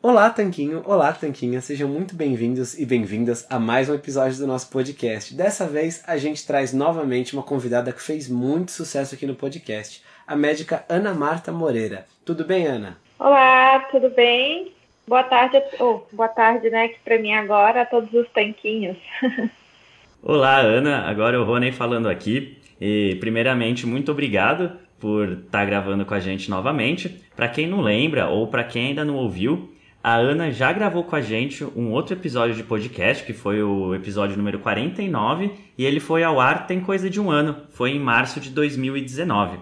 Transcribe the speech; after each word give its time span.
Olá, 0.00 0.30
Tanquinho! 0.30 0.80
Olá, 0.84 1.12
Tanquinha! 1.12 1.60
Sejam 1.60 1.88
muito 1.88 2.14
bem-vindos 2.14 2.78
e 2.78 2.86
bem-vindas 2.86 3.44
a 3.50 3.58
mais 3.58 3.90
um 3.90 3.94
episódio 3.94 4.38
do 4.38 4.46
nosso 4.46 4.70
podcast. 4.70 5.34
Dessa 5.34 5.66
vez, 5.66 6.04
a 6.06 6.16
gente 6.16 6.46
traz 6.46 6.72
novamente 6.72 7.34
uma 7.34 7.42
convidada 7.42 7.92
que 7.92 8.00
fez 8.00 8.28
muito 8.28 8.70
sucesso 8.70 9.16
aqui 9.16 9.26
no 9.26 9.34
podcast, 9.34 10.04
a 10.24 10.36
médica 10.36 10.84
Ana 10.88 11.12
Marta 11.12 11.50
Moreira. 11.50 12.06
Tudo 12.24 12.44
bem, 12.44 12.64
Ana? 12.64 12.96
Olá, 13.18 13.80
tudo 13.90 14.08
bem? 14.10 14.72
Boa 15.04 15.24
tarde, 15.24 15.60
oh, 15.80 16.02
boa 16.12 16.28
tarde, 16.28 16.70
né, 16.70 16.86
que 16.86 17.00
para 17.00 17.18
mim 17.18 17.32
agora, 17.32 17.82
a 17.82 17.86
todos 17.86 18.14
os 18.14 18.28
tanquinhos. 18.30 18.96
Olá, 20.22 20.58
Ana, 20.58 21.10
agora 21.10 21.36
é 21.36 21.40
o 21.40 21.44
Rony 21.44 21.72
falando 21.72 22.08
aqui. 22.08 22.56
E 22.80 23.16
primeiramente, 23.18 23.84
muito 23.84 24.12
obrigado 24.12 24.78
por 25.00 25.28
estar 25.28 25.58
tá 25.58 25.64
gravando 25.64 26.06
com 26.06 26.14
a 26.14 26.20
gente 26.20 26.48
novamente. 26.48 27.20
Para 27.34 27.48
quem 27.48 27.66
não 27.66 27.80
lembra 27.80 28.28
ou 28.28 28.46
para 28.46 28.62
quem 28.62 28.88
ainda 28.88 29.04
não 29.04 29.16
ouviu, 29.16 29.76
a 30.08 30.16
Ana 30.16 30.50
já 30.50 30.72
gravou 30.72 31.04
com 31.04 31.14
a 31.14 31.20
gente 31.20 31.62
um 31.76 31.92
outro 31.92 32.14
episódio 32.14 32.56
de 32.56 32.62
podcast, 32.62 33.22
que 33.24 33.34
foi 33.34 33.62
o 33.62 33.94
episódio 33.94 34.38
número 34.38 34.58
49, 34.58 35.50
e 35.76 35.84
ele 35.84 36.00
foi 36.00 36.24
ao 36.24 36.40
ar 36.40 36.66
tem 36.66 36.80
coisa 36.80 37.10
de 37.10 37.20
um 37.20 37.30
ano, 37.30 37.54
foi 37.68 37.90
em 37.90 38.00
março 38.00 38.40
de 38.40 38.48
2019. 38.48 39.58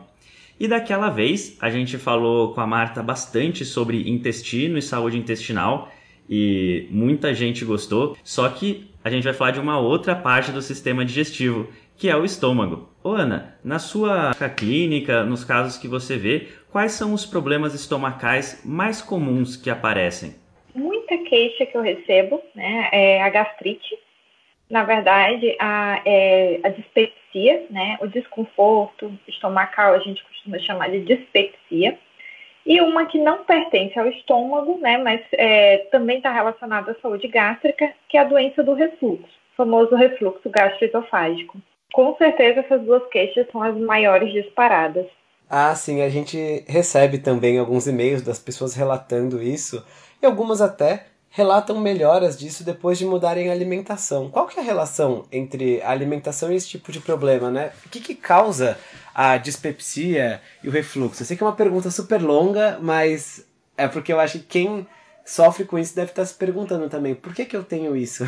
E 0.61 0.69
daquela 0.69 1.11
vez 1.11 1.57
a 1.61 1.69
gente 1.69 1.99
falou 1.99 2.55
com 2.55 2.61
a 2.61 2.67
Marta 2.67 3.03
bastante 3.03 3.65
sobre 3.65 4.09
intestino 4.09 4.79
e 4.79 4.83
saúde 4.83 5.19
intestinal, 5.19 5.93
e 6.31 6.87
muita 6.93 7.35
gente 7.35 7.65
gostou, 7.65 8.17
só 8.23 8.49
que 8.49 8.89
a 9.03 9.11
gente 9.11 9.25
vai 9.25 9.33
falar 9.33 9.51
de 9.51 9.59
uma 9.59 9.81
outra 9.81 10.15
parte 10.15 10.53
do 10.53 10.63
sistema 10.63 11.05
digestivo, 11.05 11.67
que 11.97 12.09
é 12.09 12.17
o 12.17 12.25
estômago. 12.25 12.89
Ô 13.03 13.11
Ana, 13.11 13.57
na 13.65 13.79
sua 13.79 14.33
clínica, 14.57 15.25
nos 15.25 15.45
casos 15.45 15.79
que 15.79 15.89
você 15.89 16.17
vê, 16.17 16.49
quais 16.71 16.93
são 16.93 17.15
os 17.15 17.25
problemas 17.25 17.75
estomacais 17.75 18.63
mais 18.65 19.01
comuns 19.01 19.57
que 19.57 19.71
aparecem? 19.71 20.35
Muita 20.75 21.17
queixa 21.19 21.65
que 21.65 21.77
eu 21.77 21.83
recebo 21.83 22.43
né, 22.55 22.89
é 22.93 23.23
a 23.23 23.31
gastrite, 23.31 23.97
na 24.69 24.83
verdade, 24.83 25.57
a, 25.61 26.03
é, 26.05 26.61
a 26.65 26.69
dispepsia, 26.71 27.67
né, 27.71 27.97
o 28.01 28.09
desconforto 28.09 29.17
estomacal, 29.29 29.95
a 29.95 30.01
gente 30.01 30.23
costuma 30.25 30.59
chamar 30.59 30.91
de 30.91 31.01
dispepsia, 31.01 31.97
e 32.67 32.81
uma 32.81 33.07
que 33.07 33.19
não 33.19 33.45
pertence 33.45 33.97
ao 33.97 34.09
estômago, 34.09 34.79
né, 34.79 34.99
mas 34.99 35.21
é, 35.33 35.79
também 35.93 36.17
está 36.17 36.33
relacionada 36.33 36.91
à 36.91 36.95
saúde 36.97 37.29
gástrica, 37.29 37.93
que 38.09 38.19
é 38.19 38.21
a 38.21 38.25
doença 38.25 38.65
do 38.65 38.75
refluxo, 38.75 39.33
famoso 39.57 39.95
refluxo 39.95 40.51
gastroesofágico. 40.51 41.57
Com 41.93 42.17
certeza 42.17 42.61
essas 42.61 42.83
duas 42.83 43.07
queixas 43.09 43.47
são 43.51 43.63
as 43.63 43.77
maiores 43.77 44.33
disparadas. 44.33 45.07
Ah, 45.49 45.75
sim, 45.75 46.03
a 46.03 46.09
gente 46.09 46.65
recebe 46.67 47.19
também 47.19 47.59
alguns 47.59 47.87
e-mails 47.87 48.23
das 48.23 48.39
pessoas 48.39 48.75
relatando 48.75 49.43
isso, 49.43 49.85
e 50.21 50.27
algumas 50.27 50.61
até 50.61 51.07
relatam 51.31 51.79
melhoras 51.79 52.39
disso 52.39 52.65
depois 52.65 52.99
de 52.99 53.05
mudarem 53.05 53.51
a 53.51 53.53
alimentação. 53.53 54.31
Qual 54.31 54.47
que 54.47 54.59
é 54.59 54.63
a 54.63 54.65
relação 54.65 55.27
entre 55.31 55.81
a 55.83 55.91
alimentação 55.91 56.51
e 56.51 56.57
esse 56.57 56.69
tipo 56.69 56.91
de 56.91 56.99
problema, 56.99 57.51
né? 57.51 57.73
O 57.85 57.91
que, 57.91 58.01
que 58.01 58.15
causa 58.15 58.79
a 59.15 59.37
dispepsia 59.37 60.41
e 60.65 60.69
o 60.69 60.73
refluxo? 60.73 61.23
Eu 61.23 61.27
sei 61.27 61.37
que 61.37 61.43
é 61.43 61.47
uma 61.47 61.55
pergunta 61.55 61.91
super 61.91 62.21
longa, 62.21 62.79
mas 62.81 63.47
é 63.77 63.87
porque 63.87 64.13
eu 64.13 64.19
acho 64.19 64.39
que 64.39 64.47
quem 64.47 64.87
sofre 65.25 65.65
com 65.65 65.79
isso 65.79 65.95
deve 65.95 66.11
estar 66.11 66.25
se 66.25 66.35
perguntando 66.35 66.89
também, 66.89 67.15
por 67.15 67.35
que, 67.35 67.45
que 67.45 67.57
eu 67.57 67.63
tenho 67.63 67.95
isso? 67.95 68.25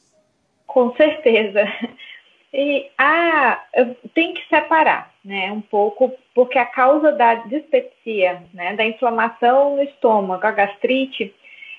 Com 0.66 0.94
certeza. 0.96 1.60
E 2.56 2.88
ah, 2.96 3.60
tem 4.14 4.32
que 4.32 4.48
separar, 4.48 5.12
né, 5.24 5.50
um 5.50 5.60
pouco, 5.60 6.16
porque 6.32 6.56
a 6.56 6.64
causa 6.64 7.10
da 7.10 7.34
dispepsia, 7.34 8.44
né, 8.54 8.76
da 8.76 8.86
inflamação 8.86 9.74
no 9.74 9.82
estômago, 9.82 10.46
a 10.46 10.52
gastrite, 10.52 11.34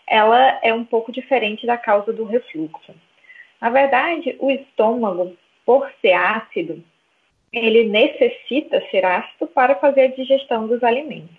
ela 0.06 0.60
é 0.62 0.74
um 0.74 0.84
pouco 0.84 1.14
diferente 1.14 1.66
da 1.66 1.78
causa 1.78 2.12
do 2.12 2.26
refluxo. 2.26 2.94
Na 3.62 3.70
verdade, 3.70 4.36
o 4.38 4.52
estômago, 4.52 5.38
por 5.66 5.90
ser 6.02 6.12
ácido, 6.12 6.84
ele 7.54 7.86
necessita 7.86 8.84
ser 8.92 9.06
ácido 9.06 9.48
para 9.48 9.76
fazer 9.76 10.02
a 10.02 10.08
digestão 10.08 10.68
dos 10.68 10.84
alimentos. 10.84 11.38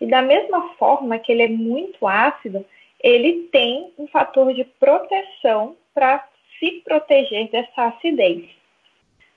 E 0.00 0.06
da 0.06 0.22
mesma 0.22 0.70
forma 0.76 1.18
que 1.18 1.30
ele 1.30 1.42
é 1.42 1.48
muito 1.48 2.06
ácido, 2.06 2.64
ele 3.02 3.48
tem 3.52 3.92
um 3.98 4.06
fator 4.06 4.54
de 4.54 4.64
proteção 4.64 5.76
para 5.94 6.26
se 6.58 6.82
proteger 6.84 7.48
dessa 7.50 7.86
acidez, 7.86 8.44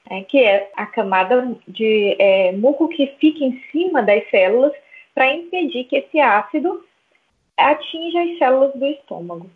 é, 0.09 0.21
que 0.21 0.43
é 0.43 0.69
a 0.75 0.85
camada 0.85 1.55
de 1.67 2.15
é, 2.19 2.51
muco 2.51 2.87
que 2.89 3.07
fica 3.19 3.43
em 3.43 3.61
cima 3.71 4.01
das 4.01 4.27
células 4.29 4.73
para 5.13 5.33
impedir 5.33 5.85
que 5.85 5.97
esse 5.97 6.19
ácido 6.19 6.83
atinja 7.57 8.21
as 8.21 8.37
células 8.37 8.73
do 8.73 8.85
estômago. 8.85 9.49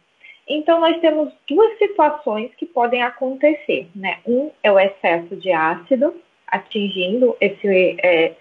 Então, 0.47 0.79
nós 0.79 0.99
temos 0.99 1.31
duas 1.47 1.77
situações 1.77 2.53
que 2.55 2.65
podem 2.65 3.01
acontecer, 3.01 3.87
né? 3.95 4.19
Um 4.27 4.51
é 4.61 4.71
o 4.71 4.79
excesso 4.79 5.37
de 5.37 5.51
ácido, 5.51 6.13
atingindo 6.45 7.35
esse, 7.39 7.97
é, 8.03 8.33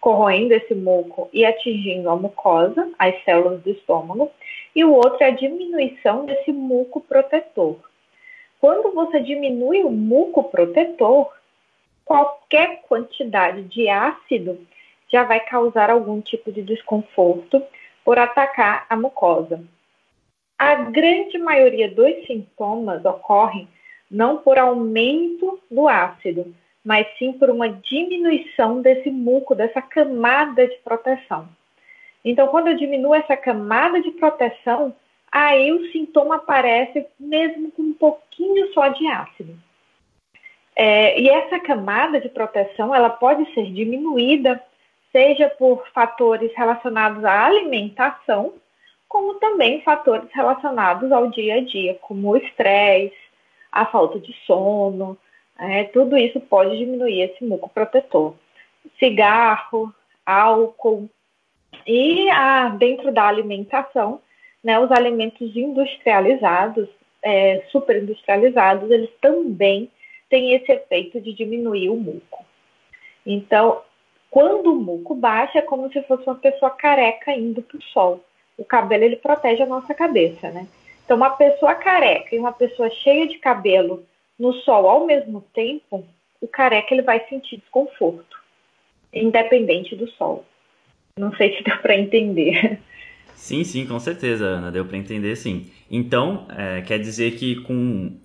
corroendo 0.00 0.54
esse 0.54 0.74
muco 0.74 1.28
e 1.32 1.44
atingindo 1.44 2.08
a 2.08 2.16
mucosa, 2.16 2.88
as 2.98 3.22
células 3.24 3.60
do 3.62 3.70
estômago, 3.70 4.30
e 4.74 4.84
o 4.84 4.94
outro 4.94 5.18
é 5.20 5.26
a 5.26 5.30
diminuição 5.30 6.26
desse 6.26 6.52
muco 6.52 7.00
protetor. 7.00 7.76
Quando 8.60 8.92
você 8.92 9.20
diminui 9.20 9.82
o 9.82 9.90
muco 9.90 10.44
protetor, 10.44 11.32
qualquer 12.04 12.82
quantidade 12.88 13.62
de 13.64 13.88
ácido 13.88 14.58
já 15.10 15.24
vai 15.24 15.40
causar 15.40 15.90
algum 15.90 16.20
tipo 16.20 16.50
de 16.50 16.62
desconforto 16.62 17.62
por 18.04 18.18
atacar 18.18 18.86
a 18.88 18.96
mucosa. 18.96 19.62
A 20.58 20.74
grande 20.74 21.38
maioria 21.38 21.88
dos 21.90 22.26
sintomas 22.26 23.04
ocorrem 23.04 23.68
não 24.10 24.38
por 24.38 24.58
aumento 24.58 25.60
do 25.70 25.86
ácido, 25.86 26.54
mas 26.84 27.06
sim 27.18 27.32
por 27.32 27.50
uma 27.50 27.68
diminuição 27.68 28.80
desse 28.80 29.10
muco, 29.10 29.54
dessa 29.54 29.80
camada 29.80 30.66
de 30.66 30.76
proteção. 30.78 31.48
Então, 32.24 32.48
quando 32.48 32.68
eu 32.68 32.76
diminuo 32.76 33.14
essa 33.14 33.36
camada 33.36 34.00
de 34.00 34.10
proteção, 34.12 34.94
aí 35.30 35.72
o 35.72 35.90
sintoma 35.92 36.36
aparece 36.36 37.06
mesmo 37.18 37.70
com 37.72 37.82
um 37.82 37.92
pouquinho 37.92 38.72
só 38.72 38.88
de 38.88 39.06
ácido. 39.06 39.54
É, 40.74 41.20
e 41.20 41.28
essa 41.28 41.58
camada 41.58 42.20
de 42.20 42.28
proteção, 42.28 42.94
ela 42.94 43.10
pode 43.10 43.52
ser 43.52 43.72
diminuída, 43.72 44.62
seja 45.10 45.48
por 45.50 45.86
fatores 45.88 46.52
relacionados 46.54 47.24
à 47.24 47.46
alimentação, 47.46 48.54
como 49.08 49.34
também 49.34 49.82
fatores 49.82 50.28
relacionados 50.32 51.10
ao 51.10 51.28
dia 51.28 51.56
a 51.56 51.60
dia, 51.60 51.94
como 52.02 52.28
o 52.28 52.36
estresse, 52.36 53.16
a 53.72 53.86
falta 53.86 54.20
de 54.20 54.32
sono, 54.46 55.18
é, 55.58 55.84
tudo 55.84 56.16
isso 56.16 56.38
pode 56.40 56.78
diminuir 56.78 57.22
esse 57.22 57.44
muco 57.44 57.68
protetor. 57.68 58.34
Cigarro, 58.98 59.92
álcool 60.24 61.10
e 61.86 62.30
a, 62.30 62.68
dentro 62.68 63.10
da 63.10 63.26
alimentação, 63.26 64.20
né, 64.62 64.78
os 64.78 64.90
alimentos 64.90 65.54
industrializados, 65.56 66.88
é, 67.22 67.62
superindustrializados, 67.70 68.90
eles 68.90 69.10
também 69.20 69.90
têm 70.28 70.54
esse 70.54 70.70
efeito 70.70 71.20
de 71.20 71.32
diminuir 71.32 71.88
o 71.88 71.96
muco. 71.96 72.44
Então, 73.24 73.82
quando 74.30 74.72
o 74.72 74.80
muco 74.80 75.14
baixa, 75.14 75.58
é 75.58 75.62
como 75.62 75.90
se 75.92 76.02
fosse 76.02 76.24
uma 76.24 76.36
pessoa 76.36 76.70
careca 76.70 77.32
indo 77.32 77.62
para 77.62 77.78
o 77.78 77.82
sol 77.82 78.22
o 78.58 78.64
cabelo 78.64 79.04
ele 79.04 79.16
protege 79.16 79.62
a 79.62 79.66
nossa 79.66 79.94
cabeça, 79.94 80.50
né? 80.50 80.66
Então, 81.04 81.16
uma 81.16 81.30
pessoa 81.30 81.76
careca 81.76 82.34
e 82.34 82.38
uma 82.38 82.52
pessoa 82.52 82.90
cheia 82.90 83.26
de 83.26 83.38
cabelo 83.38 84.04
no 84.38 84.52
sol 84.52 84.88
ao 84.88 85.06
mesmo 85.06 85.40
tempo, 85.54 86.04
o 86.40 86.48
careca 86.48 86.92
ele 86.92 87.02
vai 87.02 87.24
sentir 87.28 87.58
desconforto, 87.58 88.36
independente 89.14 89.96
do 89.96 90.08
sol. 90.10 90.44
Não 91.16 91.34
sei 91.36 91.56
se 91.56 91.62
deu 91.62 91.78
para 91.78 91.96
entender. 91.96 92.80
Sim, 93.38 93.62
sim, 93.64 93.86
com 93.86 93.98
certeza, 93.98 94.44
Ana, 94.44 94.70
deu 94.70 94.84
para 94.84 94.98
entender, 94.98 95.36
sim. 95.36 95.70
Então, 95.90 96.46
é, 96.50 96.82
quer 96.82 96.98
dizer 96.98 97.36
que 97.36 97.62
com 97.62 98.18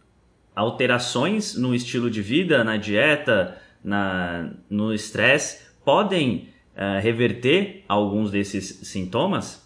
alterações 0.55 1.55
no 1.55 1.73
estilo 1.73 2.09
de 2.09 2.21
vida, 2.21 2.63
na 2.63 2.77
dieta, 2.77 3.61
na, 3.83 4.51
no 4.69 4.93
estresse, 4.93 5.71
podem 5.85 6.49
é, 6.75 6.99
reverter 6.99 7.85
alguns 7.87 8.31
desses 8.31 8.87
sintomas? 8.87 9.63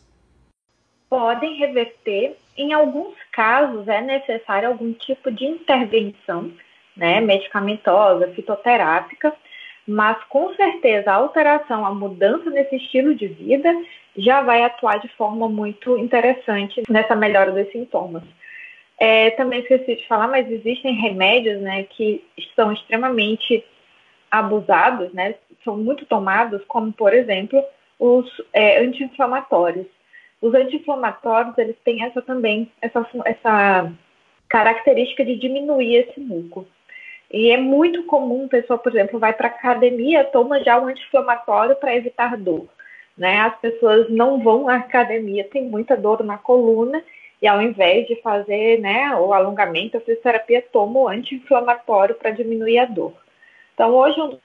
podem 1.10 1.56
reverter. 1.56 2.36
Em 2.58 2.74
alguns 2.74 3.16
casos, 3.32 3.88
é 3.88 4.02
necessário 4.02 4.70
algum 4.70 4.94
tipo 4.94 5.32
de 5.32 5.46
intervenção, 5.46 6.52
né, 6.96 7.22
medicamentosa, 7.22 8.34
fitoterápica, 8.34 9.34
mas 9.88 10.22
com 10.26 10.54
certeza 10.56 11.12
a 11.12 11.16
alteração, 11.16 11.86
a 11.86 11.94
mudança 11.94 12.50
nesse 12.50 12.76
estilo 12.76 13.16
de 13.16 13.28
vida 13.28 13.74
já 14.18 14.42
vai 14.42 14.64
atuar 14.64 15.00
de 15.00 15.08
forma 15.10 15.48
muito 15.48 15.98
interessante 15.98 16.82
nessa 16.90 17.16
melhora 17.16 17.52
dos 17.52 17.72
sintomas. 17.72 18.24
É, 19.00 19.30
também 19.32 19.60
esqueci 19.60 19.96
de 19.96 20.08
falar, 20.08 20.28
mas 20.28 20.50
existem 20.50 20.96
remédios 20.96 21.62
né, 21.62 21.84
que 21.84 22.26
são 22.56 22.72
extremamente 22.74 23.64
abusados, 24.32 25.14
né, 25.14 25.36
são 25.64 25.78
muito 25.78 26.06
tomados, 26.06 26.64
como 26.66 26.92
por 26.92 27.14
exemplo 27.14 27.64
os 28.00 28.26
é, 28.52 28.80
anti-inflamatórios. 28.80 29.86
Os 30.42 30.54
anti-inflamatórios, 30.54 31.58
eles 31.58 31.76
têm 31.84 32.04
essa 32.04 32.22
também, 32.22 32.72
essa, 32.82 33.06
essa 33.26 33.92
característica 34.50 35.24
de 35.24 35.36
diminuir 35.36 35.96
esse 35.96 36.20
muco. 36.20 36.66
E 37.32 37.52
é 37.52 37.58
muito 37.58 38.04
comum 38.04 38.48
pessoa, 38.48 38.80
por 38.80 38.92
exemplo, 38.92 39.20
vai 39.20 39.34
para 39.34 39.48
academia, 39.48 40.24
toma 40.24 40.64
já 40.64 40.80
um 40.80 40.88
anti-inflamatório 40.88 41.76
para 41.76 41.96
evitar 41.96 42.38
dor. 42.38 42.68
Né? 43.18 43.40
As 43.40 43.58
pessoas 43.60 44.10
não 44.10 44.42
vão 44.42 44.70
à 44.70 44.76
academia, 44.76 45.44
tem 45.44 45.64
muita 45.64 45.98
dor 45.98 46.24
na 46.24 46.38
coluna, 46.38 47.04
e 47.42 47.48
ao 47.48 47.62
invés 47.62 48.08
de 48.08 48.16
fazer 48.22 48.80
né, 48.80 49.16
o 49.16 49.34
alongamento, 49.34 49.98
a 49.98 50.02
fisioterapia 50.02 50.62
toma 50.72 51.00
o 51.00 51.08
anti-inflamatório 51.08 52.16
para 52.16 52.32
diminuir 52.32 52.80
a 52.80 52.86
dor. 52.86 53.14
Então, 53.74 53.94
hoje, 53.94 54.20
um 54.20 54.38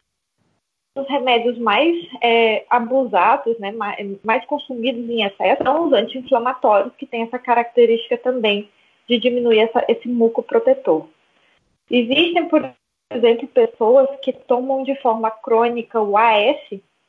os 0.94 1.08
remédios 1.08 1.58
mais 1.58 1.96
é, 2.22 2.66
abusados, 2.69 3.58
né, 3.58 3.72
mais, 3.72 3.96
mais, 4.22 4.44
consumidos 4.44 5.08
em 5.08 5.24
excesso, 5.24 5.62
são 5.62 5.86
os 5.86 5.92
anti-inflamatórios, 5.92 6.94
que 6.96 7.06
têm 7.06 7.22
essa 7.22 7.38
característica 7.38 8.19
também 8.19 8.69
de 9.08 9.19
diminuir 9.19 9.60
essa, 9.60 9.84
esse 9.88 10.08
muco 10.08 10.42
protetor. 10.42 11.08
Existem, 11.90 12.46
por 12.48 12.70
exemplo, 13.10 13.48
pessoas 13.48 14.08
que 14.20 14.32
tomam 14.32 14.82
de 14.82 14.94
forma 15.00 15.30
crônica 15.30 16.00
o 16.00 16.16
AS, 16.16 16.58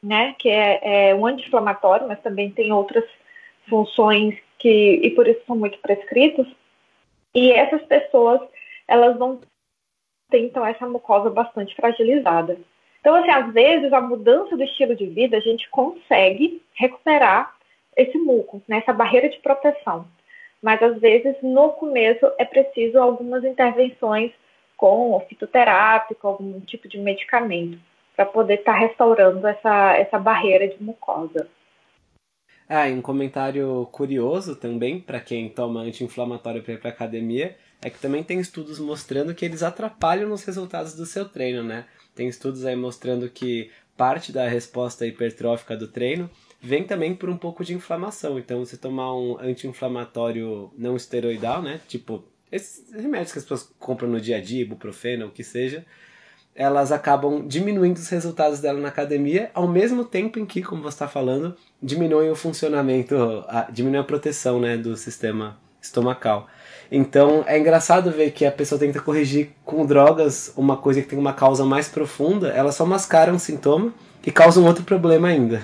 né, 0.03 0.35
que 0.38 0.50
é, 0.50 1.09
é 1.09 1.15
um 1.15 1.25
anti-inflamatório, 1.25 2.07
mas 2.07 2.19
também 2.21 2.51
tem 2.51 2.73
outras 2.73 3.05
funções 3.69 4.35
que, 4.59 5.00
e 5.01 5.09
por 5.11 5.25
isso 5.27 5.39
são 5.47 5.55
muito 5.55 5.79
prescritos, 5.79 6.45
e 7.33 7.51
essas 7.51 7.81
pessoas, 7.83 8.41
elas 8.88 9.17
vão 9.17 9.39
ter, 10.29 10.39
então, 10.39 10.65
essa 10.65 10.86
mucosa 10.86 11.29
bastante 11.29 11.74
fragilizada. 11.75 12.57
Então, 13.00 13.15
assim, 13.15 13.29
às 13.29 13.51
vezes 13.53 13.91
a 13.91 14.01
mudança 14.01 14.55
do 14.55 14.63
estilo 14.63 14.95
de 14.95 15.07
vida 15.07 15.38
a 15.38 15.41
gente 15.41 15.69
consegue 15.69 16.62
recuperar 16.74 17.55
esse 17.95 18.17
muco, 18.17 18.62
né, 18.67 18.77
essa 18.77 18.93
barreira 18.93 19.29
de 19.29 19.39
proteção. 19.39 20.07
Mas 20.62 20.81
às 20.81 21.00
vezes 21.00 21.36
no 21.41 21.69
começo 21.72 22.31
é 22.38 22.45
preciso 22.45 22.98
algumas 22.98 23.43
intervenções 23.43 24.31
com 24.77 25.19
fitoterápico, 25.27 26.27
algum 26.27 26.60
tipo 26.62 26.88
de 26.88 26.98
medicamento, 26.98 27.77
para 28.15 28.25
poder 28.25 28.60
estar 28.60 28.74
tá 28.74 28.79
restaurando 28.79 29.46
essa, 29.48 29.96
essa 29.98 30.20
barreira 30.20 30.67
de 30.67 30.82
mucosa. 30.82 31.48
Ah, 32.67 32.89
e 32.89 32.93
um 32.93 33.01
comentário 33.01 33.88
curioso 33.91 34.55
também 34.55 35.00
para 35.00 35.20
quem 35.20 35.50
toma 35.50 35.82
anti-inflamatório 35.82 36.63
para 36.63 36.74
ir 36.74 36.79
para 36.79 36.89
academia 36.89 37.55
é 37.82 37.89
que 37.89 38.00
também 38.00 38.24
tem 38.24 38.39
estudos 38.39 38.79
mostrando 38.79 39.36
que 39.36 39.43
eles 39.43 39.62
atrapalham 39.62 40.29
nos 40.29 40.46
resultados 40.46 40.96
do 40.96 41.05
seu 41.05 41.27
treino, 41.27 41.63
né? 41.63 41.86
Tem 42.15 42.27
estudos 42.27 42.65
aí 42.65 42.75
mostrando 42.75 43.29
que 43.29 43.70
parte 43.98 44.32
da 44.32 44.48
resposta 44.48 45.05
hipertrófica 45.05 45.75
do 45.75 45.88
treino 45.88 46.29
vem 46.62 46.86
também 46.86 47.13
por 47.13 47.29
um 47.29 47.38
pouco 47.38 47.63
de 47.63 47.74
inflamação. 47.74 48.39
Então, 48.39 48.65
você 48.65 48.77
tomar 48.77 49.13
um 49.15 49.38
anti-inflamatório 49.39 50.72
não 50.77 50.96
esteroidal, 50.96 51.62
né? 51.62 51.82
Tipo, 51.88 52.24
esses 52.51 52.91
remédios 52.93 53.34
que 53.34 53.39
as 53.39 53.43
pessoas 53.43 53.74
compram 53.77 54.10
no 54.10 54.22
dia 54.22 54.38
a 54.38 54.41
dia, 54.41 54.62
ibuprofeno, 54.62 55.27
o 55.27 55.32
que 55.32 55.43
seja, 55.43 55.86
elas 56.55 56.91
acabam 56.91 57.48
diminuindo 57.48 57.98
os 57.98 58.10
resultados 58.10 58.60
dela 58.60 58.79
na 58.79 58.89
academia, 58.89 59.50
ao 59.53 59.67
mesmo 59.67 60.05
tempo 60.05 60.39
em 60.39 60.45
que, 60.45 60.62
como 60.62 60.83
você 60.83 60.89
está 60.89 61.07
falando, 61.07 61.55
diminuem 61.81 62.29
o 62.29 62.36
funcionamento, 62.36 63.15
a, 63.48 63.67
diminui 63.72 64.00
a 64.00 64.03
proteção 64.03 64.60
né, 64.60 64.77
do 64.77 64.95
sistema 64.95 65.57
estomacal. 65.81 66.48
Então 66.91 67.43
é 67.48 67.57
engraçado 67.57 68.12
ver 68.12 68.31
que 68.31 68.45
a 68.45 68.51
pessoa 68.51 68.79
tenta 68.79 69.01
corrigir 69.01 69.50
com 69.65 69.86
drogas 69.86 70.53
uma 70.55 70.77
coisa 70.77 71.01
que 71.01 71.07
tem 71.07 71.17
uma 71.17 71.33
causa 71.33 71.65
mais 71.65 71.89
profunda, 71.89 72.50
ela 72.50 72.72
só 72.72 72.86
mascara 72.86 73.33
um 73.33 73.39
sintoma 73.39 73.93
e 74.25 74.31
causa 74.31 74.60
um 74.60 74.67
outro 74.67 74.83
problema 74.83 75.27
ainda. 75.27 75.62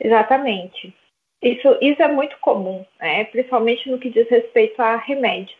Exatamente. 0.00 0.94
Isso, 1.42 1.76
isso 1.80 2.02
é 2.02 2.08
muito 2.08 2.36
comum, 2.40 2.84
né? 3.00 3.24
principalmente 3.24 3.90
no 3.90 3.98
que 3.98 4.10
diz 4.10 4.28
respeito 4.28 4.80
a 4.80 4.96
remédio. 4.96 5.56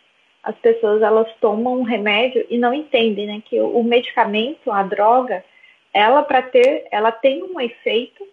As 0.46 0.54
pessoas 0.58 1.02
elas 1.02 1.26
tomam 1.40 1.80
um 1.80 1.82
remédio 1.82 2.46
e 2.48 2.56
não 2.56 2.72
entendem 2.72 3.26
né, 3.26 3.42
que 3.44 3.60
o 3.60 3.82
medicamento, 3.82 4.70
a 4.70 4.84
droga, 4.84 5.44
ela 5.92 6.22
para 6.22 6.40
ter, 6.40 6.86
ela 6.92 7.10
tem 7.10 7.42
um 7.42 7.60
efeito, 7.60 8.24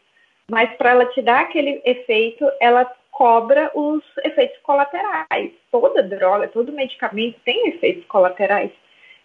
mas 0.48 0.72
para 0.75 0.91
ela 0.91 1.08
te 1.08 1.24
dar 1.24 1.41
aquele 1.41 1.82
efeito, 1.84 2.48
ela 2.62 2.86
cobra 3.10 3.72
os 3.74 4.03
efeitos 4.24 4.60
colaterais. 4.62 5.53
Toda 5.72 6.03
droga, 6.03 6.48
todo 6.48 6.72
medicamento 6.72 7.39
tem 7.43 7.70
efeitos 7.70 8.05
colaterais. 8.05 8.70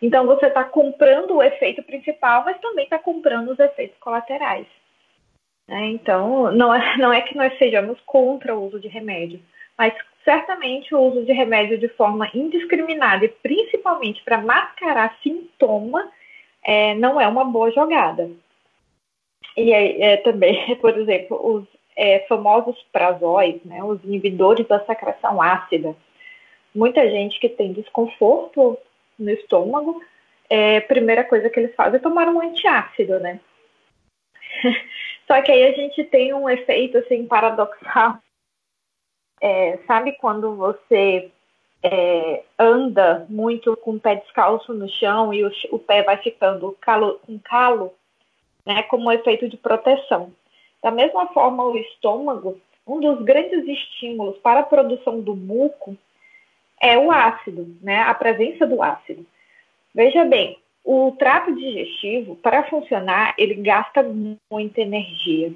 Então 0.00 0.24
você 0.24 0.46
está 0.46 0.64
comprando 0.64 1.36
o 1.36 1.42
efeito 1.42 1.82
principal, 1.82 2.42
mas 2.46 2.58
também 2.58 2.84
está 2.84 2.98
comprando 2.98 3.50
os 3.50 3.58
efeitos 3.58 3.98
colaterais. 3.98 4.66
Né? 5.68 5.88
Então 5.88 6.50
não 6.52 6.74
é, 6.74 6.96
não 6.96 7.12
é 7.12 7.20
que 7.20 7.36
nós 7.36 7.52
sejamos 7.58 8.00
contra 8.06 8.56
o 8.56 8.64
uso 8.64 8.80
de 8.80 8.88
remédio, 8.88 9.42
mas 9.76 9.92
certamente 10.28 10.94
o 10.94 11.00
uso 11.00 11.24
de 11.24 11.32
remédio 11.32 11.78
de 11.78 11.88
forma 11.88 12.30
indiscriminada 12.34 13.24
e 13.24 13.28
principalmente 13.28 14.22
para 14.22 14.36
mascarar 14.36 15.16
sintoma 15.22 16.12
é, 16.62 16.94
não 16.96 17.18
é 17.18 17.26
uma 17.26 17.46
boa 17.46 17.70
jogada. 17.70 18.30
E 19.56 19.72
é, 19.72 20.18
também, 20.18 20.76
por 20.76 20.98
exemplo, 20.98 21.40
os 21.42 21.64
é, 21.96 22.18
famosos 22.28 22.76
prazóis, 22.92 23.64
né, 23.64 23.82
os 23.82 24.04
inibidores 24.04 24.68
da 24.68 24.84
secreção 24.84 25.40
ácida. 25.40 25.96
Muita 26.74 27.08
gente 27.08 27.40
que 27.40 27.48
tem 27.48 27.72
desconforto 27.72 28.76
no 29.18 29.30
estômago, 29.30 30.02
é, 30.50 30.76
a 30.76 30.82
primeira 30.82 31.24
coisa 31.24 31.48
que 31.48 31.58
eles 31.58 31.74
fazem 31.74 31.98
é 31.98 32.02
tomar 32.02 32.28
um 32.28 32.42
antiácido, 32.42 33.18
né? 33.18 33.40
Só 35.26 35.40
que 35.40 35.50
aí 35.50 35.64
a 35.64 35.72
gente 35.72 36.04
tem 36.04 36.34
um 36.34 36.50
efeito 36.50 36.98
assim 36.98 37.26
paradoxal. 37.26 38.18
É, 39.40 39.78
sabe 39.86 40.12
quando 40.12 40.54
você 40.56 41.30
é, 41.82 42.42
anda 42.58 43.26
muito 43.28 43.76
com 43.76 43.92
o 43.92 44.00
pé 44.00 44.16
descalço 44.16 44.74
no 44.74 44.88
chão 44.88 45.32
e 45.32 45.44
o, 45.44 45.52
o 45.70 45.78
pé 45.78 46.02
vai 46.02 46.16
ficando 46.16 46.76
calo, 46.80 47.20
com 47.24 47.38
calo, 47.38 47.92
né, 48.66 48.82
como 48.84 49.08
um 49.08 49.12
efeito 49.12 49.48
de 49.48 49.56
proteção. 49.56 50.32
Da 50.82 50.90
mesma 50.90 51.26
forma, 51.28 51.64
o 51.64 51.76
estômago, 51.76 52.60
um 52.86 53.00
dos 53.00 53.22
grandes 53.22 53.66
estímulos 53.66 54.38
para 54.38 54.60
a 54.60 54.64
produção 54.64 55.20
do 55.20 55.34
muco 55.34 55.96
é 56.80 56.96
o 56.96 57.10
ácido, 57.10 57.76
né, 57.82 58.02
a 58.02 58.14
presença 58.14 58.66
do 58.66 58.82
ácido. 58.82 59.26
Veja 59.94 60.24
bem, 60.24 60.58
o 60.84 61.12
trato 61.18 61.54
digestivo, 61.54 62.36
para 62.36 62.64
funcionar, 62.64 63.34
ele 63.36 63.54
gasta 63.54 64.02
muita 64.50 64.80
energia. 64.80 65.52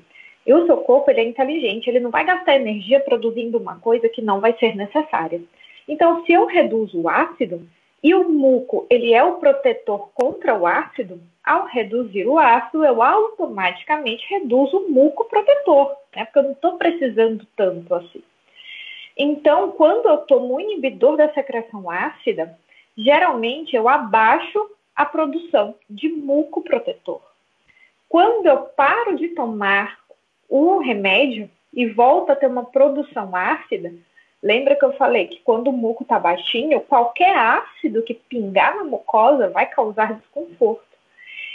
E 0.47 0.53
o 0.53 0.67
seu 0.67 0.79
corpo 0.79 1.11
ele 1.11 1.21
é 1.21 1.25
inteligente, 1.25 1.89
ele 1.89 2.01
não 2.01 2.11
vai 2.11 2.25
gastar 2.25 2.57
energia 2.57 3.01
produzindo 3.01 3.59
uma 3.59 3.79
coisa 3.79 4.09
que 4.09 4.21
não 4.21 4.41
vai 4.41 4.53
ser 4.59 4.75
necessária. 4.75 5.41
Então, 5.87 6.25
se 6.25 6.33
eu 6.33 6.47
reduzo 6.47 7.01
o 7.01 7.09
ácido, 7.09 7.67
e 8.03 8.15
o 8.15 8.29
muco 8.29 8.87
ele 8.91 9.13
é 9.13 9.23
o 9.23 9.37
protetor 9.37 10.11
contra 10.13 10.59
o 10.59 10.67
ácido, 10.67 11.21
ao 11.45 11.67
reduzir 11.67 12.27
o 12.27 12.39
ácido, 12.39 12.85
eu 12.85 13.03
automaticamente 13.03 14.25
reduzo 14.29 14.77
o 14.77 14.91
muco 14.91 15.25
protetor, 15.25 15.97
né? 16.15 16.25
Porque 16.25 16.39
eu 16.39 16.43
não 16.45 16.53
estou 16.53 16.79
precisando 16.79 17.47
tanto 17.57 17.95
assim. 17.95 18.23
Então, 19.17 19.73
quando 19.73 20.09
eu 20.09 20.19
tomo 20.19 20.55
um 20.55 20.61
inibidor 20.61 21.17
da 21.17 21.33
secreção 21.33 21.91
ácida, 21.91 22.59
geralmente 22.97 23.77
eu 23.77 23.89
abaixo 23.89 24.71
a 24.97 25.05
produção 25.05 25.75
de 25.89 26.09
muco 26.09 26.63
protetor. 26.63 27.21
Quando 28.09 28.47
eu 28.47 28.59
paro 28.59 29.17
de 29.17 29.29
tomar 29.29 29.99
o 30.53 30.81
remédio 30.81 31.49
e 31.73 31.87
volto 31.87 32.31
a 32.31 32.37
ter 32.37 32.47
uma 32.47 32.67
produção 32.67 33.35
ácida, 33.35 33.91
lembra 34.43 34.77
que 34.77 34.85
eu 34.85 34.93
falei 34.93 35.27
que 35.27 35.41
quando 35.41 35.69
o 35.69 35.73
muco 35.73 36.03
está 36.03 36.19
baixinho, 36.19 36.79
qualquer 36.81 37.35
ácido 37.35 38.03
que 38.03 38.13
pingar 38.13 38.77
na 38.77 38.85
mucosa 38.85 39.49
vai 39.49 39.65
causar 39.65 40.13
desconforto. 40.13 40.85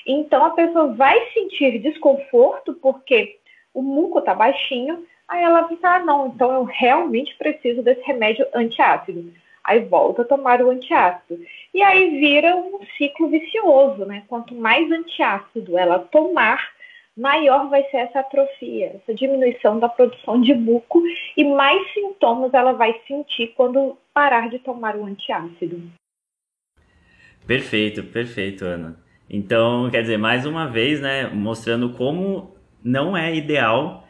Então 0.03 0.43
a 0.43 0.49
pessoa 0.49 0.95
vai 0.95 1.31
sentir 1.31 1.77
desconforto 1.77 2.73
porque 2.73 3.37
o 3.71 3.83
muco 3.83 4.17
está 4.17 4.33
baixinho, 4.33 5.05
aí 5.27 5.43
ela 5.43 5.65
pensa, 5.65 5.89
ah, 5.89 5.99
não, 5.99 6.29
então 6.29 6.51
eu 6.51 6.63
realmente 6.63 7.35
preciso 7.35 7.83
desse 7.83 8.01
remédio 8.01 8.47
antiácido. 8.51 9.31
Aí 9.63 9.81
volta 9.81 10.23
a 10.23 10.25
tomar 10.25 10.59
o 10.63 10.71
antiácido. 10.71 11.39
E 11.71 11.83
aí 11.83 12.19
vira 12.19 12.55
um 12.55 12.79
ciclo 12.97 13.27
vicioso, 13.27 14.05
né? 14.05 14.23
Quanto 14.27 14.55
mais 14.55 14.89
antiácido 14.89 15.77
ela 15.77 15.99
tomar, 15.99 16.71
maior 17.17 17.69
vai 17.69 17.83
ser 17.85 17.97
essa 17.97 18.19
atrofia, 18.19 18.95
essa 18.95 19.13
diminuição 19.13 19.79
da 19.79 19.89
produção 19.89 20.39
de 20.39 20.53
muco 20.53 21.01
e 21.35 21.43
mais 21.43 21.91
sintomas 21.93 22.53
ela 22.53 22.73
vai 22.73 22.93
sentir 23.07 23.53
quando 23.55 23.97
parar 24.13 24.49
de 24.49 24.59
tomar 24.59 24.95
o 24.95 25.05
antiácido. 25.05 25.81
Perfeito, 27.45 28.03
perfeito, 28.03 28.65
Ana. 28.65 28.99
Então, 29.29 29.89
quer 29.89 30.01
dizer, 30.01 30.17
mais 30.17 30.45
uma 30.45 30.67
vez, 30.67 31.01
né, 31.01 31.27
mostrando 31.27 31.93
como 31.93 32.55
não 32.83 33.17
é 33.17 33.33
ideal 33.35 34.05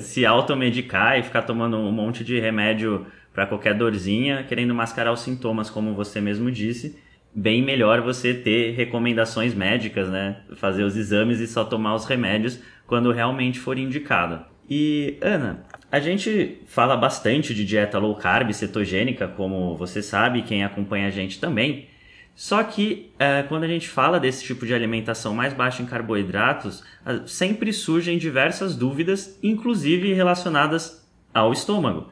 se 0.00 0.24
automedicar 0.24 1.18
e 1.18 1.22
ficar 1.22 1.42
tomando 1.42 1.76
um 1.76 1.90
monte 1.90 2.22
de 2.22 2.38
remédio 2.38 3.06
para 3.32 3.46
qualquer 3.46 3.74
dorzinha, 3.74 4.44
querendo 4.44 4.74
mascarar 4.74 5.12
os 5.12 5.20
sintomas, 5.20 5.68
como 5.68 5.94
você 5.94 6.20
mesmo 6.20 6.50
disse. 6.50 7.02
Bem 7.34 7.62
melhor 7.62 8.00
você 8.00 8.32
ter 8.32 8.74
recomendações 8.74 9.54
médicas, 9.54 10.08
né? 10.08 10.36
Fazer 10.54 10.84
os 10.84 10.96
exames 10.96 11.40
e 11.40 11.46
só 11.48 11.64
tomar 11.64 11.94
os 11.94 12.04
remédios 12.04 12.60
quando 12.86 13.10
realmente 13.10 13.58
for 13.58 13.76
indicado. 13.76 14.44
E, 14.70 15.18
Ana, 15.20 15.64
a 15.90 15.98
gente 15.98 16.58
fala 16.66 16.96
bastante 16.96 17.52
de 17.54 17.64
dieta 17.64 17.98
low 17.98 18.14
carb, 18.14 18.52
cetogênica, 18.52 19.26
como 19.26 19.76
você 19.76 20.00
sabe, 20.00 20.42
quem 20.42 20.64
acompanha 20.64 21.08
a 21.08 21.10
gente 21.10 21.40
também. 21.40 21.88
Só 22.34 22.62
que 22.64 23.12
é, 23.18 23.42
quando 23.42 23.64
a 23.64 23.68
gente 23.68 23.88
fala 23.88 24.18
desse 24.18 24.44
tipo 24.44 24.66
de 24.66 24.74
alimentação 24.74 25.34
mais 25.34 25.52
baixa 25.52 25.82
em 25.82 25.86
carboidratos, 25.86 26.82
sempre 27.26 27.72
surgem 27.72 28.18
diversas 28.18 28.74
dúvidas, 28.74 29.38
inclusive 29.42 30.12
relacionadas 30.12 31.06
ao 31.32 31.52
estômago. 31.52 32.10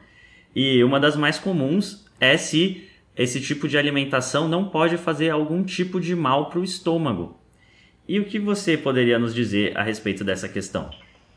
E 0.55 0.83
uma 0.83 0.99
das 0.99 1.15
mais 1.15 1.39
comuns 1.39 2.05
é 2.19 2.37
se 2.37 2.87
esse 3.15 3.41
tipo 3.41 3.67
de 3.67 3.77
alimentação 3.77 4.47
não 4.47 4.69
pode 4.69 4.97
fazer 4.97 5.29
algum 5.29 5.63
tipo 5.63 5.99
de 5.99 6.15
mal 6.15 6.49
para 6.49 6.59
o 6.59 6.63
estômago. 6.63 7.37
E 8.07 8.19
o 8.19 8.25
que 8.25 8.39
você 8.39 8.77
poderia 8.77 9.17
nos 9.17 9.33
dizer 9.33 9.77
a 9.77 9.83
respeito 9.83 10.23
dessa 10.23 10.49
questão? 10.49 10.89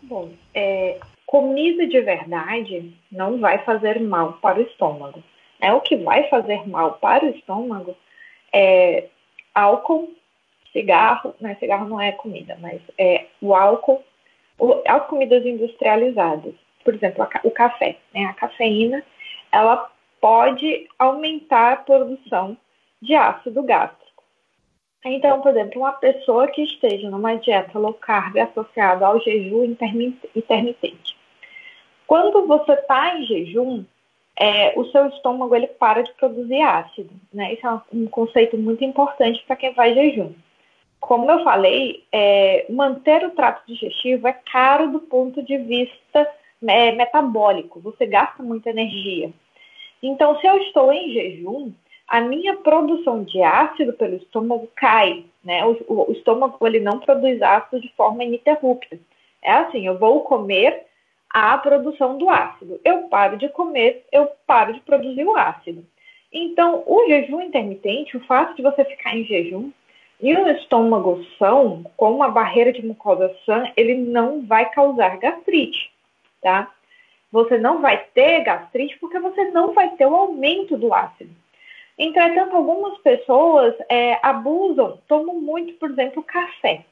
Bom, 0.03 0.31
é, 0.55 0.99
comida 1.27 1.87
de 1.87 2.01
verdade 2.01 2.93
não 3.11 3.39
vai 3.39 3.59
fazer 3.59 4.01
mal 4.01 4.35
para 4.35 4.59
o 4.59 4.63
estômago. 4.63 5.23
É 5.61 5.73
o 5.73 5.81
que 5.81 5.97
vai 5.97 6.29
fazer 6.29 6.69
mal 6.69 6.95
para 6.95 7.25
o 7.25 7.31
estômago 7.31 7.97
é 8.53 9.09
álcool, 9.55 10.15
cigarro, 10.73 11.35
né? 11.41 11.57
Cigarro 11.59 11.89
não 11.89 12.01
é 12.01 12.13
comida, 12.13 12.57
mas 12.61 12.81
é 12.99 13.27
o 13.41 13.55
álcool, 13.55 14.03
o, 14.59 14.83
as 14.87 15.07
comidas 15.07 15.45
industrializadas, 15.45 16.55
por 16.85 16.95
exemplo, 16.95 17.23
a, 17.23 17.31
o 17.45 17.51
café, 17.51 17.97
né? 18.15 18.25
A 18.27 18.35
cafeína, 18.35 19.03
ela 19.53 19.91
pode 20.27 20.89
aumentar 20.99 21.73
a 21.73 21.77
produção 21.77 22.57
de 23.01 23.15
ácido 23.15 23.63
gástrico. 23.63 24.25
Então, 25.05 25.41
por 25.41 25.53
exemplo, 25.53 25.83
uma 25.83 25.93
pessoa 25.93 26.49
que 26.49 26.65
esteja 26.65 27.09
numa 27.09 27.37
dieta 27.37 27.79
low 27.79 27.95
carb 27.95 28.37
associada 28.37 29.07
ao 29.07 29.21
jejum 29.21 29.63
intermitente. 30.35 31.17
Quando 32.09 32.45
você 32.45 32.73
está 32.73 33.17
em 33.17 33.25
jejum, 33.25 33.85
é, 34.37 34.77
o 34.77 34.87
seu 34.87 35.07
estômago 35.07 35.55
ele 35.55 35.69
para 35.69 36.03
de 36.03 36.13
produzir 36.15 36.61
ácido. 36.61 37.15
Né? 37.33 37.55
Isso 37.55 37.65
é 37.65 37.81
um 37.93 38.07
conceito 38.09 38.59
muito 38.59 38.83
importante 38.83 39.45
para 39.47 39.55
quem 39.55 39.75
faz 39.75 39.95
jejum. 39.95 40.33
Como 40.99 41.31
eu 41.31 41.45
falei, 41.45 42.03
é, 42.11 42.67
manter 42.69 43.25
o 43.25 43.31
trato 43.31 43.65
digestivo 43.65 44.27
é 44.27 44.33
caro 44.33 44.91
do 44.91 44.99
ponto 44.99 45.41
de 45.41 45.57
vista 45.57 46.29
é, 46.67 46.91
metabólico. 46.91 47.79
Você 47.79 48.07
gasta 48.07 48.43
muita 48.43 48.71
energia. 48.71 49.33
Então, 50.07 50.39
se 50.41 50.47
eu 50.47 50.57
estou 50.59 50.93
em 50.93 51.13
jejum, 51.13 51.73
a 52.07 52.21
minha 52.21 52.57
produção 52.59 53.25
de 53.25 53.43
ácido 53.43 53.93
pelo 53.95 54.17
estômago 54.17 54.69
cai. 54.77 55.25
Né? 55.45 55.65
O, 55.65 55.77
o, 55.89 56.11
o 56.11 56.13
estômago 56.13 56.65
ele 56.67 56.81
não 56.81 57.01
produz 57.01 57.43
ácido 57.43 57.81
de 57.81 57.93
forma 57.95 58.23
ininterrupta. 58.23 58.99
É 59.43 59.53
assim, 59.53 59.87
eu 59.87 59.99
vou 59.99 60.21
comer 60.21 60.87
a 61.31 61.59
produção 61.59 62.17
do 62.17 62.31
ácido. 62.31 62.81
Eu 62.85 63.09
paro 63.09 63.37
de 63.37 63.49
comer, 63.49 64.05
eu 64.13 64.31
paro 64.47 64.73
de 64.73 64.81
produzir 64.81 65.25
o 65.25 65.37
ácido. 65.37 65.85
Então, 66.33 66.85
o 66.87 67.07
jejum 67.09 67.41
intermitente, 67.41 68.17
o 68.17 68.25
fato 68.27 68.55
de 68.55 68.63
você 68.63 68.85
ficar 68.85 69.17
em 69.17 69.25
jejum 69.25 69.71
e 70.21 70.37
um 70.37 70.49
estômago 70.49 71.25
são, 71.39 71.85
com 71.97 72.13
uma 72.13 72.29
barreira 72.29 72.73
de 72.73 72.85
mucosa 72.85 73.35
sã, 73.45 73.65
ele 73.77 73.95
não 73.95 74.47
vai 74.47 74.71
causar 74.71 75.19
gastrite, 75.19 75.91
tá? 76.41 76.71
Você 77.33 77.59
não 77.59 77.81
vai 77.81 77.99
ter 78.15 78.45
gastrite 78.45 78.99
porque 78.99 79.19
você 79.19 79.51
não 79.51 79.73
vai 79.73 79.91
ter 79.97 80.07
o 80.07 80.15
aumento 80.15 80.77
do 80.77 80.93
ácido. 80.95 81.35
Entretanto, 81.99 82.55
algumas 82.55 82.99
pessoas 82.99 83.75
é, 83.89 84.19
abusam, 84.23 84.99
tomam 85.09 85.41
muito, 85.41 85.75
por 85.75 85.91
exemplo, 85.91 86.23
café. 86.23 86.85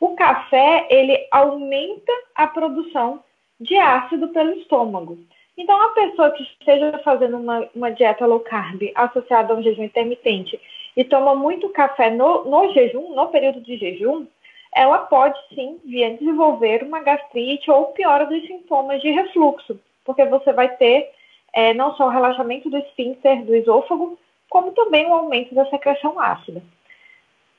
O 0.00 0.16
café, 0.16 0.86
ele 0.90 1.26
aumenta 1.30 2.12
a 2.34 2.46
produção 2.46 3.22
de 3.60 3.76
ácido 3.76 4.28
pelo 4.28 4.52
estômago. 4.54 5.18
Então, 5.56 5.80
a 5.80 5.90
pessoa 5.90 6.32
que 6.32 6.42
esteja 6.42 6.98
fazendo 7.04 7.36
uma, 7.36 7.68
uma 7.74 7.90
dieta 7.90 8.26
low 8.26 8.40
carb 8.40 8.82
associada 8.94 9.54
a 9.54 9.56
um 9.56 9.62
jejum 9.62 9.84
intermitente 9.84 10.60
e 10.96 11.04
toma 11.04 11.34
muito 11.34 11.68
café 11.68 12.10
no, 12.10 12.44
no 12.44 12.72
jejum, 12.72 13.14
no 13.14 13.28
período 13.28 13.60
de 13.60 13.76
jejum, 13.76 14.26
ela 14.74 14.98
pode 14.98 15.38
sim 15.54 15.80
vir 15.84 16.04
a 16.04 16.16
desenvolver 16.16 16.82
uma 16.82 17.00
gastrite 17.00 17.70
ou 17.70 17.86
piora 17.86 18.26
dos 18.26 18.44
sintomas 18.46 19.00
de 19.00 19.10
refluxo, 19.10 19.78
porque 20.04 20.24
você 20.24 20.52
vai 20.52 20.68
ter 20.76 21.10
é, 21.52 21.72
não 21.72 21.94
só 21.94 22.06
o 22.06 22.10
relaxamento 22.10 22.68
do 22.68 22.76
esfíncter 22.76 23.44
do 23.44 23.54
esôfago, 23.54 24.18
como 24.50 24.72
também 24.72 25.06
o 25.06 25.14
aumento 25.14 25.54
da 25.54 25.64
secreção 25.66 26.18
ácida. 26.18 26.62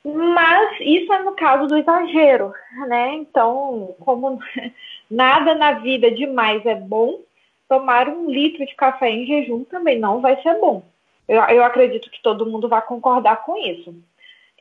Mas 0.03 0.77
isso 0.81 1.11
é 1.11 1.23
no 1.23 1.31
caso 1.33 1.67
do 1.67 1.77
exagero, 1.77 2.53
né? 2.87 3.15
Então, 3.15 3.95
como 4.01 4.39
nada 5.09 5.55
na 5.55 5.73
vida 5.73 6.11
demais 6.11 6.63
é 6.65 6.75
bom, 6.75 7.21
tomar 7.67 8.07
um 8.07 8.29
litro 8.29 8.65
de 8.65 8.75
café 8.75 9.09
em 9.09 9.25
jejum 9.25 9.63
também 9.63 9.97
não 9.97 10.21
vai 10.21 10.39
ser 10.43 10.59
bom. 10.59 10.83
Eu, 11.27 11.41
eu 11.45 11.63
acredito 11.63 12.11
que 12.11 12.21
todo 12.21 12.45
mundo 12.45 12.69
vai 12.69 12.81
concordar 12.83 13.43
com 13.43 13.57
isso. 13.57 13.95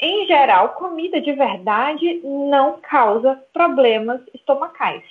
Em 0.00 0.26
geral, 0.26 0.70
comida 0.70 1.20
de 1.20 1.32
verdade 1.32 2.20
não 2.24 2.80
causa 2.80 3.40
problemas 3.52 4.20
estomacais. 4.34 5.04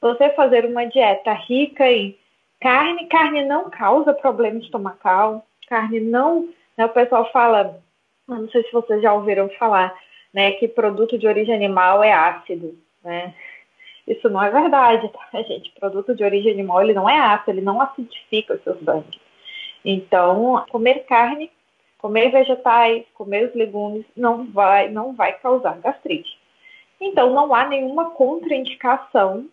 Você 0.00 0.30
fazer 0.30 0.64
uma 0.64 0.86
dieta 0.86 1.32
rica 1.32 1.90
em 1.90 2.16
carne, 2.60 3.06
carne 3.06 3.44
não 3.44 3.68
causa 3.68 4.14
problema 4.14 4.58
estomacal, 4.58 5.46
carne 5.68 6.00
não. 6.00 6.48
Né, 6.76 6.86
o 6.86 6.88
pessoal 6.88 7.30
fala, 7.30 7.80
não 8.26 8.48
sei 8.48 8.62
se 8.64 8.72
vocês 8.72 9.02
já 9.02 9.12
ouviram 9.12 9.48
falar, 9.50 9.94
né, 10.32 10.52
que 10.52 10.66
produto 10.66 11.18
de 11.18 11.26
origem 11.26 11.54
animal 11.54 12.02
é 12.02 12.12
ácido, 12.12 12.76
né? 13.04 13.34
Isso 14.06 14.28
não 14.28 14.42
é 14.42 14.50
verdade, 14.50 15.08
tá, 15.08 15.42
gente? 15.42 15.70
Produto 15.78 16.14
de 16.14 16.24
origem 16.24 16.52
animal 16.52 16.82
ele 16.82 16.94
não 16.94 17.08
é 17.08 17.18
ácido, 17.18 17.52
ele 17.52 17.60
não 17.60 17.80
acidifica 17.80 18.54
o 18.54 18.60
seu 18.60 18.76
sangue. 18.84 19.20
Então, 19.84 20.64
comer 20.70 21.04
carne, 21.04 21.50
comer 22.02 22.30
vegetais, 22.32 23.04
comer 23.14 23.48
os 23.48 23.54
legumes 23.54 24.04
não 24.16 24.50
vai, 24.50 24.90
não 24.90 25.14
vai 25.14 25.38
causar 25.38 25.78
gastrite. 25.78 26.36
Então, 27.00 27.32
não 27.32 27.54
há 27.54 27.66
nenhuma 27.68 28.10
contraindicação 28.10 29.46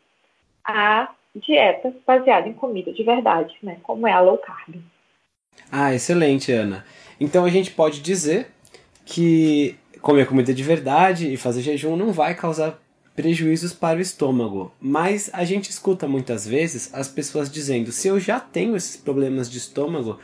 à 0.66 1.10
dieta 1.36 1.94
baseada 2.06 2.48
em 2.48 2.54
comida 2.54 2.92
de 2.92 3.04
verdade, 3.04 3.56
né? 3.62 3.78
Como 3.84 4.08
é 4.08 4.12
a 4.12 4.20
low 4.20 4.40
carb. 4.40 4.82
Ah, 5.72 5.94
excelente, 5.94 6.52
Ana. 6.52 6.84
Então 7.20 7.46
a 7.46 7.50
gente 7.50 7.72
pode 7.72 8.02
dizer 8.02 8.48
que 9.06 9.76
comer 10.02 10.28
comida 10.28 10.54
de 10.54 10.64
verdade 10.64 11.32
e 11.32 11.38
fazer 11.38 11.62
jejum 11.62 11.96
não 11.96 12.12
vai 12.12 12.34
causar 12.34 12.80
prejuízos 13.16 13.74
para 13.74 13.98
o 13.98 14.02
estômago. 14.02 14.72
Mas 14.80 15.30
a 15.34 15.44
gente 15.44 15.70
escuta 15.70 16.08
muitas 16.08 16.48
vezes 16.48 16.94
as 16.94 17.08
pessoas 17.08 17.50
dizendo: 17.50 17.92
se 17.92 18.08
eu 18.08 18.20
já 18.20 18.40
tenho 18.40 18.76
esses 18.76 18.96
problemas 18.96 19.50
de 19.50 19.58
estômago, 19.58 20.20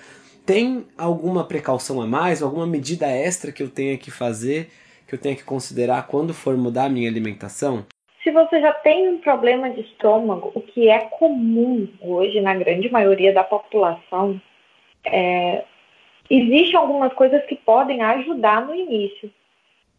tem 0.45 0.85
alguma 0.97 1.43
precaução 1.43 2.01
a 2.01 2.05
mais, 2.05 2.41
alguma 2.41 2.67
medida 2.67 3.07
extra 3.07 3.51
que 3.51 3.63
eu 3.63 3.69
tenha 3.69 3.97
que 3.97 4.11
fazer, 4.11 4.69
que 5.07 5.15
eu 5.15 5.19
tenha 5.19 5.35
que 5.35 5.43
considerar 5.43 6.07
quando 6.07 6.33
for 6.33 6.55
mudar 6.55 6.85
a 6.85 6.89
minha 6.89 7.09
alimentação? 7.09 7.85
Se 8.23 8.31
você 8.31 8.59
já 8.59 8.73
tem 8.73 9.09
um 9.09 9.19
problema 9.19 9.69
de 9.69 9.81
estômago, 9.81 10.51
o 10.55 10.61
que 10.61 10.89
é 10.89 10.99
comum 10.99 11.87
hoje 12.01 12.41
na 12.41 12.55
grande 12.55 12.91
maioria 12.91 13.33
da 13.33 13.43
população, 13.43 14.39
é, 15.05 15.63
existem 16.29 16.75
algumas 16.75 17.13
coisas 17.13 17.43
que 17.45 17.55
podem 17.55 18.01
ajudar 18.01 18.65
no 18.65 18.73
início. 18.73 19.31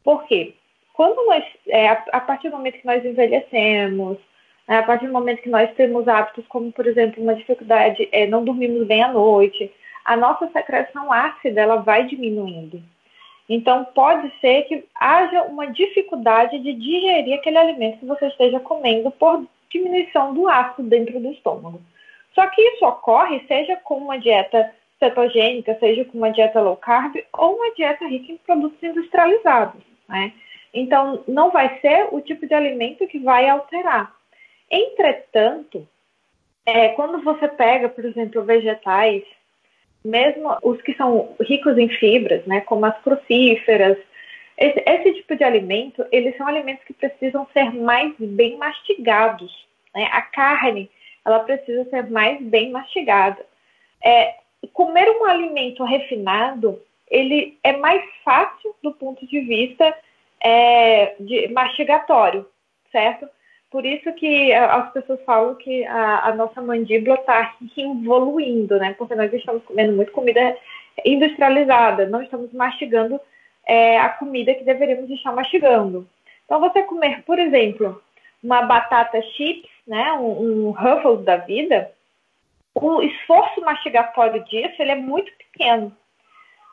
Por 0.03 0.25
quê? 0.25 0.55
Quando 0.93 1.25
nós, 1.27 1.45
é, 1.69 1.89
a, 1.89 2.21
partir 2.21 2.49
do 2.49 2.57
momento 2.57 2.79
que 2.79 2.87
nós 2.87 3.05
envelhecemos, 3.05 4.19
né, 4.67 4.79
a 4.79 4.83
partir 4.83 5.07
do 5.07 5.13
momento 5.13 5.43
que 5.43 5.51
nós 5.51 5.71
temos 5.75 6.09
hábitos 6.09 6.45
como, 6.49 6.73
por 6.73 6.87
exemplo, 6.87 7.23
uma 7.23 7.35
dificuldade, 7.35 8.09
é, 8.11 8.27
não 8.27 8.45
dormimos 8.45 8.87
bem 8.87 9.03
à 9.03 9.13
noite, 9.13 9.71
a 10.07 10.17
nossa 10.17 10.49
secreção 10.53 11.13
ácida 11.13 11.61
ela 11.61 11.77
vai 11.77 12.05
diminuindo. 12.05 12.81
Então, 13.49 13.85
pode 13.85 14.33
ser 14.41 14.63
que 14.63 14.85
haja 14.95 15.43
uma 15.43 15.67
dificuldade 15.67 16.59
de 16.61 16.73
digerir 16.73 17.35
aquele 17.35 17.59
alimento 17.59 17.99
que 17.99 18.07
você 18.07 18.27
esteja 18.29 18.61
comendo 18.61 19.11
por 19.11 19.45
diminuição 19.71 20.33
do 20.33 20.49
ácido 20.49 20.89
dentro 20.89 21.19
do 21.21 21.33
estômago. 21.33 21.81
Só 22.35 22.47
que 22.49 22.61
isso 22.61 22.85
ocorre 22.85 23.45
seja 23.49 23.77
com 23.77 23.97
uma 23.97 24.19
dieta 24.19 24.73
cetogênica, 24.99 25.77
seja 25.79 26.05
com 26.05 26.19
uma 26.19 26.31
dieta 26.31 26.61
low 26.61 26.77
carb 26.77 27.17
ou 27.33 27.57
uma 27.57 27.75
dieta 27.75 28.07
rica 28.07 28.33
em 28.33 28.37
produtos 28.39 28.83
industrializados, 28.83 29.83
né? 30.09 30.33
Então, 30.73 31.23
não 31.27 31.51
vai 31.51 31.79
ser 31.81 32.09
o 32.13 32.21
tipo 32.21 32.47
de 32.47 32.55
alimento 32.55 33.07
que 33.07 33.19
vai 33.19 33.49
alterar. 33.49 34.15
Entretanto, 34.71 35.87
é, 36.67 36.89
quando 36.91 37.23
você 37.23 37.49
pega, 37.49 37.89
por 37.89 38.05
exemplo, 38.05 38.43
vegetais, 38.43 39.23
mesmo 40.07 40.57
os 40.63 40.81
que 40.83 40.95
são 40.95 41.35
ricos 41.41 41.77
em 41.77 41.89
fibras, 41.89 42.45
né, 42.47 42.61
como 42.63 42.87
as 42.87 42.99
crucíferas, 43.03 43.99
esse, 44.57 44.83
esse 44.87 45.15
tipo 45.15 45.37
de 45.37 45.45
alimento, 45.45 46.05
eles 46.11 46.37
são 46.37 46.47
alimentos 46.47 46.85
que 46.85 46.95
precisam 46.95 47.47
ser 47.53 47.73
mais 47.75 48.15
bem 48.19 48.57
mastigados. 48.57 49.53
Né? 49.95 50.09
A 50.13 50.23
carne, 50.23 50.91
ela 51.25 51.41
precisa 51.41 51.85
ser 51.91 52.09
mais 52.11 52.41
bem 52.41 52.71
mastigada. 52.71 53.45
É, 54.03 54.37
comer 54.73 55.09
um 55.11 55.25
alimento 55.25 55.85
refinado, 55.85 56.81
ele 57.11 57.59
é 57.63 57.77
mais 57.77 58.03
fácil 58.25 58.75
do 58.83 58.93
ponto 58.93 59.27
de 59.27 59.41
vista 59.41 59.95
é, 60.41 61.15
de 61.21 61.49
mastigatório, 61.49 62.47
certo? 62.91 63.29
Por 63.71 63.85
isso 63.85 64.13
que 64.15 64.53
as 64.53 64.93
pessoas 64.93 65.21
falam 65.25 65.55
que 65.57 65.85
a, 65.85 66.29
a 66.29 66.35
nossa 66.35 66.63
mandíbula 66.63 67.17
está 67.17 67.55
evoluindo, 67.77 68.79
né? 68.79 68.95
Porque 68.97 69.15
nós 69.15 69.33
estamos 69.33 69.63
comendo 69.65 69.93
muito 69.93 70.13
comida 70.13 70.57
industrializada, 71.05 72.07
não 72.07 72.23
estamos 72.23 72.53
mastigando 72.53 73.21
é, 73.67 73.99
a 73.99 74.09
comida 74.11 74.55
que 74.55 74.65
deveríamos 74.65 75.11
estar 75.11 75.33
mastigando. 75.33 76.09
Então, 76.45 76.61
você 76.61 76.83
comer, 76.85 77.23
por 77.25 77.39
exemplo, 77.39 78.01
uma 78.43 78.63
batata 78.63 79.21
chips, 79.21 79.69
né, 79.87 80.13
um, 80.13 80.69
um 80.69 80.71
Ruffles 80.71 81.25
da 81.25 81.37
vida, 81.37 81.91
o 82.75 83.03
esforço 83.03 83.61
mastigatório 83.63 84.45
disso 84.45 84.75
ele 84.79 84.93
é 84.93 84.97
muito 84.97 85.33
pequeno. 85.33 85.93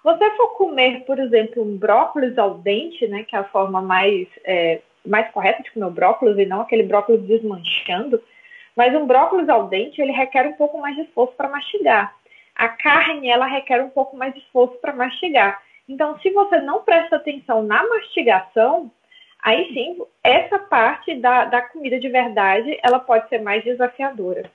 Você 0.03 0.29
for 0.31 0.49
comer, 0.49 1.05
por 1.05 1.17
exemplo, 1.17 1.63
um 1.63 1.77
brócolis 1.77 2.37
al 2.37 2.55
dente, 2.55 3.07
né, 3.07 3.23
que 3.23 3.35
é 3.35 3.39
a 3.39 3.45
forma 3.45 3.81
mais, 3.81 4.27
é, 4.43 4.81
mais 5.05 5.29
correta 5.31 5.63
de 5.63 5.71
comer 5.71 5.85
o 5.85 5.91
brócolis 5.91 6.37
e 6.37 6.45
não 6.45 6.61
aquele 6.61 6.83
brócolis 6.83 7.21
desmanchando, 7.23 8.21
mas 8.75 8.95
um 8.95 9.05
brócolis 9.05 9.49
al 9.49 9.67
dente 9.67 10.01
ele 10.01 10.11
requer 10.11 10.47
um 10.47 10.53
pouco 10.53 10.79
mais 10.79 10.95
de 10.95 11.03
esforço 11.03 11.33
para 11.35 11.49
mastigar. 11.49 12.15
A 12.55 12.69
carne 12.69 13.29
ela 13.29 13.45
requer 13.45 13.81
um 13.81 13.89
pouco 13.89 14.15
mais 14.15 14.33
de 14.33 14.39
esforço 14.39 14.75
para 14.79 14.93
mastigar. 14.93 15.61
Então, 15.87 16.17
se 16.19 16.29
você 16.29 16.59
não 16.59 16.81
presta 16.81 17.17
atenção 17.17 17.63
na 17.63 17.87
mastigação, 17.87 18.91
aí 19.41 19.73
sim, 19.73 20.01
essa 20.23 20.59
parte 20.59 21.15
da, 21.15 21.45
da 21.45 21.61
comida 21.61 21.99
de 21.99 22.09
verdade 22.09 22.79
ela 22.81 22.99
pode 22.99 23.27
ser 23.29 23.41
mais 23.41 23.63
desafiadora 23.63 24.49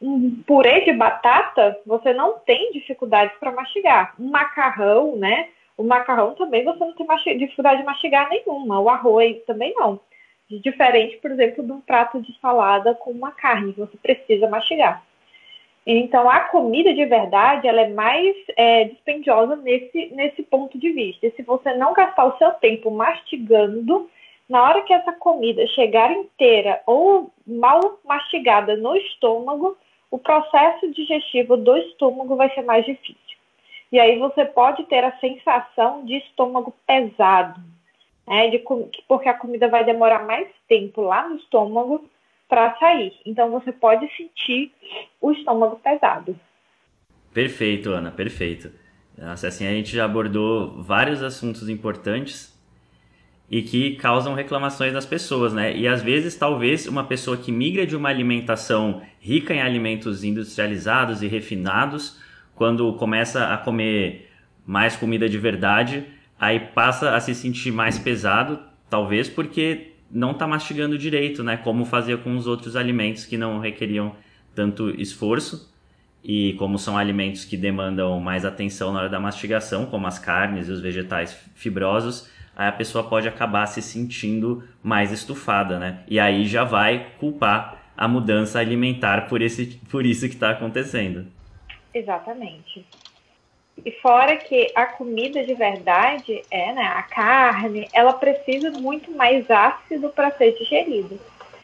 um 0.00 0.42
purê 0.46 0.82
de 0.82 0.92
batata, 0.92 1.78
você 1.86 2.12
não 2.12 2.38
tem 2.40 2.70
dificuldades 2.72 3.36
para 3.38 3.52
mastigar. 3.52 4.14
Um 4.18 4.28
macarrão, 4.30 5.16
né? 5.16 5.48
O 5.76 5.82
macarrão 5.82 6.34
também 6.34 6.64
você 6.64 6.78
não 6.78 6.92
tem 6.92 7.38
dificuldade 7.38 7.80
de 7.80 7.86
mastigar 7.86 8.28
nenhuma. 8.30 8.80
O 8.80 8.88
arroz 8.88 9.42
também 9.44 9.74
não. 9.74 10.00
Diferente, 10.48 11.16
por 11.18 11.30
exemplo, 11.30 11.64
de 11.64 11.72
um 11.72 11.80
prato 11.80 12.20
de 12.20 12.38
salada 12.40 12.94
com 12.94 13.10
uma 13.10 13.32
carne, 13.32 13.72
que 13.72 13.80
você 13.80 13.96
precisa 13.96 14.48
mastigar. 14.48 15.02
Então, 15.86 16.28
a 16.28 16.40
comida 16.40 16.92
de 16.94 17.04
verdade, 17.04 17.68
ela 17.68 17.82
é 17.82 17.88
mais 17.88 18.34
é, 18.56 18.84
dispendiosa 18.84 19.54
nesse, 19.56 20.06
nesse 20.14 20.42
ponto 20.42 20.76
de 20.78 20.90
vista. 20.92 21.26
E 21.26 21.30
se 21.32 21.42
você 21.42 21.74
não 21.74 21.92
gastar 21.92 22.24
o 22.24 22.38
seu 22.38 22.50
tempo 22.54 22.90
mastigando, 22.90 24.10
na 24.48 24.62
hora 24.62 24.82
que 24.82 24.92
essa 24.92 25.12
comida 25.12 25.66
chegar 25.68 26.10
inteira 26.10 26.80
ou 26.86 27.30
mal 27.46 28.00
mastigada 28.04 28.76
no 28.76 28.96
estômago, 28.96 29.76
o 30.10 30.18
processo 30.18 30.90
digestivo 30.92 31.56
do 31.56 31.76
estômago 31.76 32.34
vai 32.36 32.52
ser 32.54 32.62
mais 32.62 32.84
difícil. 32.84 33.25
E 33.90 33.98
aí 33.98 34.18
você 34.18 34.44
pode 34.44 34.84
ter 34.84 35.04
a 35.04 35.16
sensação 35.18 36.04
de 36.04 36.16
estômago 36.16 36.74
pesado, 36.86 37.60
né, 38.26 38.48
de, 38.48 38.62
porque 39.06 39.28
a 39.28 39.34
comida 39.34 39.68
vai 39.68 39.84
demorar 39.84 40.26
mais 40.26 40.48
tempo 40.68 41.00
lá 41.02 41.28
no 41.28 41.36
estômago 41.36 42.04
para 42.48 42.76
sair. 42.78 43.12
Então 43.24 43.50
você 43.50 43.72
pode 43.72 44.08
sentir 44.16 44.72
o 45.20 45.32
estômago 45.32 45.76
pesado. 45.76 46.38
Perfeito, 47.32 47.90
Ana, 47.90 48.10
perfeito. 48.10 48.72
Assim, 49.18 49.66
a 49.66 49.70
gente 49.70 49.94
já 49.94 50.04
abordou 50.04 50.82
vários 50.82 51.22
assuntos 51.22 51.68
importantes 51.68 52.54
e 53.50 53.62
que 53.62 53.96
causam 53.96 54.34
reclamações 54.34 54.92
das 54.92 55.06
pessoas, 55.06 55.52
né? 55.52 55.74
E 55.76 55.86
às 55.86 56.02
vezes, 56.02 56.34
talvez, 56.34 56.86
uma 56.86 57.04
pessoa 57.04 57.36
que 57.36 57.52
migra 57.52 57.86
de 57.86 57.96
uma 57.96 58.08
alimentação 58.08 59.02
rica 59.20 59.54
em 59.54 59.62
alimentos 59.62 60.24
industrializados 60.24 61.22
e 61.22 61.28
refinados, 61.28 62.20
quando 62.56 62.92
começa 62.94 63.52
a 63.52 63.56
comer 63.56 64.28
mais 64.66 64.96
comida 64.96 65.28
de 65.28 65.38
verdade, 65.38 66.04
aí 66.40 66.58
passa 66.58 67.14
a 67.14 67.20
se 67.20 67.34
sentir 67.34 67.70
mais 67.70 67.98
pesado, 67.98 68.58
talvez 68.90 69.28
porque 69.28 69.92
não 70.10 70.32
está 70.32 70.46
mastigando 70.46 70.98
direito, 70.98 71.44
né? 71.44 71.56
Como 71.56 71.84
fazia 71.84 72.16
com 72.16 72.36
os 72.36 72.46
outros 72.46 72.74
alimentos 72.74 73.24
que 73.24 73.36
não 73.36 73.60
requeriam 73.60 74.16
tanto 74.54 74.90
esforço. 75.00 75.72
E 76.24 76.54
como 76.54 76.76
são 76.76 76.98
alimentos 76.98 77.44
que 77.44 77.56
demandam 77.56 78.18
mais 78.18 78.44
atenção 78.44 78.92
na 78.92 79.00
hora 79.00 79.08
da 79.08 79.20
mastigação, 79.20 79.86
como 79.86 80.08
as 80.08 80.18
carnes 80.18 80.66
e 80.66 80.72
os 80.72 80.80
vegetais 80.80 81.38
fibrosos, 81.54 82.28
aí 82.56 82.66
a 82.66 82.72
pessoa 82.72 83.04
pode 83.04 83.28
acabar 83.28 83.64
se 83.66 83.80
sentindo 83.80 84.64
mais 84.82 85.12
estufada, 85.12 85.78
né? 85.78 86.00
E 86.08 86.18
aí 86.18 86.44
já 86.46 86.64
vai 86.64 87.12
culpar 87.20 87.92
a 87.96 88.08
mudança 88.08 88.58
alimentar 88.58 89.28
por, 89.28 89.40
esse, 89.40 89.80
por 89.88 90.04
isso 90.04 90.26
que 90.26 90.34
está 90.34 90.50
acontecendo. 90.50 91.26
Exatamente. 91.96 92.84
E 93.82 93.90
fora 94.02 94.36
que 94.36 94.70
a 94.74 94.84
comida 94.84 95.42
de 95.44 95.54
verdade, 95.54 96.42
é, 96.50 96.72
né, 96.72 96.82
a 96.82 97.02
carne, 97.02 97.88
ela 97.92 98.12
precisa 98.12 98.70
muito 98.70 99.10
mais 99.12 99.50
ácido 99.50 100.10
para 100.10 100.30
ser 100.32 100.52
digerida. 100.58 101.16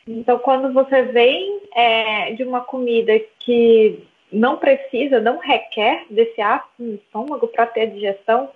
Então, 0.09 0.39
quando 0.39 0.73
você 0.73 1.03
vem 1.03 1.61
é, 1.75 2.33
de 2.33 2.45
uma 2.45 2.63
comida 2.63 3.13
que 3.41 4.03
não 4.33 4.57
precisa, 4.57 5.21
não 5.21 5.39
requer 5.39 6.07
desse 6.09 6.41
ácido 6.41 6.73
no 6.79 6.95
estômago 6.95 7.47
para 7.49 7.67
ter 7.67 7.89
digestão, 7.89 8.49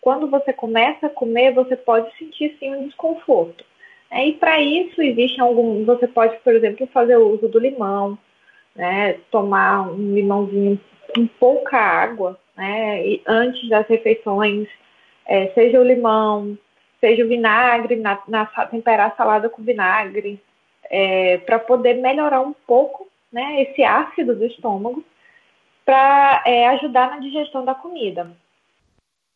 quando 0.00 0.26
você 0.28 0.52
começa 0.52 1.06
a 1.06 1.10
comer, 1.10 1.54
você 1.54 1.76
pode 1.76 2.12
sentir 2.16 2.56
sim 2.58 2.74
um 2.74 2.88
desconforto. 2.88 3.64
É, 4.10 4.26
e 4.26 4.32
para 4.32 4.60
isso 4.60 5.00
existe 5.00 5.40
algum, 5.40 5.84
você 5.84 6.08
pode, 6.08 6.36
por 6.40 6.54
exemplo, 6.54 6.88
fazer 6.92 7.16
o 7.16 7.34
uso 7.34 7.48
do 7.48 7.60
limão, 7.60 8.18
né, 8.74 9.18
tomar 9.30 9.88
um 9.92 10.14
limãozinho 10.14 10.80
com 11.14 11.26
pouca 11.26 11.76
água, 11.76 12.38
né, 12.56 13.06
e 13.06 13.22
antes 13.26 13.68
das 13.68 13.86
refeições, 13.86 14.68
é, 15.26 15.48
seja 15.48 15.80
o 15.80 15.84
limão, 15.84 16.58
seja 17.00 17.24
o 17.24 17.28
vinagre, 17.28 17.96
na, 17.96 18.18
na 18.28 18.46
temperar 18.46 19.12
a 19.12 19.16
salada 19.16 19.48
com 19.48 19.62
vinagre, 19.62 20.40
é, 20.84 21.38
para 21.38 21.58
poder 21.58 21.94
melhorar 21.94 22.40
um 22.40 22.52
pouco 22.66 23.08
né, 23.32 23.62
esse 23.62 23.82
ácido 23.82 24.34
do 24.34 24.44
estômago, 24.44 25.04
para 25.84 26.42
é, 26.46 26.68
ajudar 26.68 27.10
na 27.10 27.18
digestão 27.18 27.64
da 27.64 27.74
comida. 27.74 28.30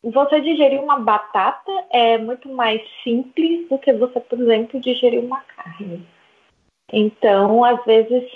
Você 0.02 0.40
digerir 0.40 0.80
uma 0.82 0.98
batata 0.98 1.72
é 1.90 2.18
muito 2.18 2.48
mais 2.50 2.82
simples 3.02 3.66
do 3.68 3.78
que 3.78 3.92
você, 3.92 4.20
por 4.20 4.38
exemplo, 4.38 4.78
digerir 4.78 5.18
uma 5.18 5.40
carne. 5.40 6.06
Então, 6.92 7.64
às 7.64 7.85
vezes, 7.85 8.31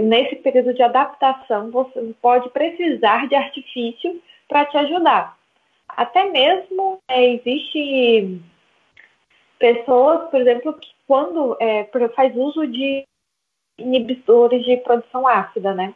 nesse 0.00 0.36
período 0.36 0.74
de 0.74 0.82
adaptação, 0.82 1.70
você 1.70 2.14
pode 2.20 2.50
precisar 2.50 3.26
de 3.28 3.34
artifício 3.34 4.20
para 4.48 4.66
te 4.66 4.76
ajudar. 4.76 5.36
Até 5.88 6.24
mesmo 6.30 6.98
é, 7.08 7.24
existe 7.34 8.40
pessoas, 9.58 10.30
por 10.30 10.40
exemplo, 10.40 10.72
que 10.74 10.90
quando 11.06 11.56
é, 11.60 11.88
faz 12.14 12.36
uso 12.36 12.66
de 12.66 13.04
inibidores 13.78 14.64
de 14.64 14.76
produção 14.78 15.26
ácida, 15.26 15.74
né? 15.74 15.94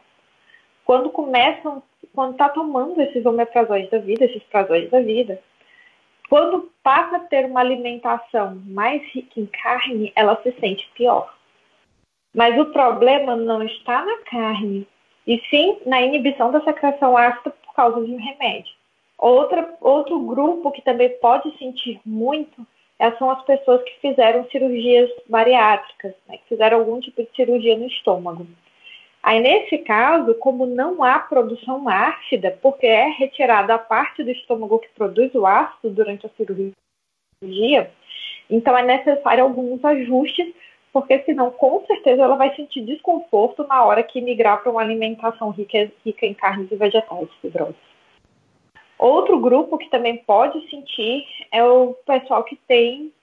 Quando 0.85 1.09
começam, 1.09 1.83
quando 2.13 2.31
está 2.31 2.49
tomando 2.49 2.99
esses 3.01 3.25
omeprazóis 3.25 3.89
da 3.89 3.99
vida, 3.99 4.25
esses 4.25 4.43
prazóis 4.43 4.89
da 4.89 4.99
vida, 5.01 5.41
quando 6.29 6.71
passa 6.83 7.17
a 7.17 7.19
ter 7.19 7.45
uma 7.45 7.59
alimentação 7.59 8.61
mais 8.65 9.01
rica 9.13 9.39
em 9.39 9.45
carne, 9.45 10.11
ela 10.15 10.41
se 10.41 10.51
sente 10.59 10.89
pior. 10.93 11.33
Mas 12.39 12.57
o 12.57 12.67
problema 12.67 13.35
não 13.35 13.61
está 13.63 14.05
na 14.05 14.17
carne, 14.19 14.87
e 15.27 15.41
sim 15.49 15.77
na 15.85 16.01
inibição 16.01 16.53
da 16.53 16.63
secreção 16.63 17.17
ácida 17.17 17.49
por 17.49 17.73
causa 17.73 18.01
de 18.05 18.13
um 18.13 18.17
remédio. 18.17 18.73
Outra, 19.17 19.75
outro 19.81 20.17
grupo 20.21 20.71
que 20.71 20.81
também 20.81 21.09
pode 21.19 21.51
sentir 21.57 21.99
muito 22.05 22.65
é, 22.97 23.11
são 23.17 23.29
as 23.29 23.43
pessoas 23.43 23.83
que 23.83 23.99
fizeram 23.99 24.47
cirurgias 24.49 25.11
bariátricas, 25.27 26.13
né, 26.29 26.37
que 26.37 26.47
fizeram 26.47 26.79
algum 26.79 27.01
tipo 27.01 27.21
de 27.21 27.29
cirurgia 27.35 27.77
no 27.77 27.87
estômago. 27.87 28.47
Aí, 29.21 29.41
nesse 29.41 29.79
caso, 29.79 30.33
como 30.35 30.65
não 30.65 31.03
há 31.03 31.19
produção 31.19 31.89
ácida, 31.89 32.57
porque 32.61 32.87
é 32.87 33.09
retirada 33.17 33.73
a 33.73 33.79
parte 33.79 34.23
do 34.23 34.31
estômago 34.31 34.79
que 34.79 34.87
produz 34.95 35.35
o 35.35 35.45
ácido 35.45 35.89
durante 35.89 36.25
a 36.25 36.29
cirurgia, 36.37 37.91
então 38.49 38.77
é 38.77 38.83
necessário 38.83 39.43
alguns 39.43 39.83
ajustes, 39.83 40.53
porque 40.91 41.19
senão, 41.23 41.51
com 41.51 41.85
certeza, 41.85 42.23
ela 42.23 42.35
vai 42.35 42.55
sentir 42.55 42.81
desconforto 42.81 43.65
na 43.67 43.85
hora 43.85 44.03
que 44.03 44.21
migrar 44.21 44.61
para 44.61 44.71
uma 44.71 44.81
alimentação 44.81 45.51
rica, 45.51 45.91
rica 46.05 46.25
em 46.25 46.33
carnes 46.33 46.71
e 46.71 46.75
vegetais 46.75 47.29
fibrosas. 47.41 47.75
Outro 48.97 49.39
grupo 49.39 49.77
que 49.77 49.89
também 49.89 50.17
pode 50.17 50.67
sentir 50.69 51.25
é 51.51 51.63
o 51.63 51.93
pessoal 52.05 52.43
que 52.43 52.55
tem 52.67 53.13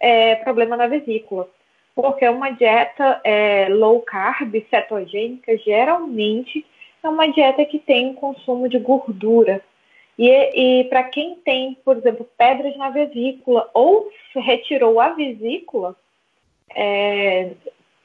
é, 0.00 0.36
problema 0.36 0.76
na 0.76 0.86
vesícula, 0.86 1.48
porque 1.94 2.26
uma 2.28 2.50
dieta 2.50 3.20
é, 3.24 3.68
low 3.68 4.00
carb, 4.00 4.54
cetogênica, 4.70 5.58
geralmente 5.58 6.64
é 7.02 7.08
uma 7.08 7.26
dieta 7.30 7.64
que 7.64 7.78
tem 7.78 8.14
consumo 8.14 8.68
de 8.68 8.78
gordura. 8.78 9.62
E, 10.18 10.30
e 10.80 10.84
para 10.84 11.04
quem 11.04 11.34
tem, 11.36 11.76
por 11.84 11.96
exemplo, 11.96 12.26
pedras 12.38 12.76
na 12.76 12.88
vesícula 12.88 13.68
ou 13.74 14.10
retirou 14.34 14.98
a 14.98 15.10
vesícula, 15.10 15.94
é, 16.74 17.52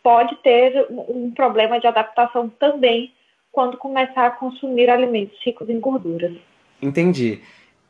pode 0.03 0.35
ter 0.37 0.87
um 0.89 1.31
problema 1.31 1.79
de 1.79 1.87
adaptação 1.87 2.49
também 2.49 3.13
quando 3.51 3.77
começar 3.77 4.27
a 4.27 4.31
consumir 4.31 4.89
alimentos 4.89 5.37
ricos 5.43 5.69
em 5.69 5.79
gorduras. 5.79 6.35
Entendi. 6.81 7.41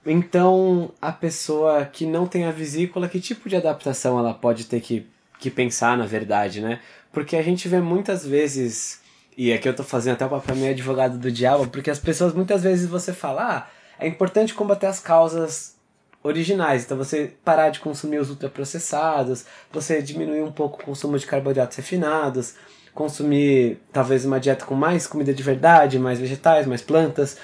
Então, 0.05 0.91
a 0.99 1.11
pessoa 1.11 1.85
que 1.85 2.05
não 2.05 2.25
tem 2.25 2.45
a 2.45 2.51
vesícula, 2.51 3.07
que 3.07 3.19
tipo 3.19 3.47
de 3.47 3.55
adaptação 3.55 4.17
ela 4.17 4.33
pode 4.33 4.65
ter 4.65 4.81
que, 4.81 5.05
que 5.39 5.51
pensar, 5.51 5.95
na 5.95 6.07
verdade, 6.07 6.61
né? 6.61 6.79
Porque 7.11 7.35
a 7.35 7.43
gente 7.43 7.67
vê 7.67 7.79
muitas 7.79 8.25
vezes, 8.25 9.01
e 9.37 9.53
aqui 9.53 9.69
eu 9.69 9.75
tô 9.75 9.83
fazendo 9.83 10.13
até 10.13 10.25
o 10.25 10.29
papel 10.29 10.55
meio 10.55 10.71
advogado 10.71 11.19
do 11.19 11.31
diabo, 11.31 11.67
porque 11.67 11.91
as 11.91 11.99
pessoas 11.99 12.33
muitas 12.33 12.63
vezes 12.63 12.89
você 12.89 13.13
fala, 13.13 13.57
ah, 13.57 13.67
é 13.99 14.07
importante 14.07 14.55
combater 14.55 14.87
as 14.87 14.99
causas 14.99 15.79
originais. 16.23 16.83
Então 16.83 16.97
você 16.97 17.33
parar 17.43 17.69
de 17.69 17.79
consumir 17.79 18.19
os 18.19 18.29
ultraprocessados, 18.29 19.45
você 19.71 20.01
diminuir 20.01 20.41
um 20.41 20.51
pouco 20.51 20.81
o 20.81 20.85
consumo 20.85 21.17
de 21.17 21.25
carboidratos 21.25 21.77
refinados, 21.77 22.55
consumir 22.93 23.79
talvez 23.91 24.25
uma 24.25 24.39
dieta 24.39 24.65
com 24.65 24.75
mais 24.75 25.07
comida 25.07 25.33
de 25.33 25.43
verdade, 25.43 25.97
mais 25.97 26.19
vegetais, 26.19 26.67
mais 26.67 26.81
plantas 26.81 27.37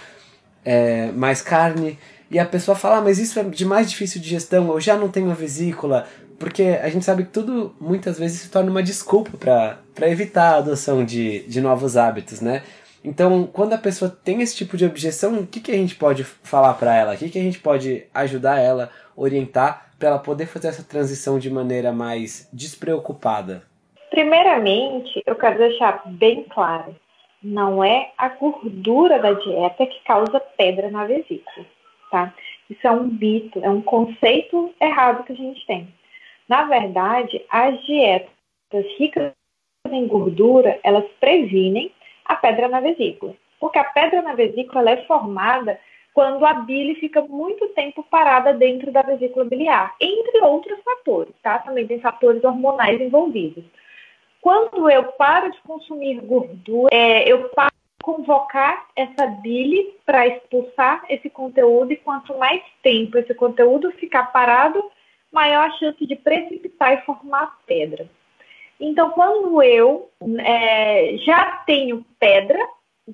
é, 0.68 1.13
mais 1.13 1.42
carne. 1.42 1.98
E 2.30 2.38
a 2.38 2.46
pessoa 2.46 2.76
fala, 2.76 2.98
ah, 2.98 3.02
mas 3.02 3.18
isso 3.20 3.40
é 3.40 3.44
de 3.44 3.63
mais 3.63 3.90
difícil 3.90 4.20
de 4.20 4.28
gestão, 4.28 4.68
eu 4.68 4.82
já 4.82 4.98
não 4.98 5.08
tenho 5.08 5.32
a 5.32 5.34
vesícula. 5.34 6.06
Porque 6.38 6.78
a 6.84 6.90
gente 6.90 7.06
sabe 7.06 7.24
que 7.24 7.32
tudo 7.32 7.74
muitas 7.80 8.20
vezes 8.20 8.42
se 8.42 8.50
torna 8.50 8.70
uma 8.70 8.84
desculpa 8.84 9.38
para 9.38 10.10
evitar 10.10 10.56
a 10.56 10.58
adoção 10.58 11.06
de, 11.06 11.48
de 11.48 11.62
novos 11.62 11.96
hábitos, 11.96 12.42
né? 12.42 12.62
Então, 13.08 13.48
quando 13.48 13.72
a 13.72 13.78
pessoa 13.78 14.12
tem 14.12 14.41
esse 14.41 14.54
tipo 14.54 14.76
de 14.76 14.86
objeção, 14.86 15.39
o 15.39 15.48
que, 15.48 15.62
que 15.62 15.72
a 15.72 15.76
gente 15.76 15.96
pode 15.96 16.26
falar 16.26 16.74
para 16.74 16.93
ela? 16.93 17.13
O 17.13 17.17
que, 17.17 17.30
que 17.30 17.39
a 17.39 17.41
gente 17.41 17.58
pode 17.58 18.06
ajudar 18.13 18.60
ela, 18.60 18.91
orientar, 19.15 19.93
para 19.98 20.10
ela 20.10 20.20
poder 20.20 20.46
fazer 20.46 20.67
essa 20.67 20.84
transição 20.84 21.39
de 21.39 21.50
maneira 21.50 21.93
mais 21.93 22.50
despreocupada? 22.52 23.63
Primeiramente, 24.10 25.24
eu 25.26 25.36
quero 25.36 25.58
deixar 25.58 26.02
bem 26.06 26.43
claro 26.50 26.93
não 27.41 27.82
é 27.84 28.12
a 28.17 28.28
gordura 28.30 29.20
da 29.20 29.32
dieta 29.32 29.86
que 29.86 30.04
causa 30.04 30.39
pedra 30.58 30.89
na 30.89 31.06
vesícula, 31.06 31.65
tá? 32.12 32.34
Isso 32.70 32.86
é 32.86 32.91
um 32.91 33.06
mito, 33.06 33.60
é 33.63 33.70
um 33.70 33.82
conceito 33.82 34.74
errado 34.82 35.24
que 35.24 35.32
a 35.32 35.36
gente 35.36 35.65
tem. 35.65 35.88
Na 36.50 36.63
verdade, 36.63 37.41
as 37.50 37.80
dietas 37.86 38.86
ricas 38.98 39.32
em 39.89 40.08
gordura, 40.08 40.78
elas 40.84 41.06
previnem 41.20 41.91
a 42.28 42.36
pedra 42.36 42.68
na 42.68 42.80
vesícula. 42.80 43.34
Porque 43.60 43.80
a 43.80 43.84
pedra 43.84 44.22
na 44.22 44.34
vesícula 44.34 44.92
é 44.92 45.06
formada 45.06 45.80
quando 46.13 46.44
a 46.46 46.54
bile 46.56 46.96
fica 46.96 47.22
muito 47.22 47.68
tempo 47.70 48.04
parada 48.10 48.52
dentro 48.52 48.92
da 48.92 49.04
vesícula 49.04 49.46
biliar, 49.46 49.96
entre 50.02 50.42
outros 50.42 50.80
fatores, 50.84 51.34
tá? 51.44 51.60
Também 51.60 51.86
tem 51.86 52.00
fatores 52.00 52.44
hormonais 52.44 53.00
envolvidos. 53.00 53.63
Quando 54.42 54.90
eu 54.90 55.04
paro 55.12 55.52
de 55.52 55.60
consumir 55.62 56.20
gordura, 56.22 56.90
é, 56.92 57.32
eu 57.32 57.50
paro 57.50 57.70
de 57.72 58.04
convocar 58.04 58.88
essa 58.96 59.28
bile 59.28 59.94
para 60.06 60.26
expulsar 60.26 61.06
esse 61.08 61.30
conteúdo, 61.30 61.94
e 61.94 61.98
quanto 61.98 62.36
mais 62.38 62.63
tempo 62.82 63.18
esse 63.20 63.36
conteúdo 63.36 63.92
ficar 63.92 64.32
parado, 64.32 64.84
maior 65.32 65.68
a 65.68 65.72
chance 65.74 66.04
de 66.04 66.16
precipitar 66.16 66.94
e 66.94 67.06
formar 67.06 67.60
pedra. 67.68 68.10
Então, 68.80 69.12
quando 69.12 69.62
eu 69.63 70.10
é, 70.40 71.18
já 71.18 71.63
tenho 71.66 72.06
pedra, 72.20 72.60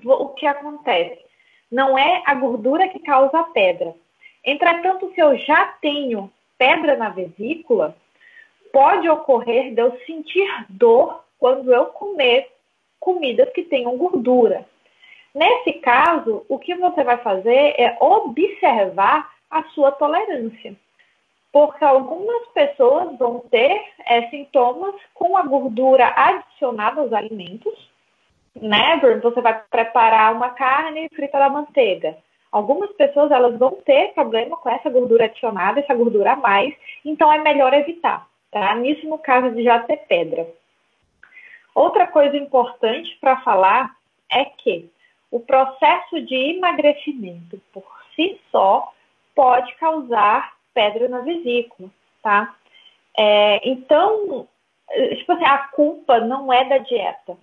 o 0.04 0.30
que 0.30 0.46
acontece? 0.46 1.24
Não 1.72 1.98
é 1.98 2.22
a 2.26 2.34
gordura 2.36 2.88
que 2.90 3.00
causa 3.00 3.40
a 3.40 3.44
pedra. 3.44 3.94
Entretanto, 4.44 5.12
se 5.14 5.22
eu 5.22 5.38
já 5.38 5.66
tenho 5.82 6.32
pedra 6.58 6.98
na 6.98 7.10
vesícula, 7.10 7.96
pode 8.72 9.08
ocorrer 9.10 9.74
de 9.74 9.82
eu 9.82 9.98
sentir 10.06 10.50
dor 10.70 11.24
quando 11.40 11.74
eu 11.74 11.88
comer 11.88 12.50
comidas 13.00 13.50
que 13.54 13.64
tenham 13.64 13.98
gordura. 13.98 14.66
Nesse 15.34 15.74
caso, 15.74 16.46
o 16.48 16.60
que 16.60 16.76
você 16.76 17.04
vai 17.04 17.18
fazer 17.18 17.74
é 17.78 17.98
observar 18.00 19.32
a 19.50 19.64
sua 19.70 19.92
tolerância. 19.92 20.76
Porque 21.54 21.86
algumas 21.86 22.48
pessoas 22.48 23.18
vão 23.18 23.40
ter 23.50 23.82
é, 24.06 24.28
sintomas 24.30 24.96
com 25.14 25.38
a 25.38 25.44
gordura 25.44 26.12
adicionada 26.14 27.00
aos 27.00 27.14
alimentos. 27.14 27.74
Né? 28.56 29.00
Você 29.22 29.40
vai 29.40 29.62
preparar 29.70 30.36
uma 30.36 30.50
carne 30.50 31.08
frita 31.16 31.40
da 31.40 31.50
manteiga. 31.50 32.18
Algumas 32.52 32.92
pessoas 32.94 33.32
elas 33.32 33.58
vão 33.58 33.78
ter 33.86 34.14
problema 34.14 34.58
com 34.58 34.70
essa 34.70 34.90
gordura 34.90 35.26
adicionada, 35.26 35.80
essa 35.80 35.96
gordura 35.96 36.34
a 36.34 36.36
mais, 36.36 36.76
então 37.06 37.32
é 37.32 37.40
melhor 37.40 37.74
evitar 37.74 38.28
tá? 38.54 38.76
Nisso 38.76 39.06
no 39.08 39.18
caso 39.18 39.54
de 39.54 39.64
já 39.64 39.80
ter 39.80 39.98
pedra. 40.08 40.48
Outra 41.76 42.06
coisa 42.08 42.38
importante 42.38 43.18
para 43.20 43.42
falar 43.42 43.96
é 44.32 44.46
que 44.46 44.90
o 45.32 45.40
processo 45.40 46.22
de 46.22 46.36
emagrecimento 46.36 47.60
por 47.74 47.84
si 48.16 48.40
só 48.52 48.94
pode 49.36 49.74
causar 49.76 50.53
pedra 50.74 51.08
na 51.08 51.20
vesícula, 51.20 51.90
tá? 52.22 52.56
É, 53.18 53.68
então, 53.68 54.48
tipo 55.18 55.32
assim, 55.32 55.46
a 55.46 55.58
culpa 55.70 56.20
não 56.20 56.52
é 56.52 56.66
da 56.66 56.78
dieta. 56.80 57.38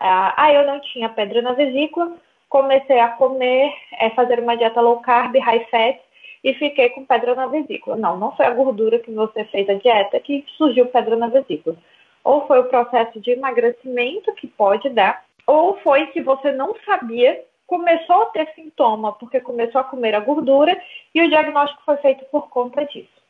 Ah, 0.00 0.52
eu 0.52 0.66
não 0.66 0.80
tinha 0.80 1.08
pedra 1.08 1.40
na 1.40 1.52
vesícula, 1.52 2.16
comecei 2.48 2.98
a 3.00 3.08
comer, 3.08 3.72
é, 3.98 4.10
fazer 4.10 4.38
uma 4.38 4.56
dieta 4.56 4.80
low 4.80 5.00
carb, 5.00 5.36
high 5.36 5.64
fat, 5.70 6.00
e 6.42 6.52
fiquei 6.54 6.90
com 6.90 7.06
pedra 7.06 7.34
na 7.34 7.46
vesícula. 7.46 7.96
Não, 7.96 8.16
não 8.18 8.36
foi 8.36 8.46
a 8.46 8.50
gordura 8.50 8.98
que 8.98 9.10
você 9.10 9.44
fez 9.46 9.68
a 9.68 9.74
dieta 9.74 10.20
que 10.20 10.44
surgiu 10.56 10.86
pedra 10.86 11.16
na 11.16 11.28
vesícula. 11.28 11.76
Ou 12.22 12.46
foi 12.46 12.60
o 12.60 12.68
processo 12.68 13.20
de 13.20 13.32
emagrecimento 13.32 14.32
que 14.34 14.46
pode 14.46 14.88
dar, 14.90 15.24
ou 15.46 15.78
foi 15.78 16.06
que 16.08 16.20
você 16.22 16.52
não 16.52 16.74
sabia, 16.84 17.42
começou 17.66 18.22
a 18.22 18.26
ter 18.26 18.52
sintoma 18.54 19.12
porque 19.12 19.40
começou 19.40 19.80
a 19.80 19.84
comer 19.84 20.14
a 20.14 20.20
gordura 20.20 20.80
e 21.14 21.22
o 21.22 21.28
diagnóstico 21.28 21.82
foi 21.84 21.96
feito 21.98 22.24
por 22.26 22.48
conta 22.48 22.84
disso. 22.84 23.22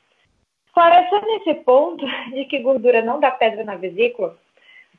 Esclarecendo 0.67 1.27
esse 1.37 1.55
ponto 1.55 2.05
de 2.33 2.45
que 2.47 2.59
gordura 2.59 3.03
não 3.03 3.21
dá 3.21 3.31
pedra 3.31 3.65
na 3.65 3.77
vesícula, 3.77 4.37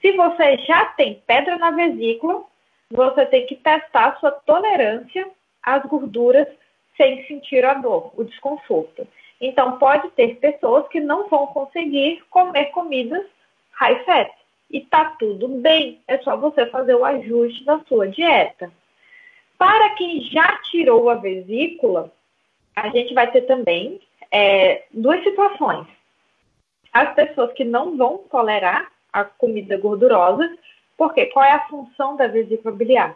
se 0.02 0.12
você 0.14 0.58
já 0.60 0.86
tem 0.86 1.22
pedra 1.26 1.58
na 1.58 1.72
vesícula, 1.72 2.44
você 2.92 3.26
tem 3.26 3.46
que 3.46 3.56
testar 3.56 4.18
sua 4.20 4.32
tolerância 4.32 5.28
às 5.64 5.84
gorduras 5.86 6.48
sem 6.96 7.26
sentir 7.28 7.66
a 7.66 7.74
dor, 7.74 8.12
o 8.16 8.24
desconforto. 8.24 9.08
Então, 9.42 9.78
pode 9.78 10.10
ter 10.12 10.38
pessoas 10.38 10.88
que 10.88 11.00
não 11.00 11.28
vão 11.28 11.48
conseguir 11.48 12.24
comer 12.30 12.66
comidas 12.66 13.26
high 13.72 14.04
fat. 14.06 14.32
E 14.70 14.82
tá 14.82 15.16
tudo 15.20 15.48
bem, 15.48 16.02
é 16.08 16.18
só 16.20 16.38
você 16.38 16.66
fazer 16.68 16.96
o 16.96 17.06
ajuste 17.06 17.64
da 17.66 17.80
sua 17.88 18.08
dieta. 18.08 18.72
Para 19.58 19.92
quem 19.96 20.22
já 20.22 20.58
tirou 20.64 21.10
a 21.10 21.16
vesícula, 21.16 22.12
a 22.76 22.90
gente 22.90 23.14
vai 23.14 23.32
ter 23.32 23.42
também 23.42 24.00
é, 24.32 24.84
duas 24.92 25.24
situações. 25.24 25.88
As 26.92 27.14
pessoas 27.14 27.52
que 27.54 27.64
não 27.64 27.98
vão 27.98 28.20
tolerar 28.30 28.92
a 29.12 29.24
comida 29.24 29.78
gordurosa, 29.78 30.58
porque 30.98 31.28
qual 31.28 31.46
é 31.46 31.52
a 31.52 31.68
função 31.68 32.16
da 32.16 32.28
vesícula 32.28 32.76
biliar? 32.76 33.16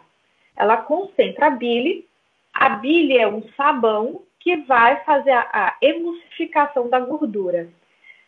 Ela 0.56 0.78
concentra 0.78 1.46
a 1.46 1.50
bile 1.50 2.08
a 2.52 2.70
bile 2.70 3.18
é 3.18 3.28
um 3.28 3.42
sabão 3.56 4.22
que 4.38 4.56
vai 4.58 5.02
fazer 5.04 5.30
a, 5.30 5.48
a 5.52 5.76
emulsificação 5.80 6.88
da 6.88 7.00
gordura. 7.00 7.68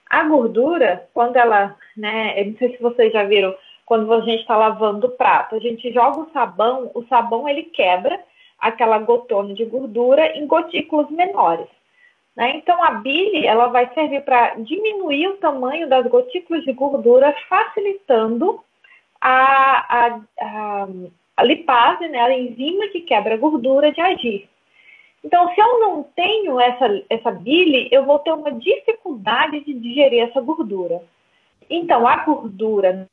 A 0.09 0.25
gordura, 0.25 1.09
quando 1.15 1.37
ela, 1.37 1.77
né, 1.97 2.41
eu 2.41 2.47
não 2.47 2.57
sei 2.57 2.77
se 2.77 2.83
vocês 2.83 3.13
já 3.13 3.25
viram, 3.25 3.55
quando 3.85 4.13
a 4.13 4.21
gente 4.21 4.41
está 4.41 4.57
lavando 4.57 5.07
o 5.07 5.11
prato, 5.11 5.55
a 5.55 5.59
gente 5.59 5.93
joga 5.93 6.21
o 6.21 6.31
sabão, 6.33 6.91
o 6.95 7.05
sabão 7.07 7.49
ele 7.49 7.65
quebra 7.65 8.19
aquela 8.59 8.99
gotona 8.99 9.55
de 9.55 9.65
gordura 9.65 10.37
em 10.37 10.47
gotículas 10.47 11.11
menores. 11.11 11.67
Né? 12.37 12.57
Então 12.57 12.83
a 12.83 12.93
bile 12.93 13.47
ela 13.47 13.67
vai 13.67 13.93
servir 13.93 14.23
para 14.23 14.55
diminuir 14.55 15.29
o 15.29 15.37
tamanho 15.37 15.89
das 15.89 16.07
gotículas 16.07 16.65
de 16.65 16.73
gordura, 16.73 17.35
facilitando 17.49 18.61
a, 19.21 20.07
a, 20.07 20.21
a, 20.41 20.89
a 21.37 21.45
lipase, 21.45 22.09
né, 22.09 22.21
a 22.21 22.39
enzima 22.39 22.89
que 22.89 23.01
quebra 23.01 23.35
a 23.35 23.39
gordura, 23.39 23.93
de 23.93 24.01
agir. 24.01 24.49
Então, 25.25 25.49
se 25.55 25.61
eu 25.61 25.79
não 25.79 26.03
tenho 26.03 26.59
essa, 26.59 27.03
essa 27.09 27.31
bile, 27.31 27.89
eu 27.93 28.05
vou 28.05 28.19
ter 28.19 28.33
uma 28.33 28.51
dificuldade 28.51 29.61
de 29.61 29.75
digerir 29.75 30.25
essa 30.25 30.41
gordura. 30.41 31.01
Então, 31.71 32.09
a 32.09 32.17
gordura 32.25 33.09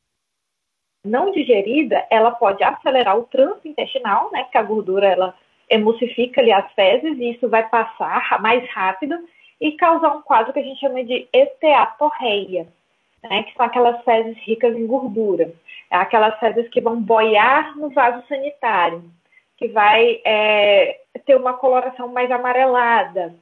não 1.04 1.30
digerida, 1.32 2.06
ela 2.10 2.30
pode 2.30 2.62
acelerar 2.62 3.18
o 3.18 3.24
trânsito 3.24 3.68
intestinal, 3.68 4.30
né, 4.32 4.42
porque 4.44 4.58
a 4.58 4.62
gordura 4.62 5.06
ela 5.06 5.34
emulsifica 5.68 6.40
ali 6.40 6.52
as 6.52 6.70
fezes 6.72 7.16
e 7.18 7.30
isso 7.30 7.48
vai 7.48 7.68
passar 7.68 8.40
mais 8.40 8.68
rápido 8.70 9.16
e 9.60 9.72
causar 9.72 10.14
um 10.14 10.22
quadro 10.22 10.52
que 10.52 10.58
a 10.58 10.62
gente 10.62 10.80
chama 10.80 11.04
de 11.04 11.28
esteatorreia, 11.32 12.66
né, 13.22 13.42
que 13.44 13.54
são 13.54 13.66
aquelas 13.66 14.02
fezes 14.04 14.36
ricas 14.38 14.76
em 14.76 14.86
gordura. 14.86 15.52
É 15.90 15.96
aquelas 15.96 16.38
fezes 16.38 16.68
que 16.68 16.80
vão 16.80 17.00
boiar 17.00 17.76
no 17.76 17.90
vaso 17.90 18.26
sanitário, 18.28 19.04
que 19.56 19.68
vai 19.68 20.20
é, 20.24 21.00
ter 21.26 21.36
uma 21.36 21.54
coloração 21.54 22.08
mais 22.08 22.30
amarelada. 22.30 23.34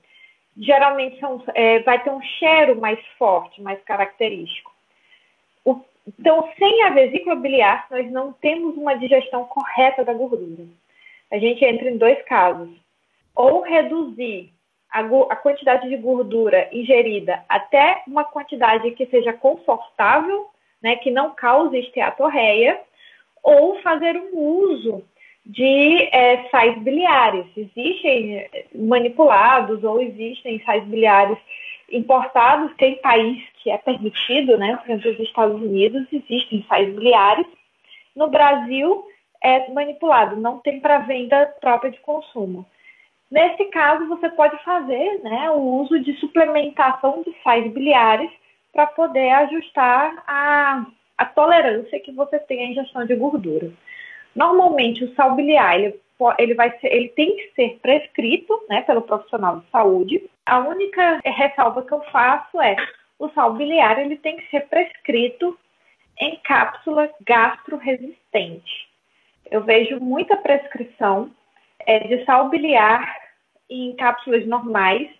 Geralmente 0.57 1.21
são, 1.21 1.43
é, 1.55 1.81
vai 1.81 2.03
ter 2.03 2.11
um 2.11 2.21
cheiro 2.21 2.81
mais 2.81 2.99
forte, 3.19 3.63
mais 3.63 3.81
característico. 3.85 4.73
Então, 6.19 6.49
sem 6.59 6.83
a 6.85 6.91
vesícula 6.91 7.37
biliar, 7.37 7.87
nós 7.91 8.11
não 8.11 8.33
temos 8.33 8.77
uma 8.77 8.95
digestão 8.95 9.45
correta 9.45 10.05
da 10.05 10.13
gordura. 10.13 10.65
A 11.31 11.39
gente 11.39 11.65
entra 11.65 11.91
em 11.91 11.99
dois 11.99 12.23
casos. 12.25 12.71
Ou 13.35 13.63
reduzir 13.63 14.53
a, 14.91 15.01
a 15.01 15.37
quantidade 15.37 15.89
de 15.89 15.97
gordura 15.97 16.69
ingerida 16.73 17.45
até 17.49 18.03
uma 18.07 18.25
quantidade 18.25 18.91
que 18.93 19.07
seja 19.07 19.33
confortável 19.33 20.49
né, 20.83 20.97
que 20.97 21.11
não 21.11 21.35
cause 21.35 21.79
esteatorreia, 21.79 22.81
ou 23.43 23.81
fazer 23.83 24.17
um 24.17 24.39
uso 24.39 25.05
de 25.45 26.09
é, 26.13 26.49
sais 26.51 26.79
biliares. 26.83 27.47
Existem 27.57 28.37
é, 28.37 28.67
manipulados 28.75 29.83
ou 29.83 30.01
existem 30.01 30.63
sais 30.65 30.85
biliares 30.85 31.39
importados, 31.91 32.75
tem 32.77 33.01
país 33.01 33.43
que 33.63 33.71
é 33.71 33.79
permitido, 33.79 34.57
né? 34.59 34.77
Por 34.77 34.91
exemplo, 34.91 35.11
os 35.13 35.21
Estados 35.21 35.61
Unidos 35.61 36.07
existem 36.13 36.65
sais 36.69 36.95
biliares. 36.95 37.47
No 38.15 38.29
Brasil 38.29 39.07
é 39.43 39.71
manipulado, 39.71 40.37
não 40.37 40.59
tem 40.59 40.81
para 40.81 40.99
venda 40.99 41.47
própria 41.61 41.91
de 41.91 42.01
consumo. 42.01 42.67
Nesse 43.31 43.65
caso, 43.67 44.09
você 44.09 44.29
pode 44.31 44.63
fazer 44.65 45.21
né, 45.23 45.51
o 45.51 45.61
uso 45.83 46.01
de 46.01 46.15
suplementação 46.15 47.23
de 47.23 47.35
sais 47.43 47.71
biliares 47.73 48.31
para 48.73 48.87
poder 48.87 49.31
ajustar 49.31 50.23
a, 50.27 50.87
a 51.17 51.25
tolerância 51.27 52.01
que 52.01 52.13
você 52.13 52.39
tem 52.39 52.61
à 52.61 52.71
ingestão 52.71 53.05
de 53.05 53.15
gordura. 53.15 53.71
Normalmente, 54.35 55.05
o 55.05 55.15
sal 55.15 55.35
biliar, 55.35 55.79
ele, 55.79 56.01
ele, 56.39 56.55
vai 56.55 56.71
ser, 56.79 56.93
ele 56.93 57.09
tem 57.09 57.37
que 57.37 57.53
ser 57.55 57.79
prescrito 57.83 58.59
né, 58.69 58.83
pelo 58.83 59.03
profissional 59.03 59.61
de 59.61 59.71
saúde. 59.71 60.31
A 60.49 60.61
única 60.61 61.21
ressalva 61.27 61.83
que 61.83 61.93
eu 61.93 62.01
faço 62.05 62.59
é 62.59 62.75
o 63.19 63.29
sal 63.31 63.53
biliar 63.53 63.99
ele 63.99 64.17
tem 64.17 64.39
que 64.39 64.49
ser 64.49 64.67
prescrito 64.69 65.59
em 66.19 66.37
cápsula 66.37 67.11
gastroresistente. 67.21 68.89
Eu 69.51 69.63
vejo 69.63 70.01
muita 70.01 70.39
prescrição 70.39 71.31
é, 71.81 71.99
de 71.99 72.25
sal 72.25 72.49
biliar 72.49 73.15
em 73.69 73.95
cápsulas 73.97 74.47
normais 74.47 75.11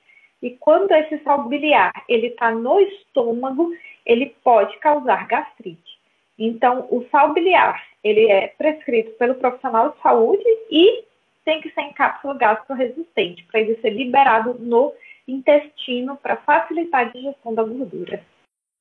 e 0.41 0.53
quando 0.53 0.93
esse 0.93 1.23
sal 1.23 1.43
biliar 1.43 1.93
ele 2.09 2.29
está 2.29 2.51
no 2.51 2.81
estômago, 2.81 3.71
ele 4.07 4.35
pode 4.43 4.79
causar 4.79 5.27
gastrite. 5.27 5.99
Então, 6.39 6.89
o 6.91 7.07
sal 7.11 7.35
biliar 7.35 7.85
ele 8.03 8.31
é 8.31 8.49
prescrito 8.57 9.11
pelo 9.19 9.35
profissional 9.35 9.91
de 9.91 10.01
saúde 10.01 10.45
e 10.71 11.05
tem 11.45 11.61
que 11.61 11.71
ser 11.73 11.83
em 11.83 11.93
cápsula 11.93 12.33
gastroresistente 12.33 13.45
para 13.45 13.61
ele 13.61 13.79
ser 13.83 13.91
liberado 13.91 14.55
no 14.59 14.95
intestino 15.29 16.17
para 16.17 16.37
facilitar 16.39 17.03
a 17.03 17.11
digestão 17.11 17.55
da 17.55 17.63
gordura. 17.63 18.25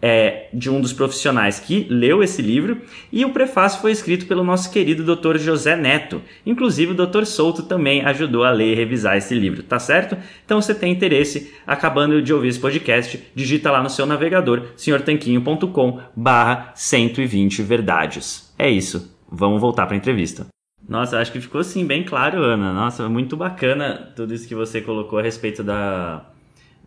é 0.00 0.48
de 0.52 0.70
um 0.70 0.80
dos 0.80 0.92
profissionais 0.92 1.58
que 1.58 1.88
leu 1.90 2.22
esse 2.22 2.40
livro 2.40 2.80
e 3.12 3.24
o 3.24 3.30
prefácio 3.30 3.80
foi 3.80 3.90
escrito 3.90 4.26
pelo 4.26 4.44
nosso 4.44 4.70
querido 4.70 5.04
Dr. 5.04 5.38
José 5.38 5.74
Neto. 5.76 6.22
Inclusive 6.46 6.92
o 6.92 7.06
Dr. 7.06 7.24
Souto 7.24 7.64
também 7.64 8.04
ajudou 8.04 8.44
a 8.44 8.50
ler 8.50 8.72
e 8.72 8.76
revisar 8.76 9.16
esse 9.16 9.34
livro, 9.34 9.62
tá 9.62 9.78
certo? 9.78 10.16
Então 10.44 10.60
você 10.60 10.74
tem 10.74 10.92
interesse, 10.92 11.54
acabando 11.66 12.20
de 12.22 12.32
ouvir 12.32 12.48
esse 12.48 12.60
podcast, 12.60 13.22
digita 13.34 13.70
lá 13.70 13.82
no 13.82 13.90
seu 13.90 14.06
navegador 14.06 14.68
senhortanquinho.com/120 14.76 17.62
verdades. 17.62 18.54
É 18.58 18.70
isso. 18.70 19.16
Vamos 19.30 19.60
voltar 19.60 19.86
para 19.86 19.94
a 19.94 19.98
entrevista. 19.98 20.46
Nossa, 20.88 21.18
acho 21.18 21.32
que 21.32 21.40
ficou 21.40 21.62
sim 21.62 21.84
bem 21.84 22.02
claro, 22.02 22.42
Ana. 22.42 22.72
Nossa, 22.72 23.06
muito 23.08 23.36
bacana 23.36 24.10
tudo 24.16 24.32
isso 24.32 24.48
que 24.48 24.54
você 24.54 24.80
colocou 24.80 25.18
a 25.18 25.22
respeito 25.22 25.62
da 25.62 26.24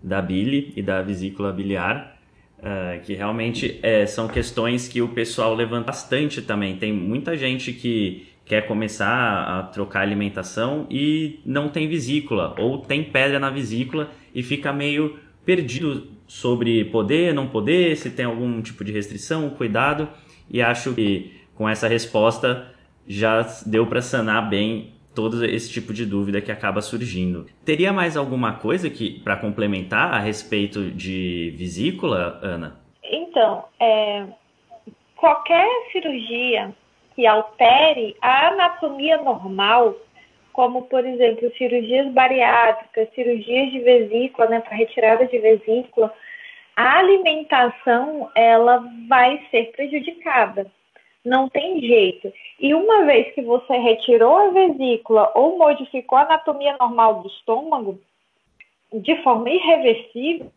da 0.03 0.19
bile 0.19 0.73
e 0.75 0.81
da 0.81 1.03
vesícula 1.03 1.51
biliar. 1.51 2.19
Uh, 2.61 3.01
que 3.01 3.15
realmente 3.15 3.79
é, 3.81 4.05
são 4.05 4.27
questões 4.27 4.87
que 4.87 5.01
o 5.01 5.07
pessoal 5.09 5.55
levanta 5.55 5.87
bastante 5.87 6.43
também. 6.43 6.77
Tem 6.77 6.93
muita 6.93 7.35
gente 7.35 7.73
que 7.73 8.27
quer 8.45 8.67
começar 8.67 9.07
a 9.07 9.63
trocar 9.63 10.01
alimentação 10.01 10.85
e 10.87 11.39
não 11.43 11.69
tem 11.69 11.87
vesícula, 11.87 12.53
ou 12.59 12.77
tem 12.77 13.03
pedra 13.03 13.39
na 13.39 13.49
vesícula 13.49 14.11
e 14.35 14.43
fica 14.43 14.71
meio 14.71 15.17
perdido 15.43 16.07
sobre 16.27 16.85
poder, 16.85 17.33
não 17.33 17.47
poder, 17.47 17.97
se 17.97 18.11
tem 18.11 18.25
algum 18.25 18.61
tipo 18.61 18.83
de 18.83 18.91
restrição, 18.91 19.49
cuidado. 19.49 20.07
E 20.49 20.61
acho 20.61 20.93
que 20.93 21.33
com 21.55 21.67
essa 21.67 21.87
resposta 21.87 22.67
já 23.07 23.41
deu 23.65 23.87
para 23.87 24.01
sanar 24.01 24.49
bem 24.49 24.93
todo 25.13 25.43
esse 25.45 25.71
tipo 25.71 25.93
de 25.93 26.05
dúvida 26.05 26.41
que 26.41 26.51
acaba 26.51 26.81
surgindo. 26.81 27.45
Teria 27.65 27.91
mais 27.91 28.15
alguma 28.15 28.53
coisa 28.53 28.89
que 28.89 29.19
para 29.19 29.37
complementar 29.37 30.13
a 30.13 30.19
respeito 30.19 30.91
de 30.91 31.53
vesícula, 31.57 32.39
Ana? 32.41 32.79
Então, 33.03 33.65
é, 33.79 34.25
qualquer 35.15 35.67
cirurgia 35.91 36.73
que 37.15 37.25
altere 37.25 38.15
a 38.21 38.47
anatomia 38.47 39.17
normal, 39.17 39.95
como 40.53 40.83
por 40.83 41.05
exemplo 41.05 41.51
cirurgias 41.57 42.11
bariátricas, 42.11 43.13
cirurgias 43.13 43.71
de 43.71 43.79
vesícula, 43.79 44.47
né, 44.47 44.59
para 44.61 44.75
retirada 44.75 45.25
de 45.25 45.37
vesícula, 45.37 46.13
a 46.75 46.99
alimentação 46.99 48.29
ela 48.33 48.83
vai 49.07 49.45
ser 49.51 49.71
prejudicada. 49.73 50.71
Não 51.23 51.47
tem 51.47 51.79
jeito. 51.81 52.33
E 52.59 52.73
uma 52.73 53.05
vez 53.05 53.33
que 53.33 53.41
você 53.41 53.77
retirou 53.77 54.35
a 54.37 54.49
vesícula 54.49 55.31
ou 55.35 55.57
modificou 55.57 56.17
a 56.17 56.23
anatomia 56.23 56.75
normal 56.79 57.21
do 57.21 57.27
estômago, 57.27 57.99
de 58.91 59.15
forma 59.23 59.49
irreversível, 59.49 60.51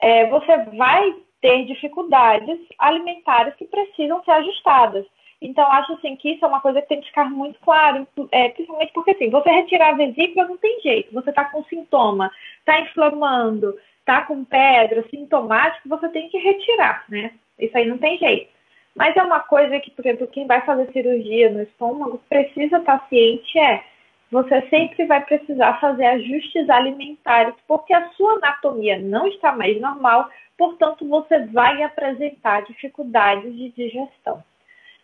é, 0.00 0.26
você 0.26 0.56
vai 0.76 1.14
ter 1.40 1.64
dificuldades 1.66 2.58
alimentares 2.78 3.54
que 3.56 3.64
precisam 3.66 4.22
ser 4.24 4.32
ajustadas. 4.32 5.06
Então, 5.40 5.64
acho 5.70 5.92
assim 5.92 6.16
que 6.16 6.30
isso 6.30 6.44
é 6.44 6.48
uma 6.48 6.60
coisa 6.60 6.82
que 6.82 6.88
tem 6.88 7.00
que 7.00 7.06
ficar 7.08 7.30
muito 7.30 7.60
claro, 7.60 8.06
é, 8.32 8.48
principalmente 8.48 8.92
porque 8.92 9.12
assim, 9.12 9.30
você 9.30 9.50
retirar 9.50 9.90
a 9.90 9.96
vesícula 9.96 10.48
não 10.48 10.56
tem 10.56 10.80
jeito. 10.80 11.14
Você 11.14 11.30
está 11.30 11.44
com 11.44 11.62
sintoma, 11.64 12.32
está 12.58 12.80
inflamando, 12.80 13.78
está 14.00 14.22
com 14.22 14.44
pedra, 14.44 15.06
sintomático, 15.10 15.88
você 15.88 16.08
tem 16.08 16.28
que 16.28 16.38
retirar, 16.38 17.04
né? 17.08 17.32
Isso 17.58 17.76
aí 17.76 17.86
não 17.86 17.98
tem 17.98 18.18
jeito. 18.18 18.57
Mas 18.98 19.16
é 19.16 19.22
uma 19.22 19.38
coisa 19.38 19.78
que, 19.78 19.92
por 19.92 20.04
exemplo, 20.04 20.26
quem 20.26 20.44
vai 20.44 20.60
fazer 20.66 20.90
cirurgia 20.90 21.50
no 21.50 21.62
estômago 21.62 22.20
precisa 22.28 22.78
estar 22.78 23.06
ciente 23.08 23.56
é 23.56 23.84
você 24.28 24.60
sempre 24.68 25.06
vai 25.06 25.24
precisar 25.24 25.80
fazer 25.80 26.04
ajustes 26.04 26.68
alimentares, 26.68 27.54
porque 27.68 27.94
a 27.94 28.08
sua 28.10 28.32
anatomia 28.34 28.98
não 28.98 29.28
está 29.28 29.52
mais 29.52 29.80
normal, 29.80 30.28
portanto, 30.58 31.08
você 31.08 31.46
vai 31.46 31.80
apresentar 31.82 32.64
dificuldades 32.64 33.56
de 33.56 33.70
digestão. 33.70 34.42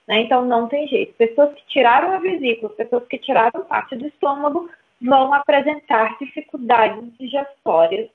Né? 0.09 0.22
Então, 0.22 0.44
não 0.44 0.66
tem 0.66 0.88
jeito. 0.88 1.14
Pessoas 1.14 1.54
que 1.54 1.64
tiraram 1.68 2.14
a 2.14 2.18
vesícula, 2.18 2.70
pessoas 2.70 3.07
que 3.07 3.16
tiraram 3.16 3.64
parte 3.64 3.94
do 3.94 4.09
estômago, 4.09 4.68
vão 5.00 5.33
apresentar 5.33 6.18
dificuldades 6.18 7.16
digestórias, 7.16 8.11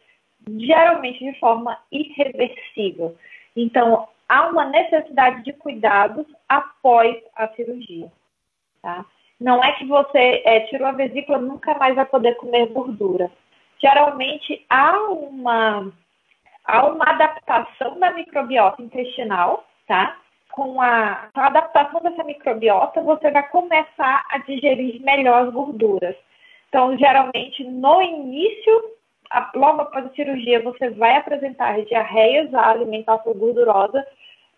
geralmente 0.57 1.19
de 1.19 1.39
forma 1.39 1.79
irreversível. 1.89 3.15
Então, 3.55 4.07
há 4.29 4.47
uma 4.47 4.65
necessidade 4.65 5.43
de 5.43 5.51
cuidados 5.53 6.25
após 6.47 7.17
a 7.35 7.47
cirurgia. 7.49 8.11
Tá? 8.81 9.03
Não 9.39 9.63
é 9.63 9.71
que 9.73 9.85
você 9.85 10.43
é, 10.45 10.61
tirou 10.67 10.87
a 10.87 10.91
vesícula 10.91 11.39
nunca 11.39 11.73
mais 11.73 11.95
vai 11.95 12.05
poder 12.05 12.35
comer 12.35 12.67
gordura. 12.67 13.31
Geralmente 13.81 14.63
há 14.69 14.97
uma, 15.09 15.91
há 16.65 16.85
uma 16.85 17.05
adaptação 17.09 17.97
da 17.99 18.11
microbiota 18.11 18.81
intestinal, 18.81 19.65
tá? 19.87 20.17
Com 20.51 20.81
a, 20.81 21.29
a 21.33 21.47
adaptação 21.47 22.01
dessa 22.01 22.23
microbiota, 22.23 23.01
você 23.01 23.31
vai 23.31 23.47
começar 23.49 24.25
a 24.29 24.39
digerir 24.39 25.01
melhor 25.01 25.47
as 25.47 25.53
gorduras. 25.53 26.15
Então, 26.67 26.97
geralmente, 26.97 27.63
no 27.63 28.01
início, 28.01 28.83
logo 29.55 29.81
após 29.81 30.05
a 30.05 30.09
cirurgia, 30.09 30.61
você 30.61 30.89
vai 30.89 31.15
apresentar 31.15 31.81
diarreias, 31.85 32.53
a 32.53 32.69
alimentação 32.69 33.33
gordurosa, 33.33 34.05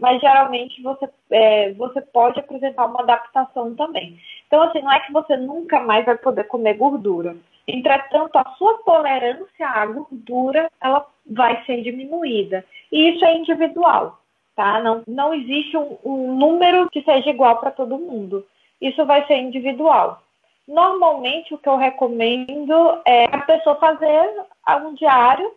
mas 0.02 0.20
geralmente 0.20 0.82
você, 0.82 1.08
é, 1.30 1.72
você 1.74 2.02
pode 2.02 2.40
apresentar 2.40 2.88
uma 2.88 3.02
adaptação 3.02 3.76
também. 3.76 4.20
Então, 4.48 4.64
assim, 4.64 4.82
não 4.82 4.92
é 4.92 5.00
que 5.00 5.14
você 5.14 5.38
nunca 5.38 5.80
mais 5.80 6.04
vai 6.04 6.18
poder 6.18 6.46
comer 6.46 6.74
gordura. 6.74 7.38
Entretanto, 7.68 8.36
a 8.36 8.44
sua 8.58 8.80
tolerância 8.80 9.68
à 9.68 9.86
gordura, 9.86 10.72
ela 10.82 11.06
vai 11.30 11.64
ser 11.66 11.84
diminuída. 11.84 12.66
E 12.92 13.12
isso 13.12 13.24
é 13.24 13.38
individual, 13.38 14.20
tá? 14.56 14.82
Não, 14.82 15.04
não 15.08 15.36
existe 15.36 15.78
um, 15.78 15.96
um 16.04 16.36
número 16.36 16.90
que 16.90 17.04
seja 17.04 17.30
igual 17.30 17.58
para 17.58 17.70
todo 17.70 18.00
mundo. 18.00 18.44
Isso 18.82 19.06
vai 19.06 19.26
ser 19.28 19.38
individual. 19.38 20.24
Normalmente, 20.68 21.54
o 21.54 21.60
que 21.60 21.70
eu 21.70 21.78
recomendo 21.78 23.00
é 23.06 23.26
a 23.26 23.42
pessoa 23.42 23.76
fazer 23.76 24.30
um 24.84 24.96
diário 24.96 25.52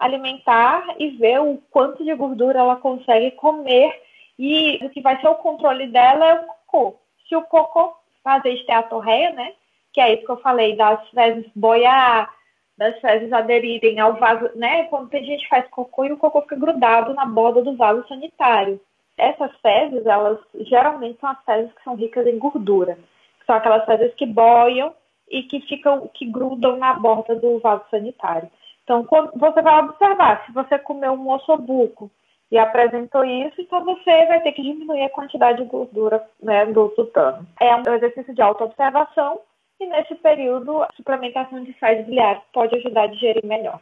alimentar 0.00 0.96
e 0.98 1.10
ver 1.10 1.40
o 1.40 1.58
quanto 1.70 2.02
de 2.02 2.14
gordura 2.14 2.58
ela 2.58 2.76
consegue 2.76 3.32
comer 3.32 4.02
e 4.38 4.80
o 4.82 4.88
que 4.88 5.02
vai 5.02 5.20
ser 5.20 5.28
o 5.28 5.34
controle 5.34 5.86
dela 5.88 6.26
é 6.26 6.34
o 6.34 6.46
cocô. 6.46 6.96
Se 7.28 7.36
o 7.36 7.42
cocô 7.42 7.94
fazer 8.24 8.54
esteatorreia, 8.54 9.30
né, 9.32 9.52
que 9.92 10.00
é 10.00 10.14
isso 10.14 10.24
que 10.24 10.30
eu 10.30 10.38
falei, 10.38 10.74
das 10.74 11.06
fezes 11.10 11.46
boiar, 11.54 12.32
das 12.78 12.98
fezes 13.00 13.30
aderirem 13.30 14.00
ao 14.00 14.14
vaso, 14.14 14.50
né, 14.54 14.84
quando 14.84 15.10
tem 15.10 15.22
gente 15.22 15.42
que 15.42 15.50
faz 15.50 15.68
cocô 15.68 16.06
e 16.06 16.12
o 16.12 16.16
cocô 16.16 16.40
fica 16.42 16.56
grudado 16.56 17.12
na 17.12 17.26
borda 17.26 17.62
do 17.62 17.76
vaso 17.76 18.06
sanitário. 18.08 18.80
Essas 19.18 19.54
fezes, 19.60 20.06
elas 20.06 20.38
geralmente 20.60 21.20
são 21.20 21.28
as 21.28 21.44
fezes 21.44 21.70
que 21.74 21.84
são 21.84 21.94
ricas 21.94 22.26
em 22.26 22.38
gordura. 22.38 22.98
São 23.46 23.54
aquelas 23.54 23.84
fezes 23.84 24.14
que 24.14 24.24
boiam 24.24 24.94
e 25.28 25.42
que 25.42 25.60
ficam, 25.60 26.08
que 26.14 26.24
grudam 26.24 26.78
na 26.78 26.94
borda 26.94 27.34
do 27.34 27.58
vaso 27.58 27.84
sanitário. 27.90 28.50
Então, 28.90 29.06
você 29.36 29.62
vai 29.62 29.84
observar, 29.84 30.44
se 30.44 30.52
você 30.52 30.76
comeu 30.80 31.12
um 31.12 31.30
ossobuco 31.30 32.10
e 32.50 32.58
apresentou 32.58 33.24
isso, 33.24 33.60
então 33.60 33.84
você 33.84 34.26
vai 34.26 34.40
ter 34.42 34.50
que 34.50 34.62
diminuir 34.62 35.04
a 35.04 35.10
quantidade 35.10 35.62
de 35.62 35.68
gordura 35.68 36.20
né, 36.42 36.66
do 36.66 36.88
tutano. 36.90 37.46
É 37.60 37.76
um 37.76 37.94
exercício 37.94 38.34
de 38.34 38.42
autoobservação 38.42 39.40
e 39.78 39.86
nesse 39.86 40.16
período 40.16 40.82
a 40.82 40.88
suplementação 40.96 41.62
de 41.62 41.72
sais 41.78 42.04
biliares 42.04 42.42
pode 42.52 42.74
ajudar 42.74 43.04
a 43.04 43.06
digerir 43.06 43.46
melhor. 43.46 43.80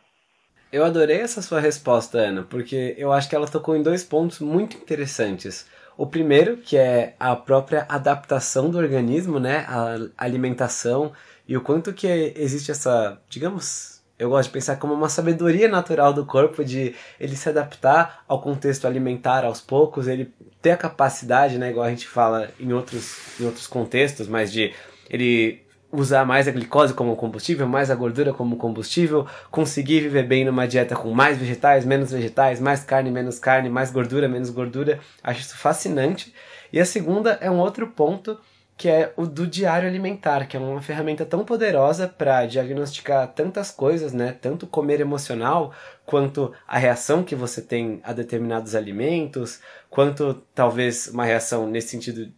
Eu 0.71 0.85
adorei 0.85 1.23
essa 1.23 1.41
sua 1.41 1.61
resposta, 1.61 2.19
Ana, 2.19 2.43
porque 2.43 2.95
eu 2.99 3.11
acho 3.11 3.31
que 3.31 3.35
ela 3.35 3.49
tocou 3.49 3.75
em 3.75 3.83
dois 3.83 4.05
pontos 4.05 4.41
muito 4.41 4.77
interessantes. 4.77 5.67
O 5.97 6.07
primeiro, 6.07 6.59
que 6.59 6.77
é 6.77 7.15
a 7.19 7.35
própria 7.35 7.87
adaptação 7.89 8.71
do 8.71 8.77
organismo, 8.77 9.41
né, 9.41 9.65
a 9.67 9.97
alimentação 10.19 11.13
e 11.49 11.57
o 11.57 11.63
quanto 11.63 11.95
que 11.95 12.07
existe 12.37 12.71
essa, 12.71 13.19
digamos, 13.31 13.98
eu 14.19 14.29
gosto 14.29 14.49
de 14.49 14.53
pensar 14.53 14.77
como 14.77 14.93
uma 14.93 15.09
sabedoria 15.09 15.69
natural 15.69 16.13
do 16.13 16.27
corpo 16.27 16.65
de 16.65 16.95
ele 17.21 17.37
se 17.37 17.49
adaptar 17.49 18.25
ao 18.27 18.41
contexto 18.41 18.87
alimentar 18.87 19.45
aos 19.45 19.61
poucos, 19.61 20.09
ele 20.09 20.33
ter 20.61 20.73
a 20.73 20.77
capacidade, 20.77 21.57
né, 21.57 21.71
igual 21.71 21.87
a 21.87 21.91
gente 21.91 22.09
fala 22.09 22.51
em 22.59 22.73
outros, 22.73 23.17
em 23.41 23.45
outros 23.45 23.67
contextos, 23.67 24.27
mas 24.27 24.51
de 24.51 24.73
ele 25.09 25.63
usar 25.91 26.25
mais 26.25 26.47
a 26.47 26.51
glicose 26.51 26.93
como 26.93 27.17
combustível, 27.17 27.67
mais 27.67 27.91
a 27.91 27.95
gordura 27.95 28.33
como 28.33 28.57
combustível, 28.57 29.27
conseguir 29.51 30.01
viver 30.01 30.25
bem 30.25 30.45
numa 30.45 30.67
dieta 30.67 30.95
com 30.95 31.13
mais 31.13 31.39
vegetais, 31.39 31.85
menos 31.85 32.11
vegetais, 32.11 32.61
mais 32.61 32.85
carne, 32.85 33.11
menos 33.11 33.39
carne, 33.39 33.71
mais 33.71 33.91
gordura, 33.91 34.29
menos 34.29 34.51
gordura. 34.51 35.01
Acho 35.23 35.41
isso 35.41 35.57
fascinante. 35.57 36.35
E 36.71 36.79
a 36.79 36.85
segunda 36.85 37.39
é 37.41 37.51
um 37.51 37.59
outro 37.59 37.87
ponto 37.87 38.39
que 38.79 38.89
é 38.89 39.13
o 39.17 39.27
do 39.27 39.45
diário 39.45 39.89
alimentar, 39.89 40.47
que 40.47 40.57
é 40.57 40.61
uma 40.61 40.81
ferramenta 40.81 41.27
tão 41.27 41.45
poderosa 41.45 42.07
para 42.07 42.47
diagnosticar 42.47 43.27
tantas 43.27 43.73
coisas, 43.73 44.13
né? 44.13 44.37
Tanto 44.41 44.69
comer 44.69 45.01
emocional, 45.01 45.75
quanto 46.07 46.53
a 46.67 46.79
reação 46.79 47.25
que 47.25 47.35
você 47.35 47.61
tem 47.61 48.01
a 48.05 48.13
determinados 48.13 48.77
alimentos, 48.77 49.61
quanto 49.91 50.35
talvez 50.55 51.09
uma 51.09 51.25
reação 51.25 51.67
nesse 51.67 51.89
sentido 51.89 52.33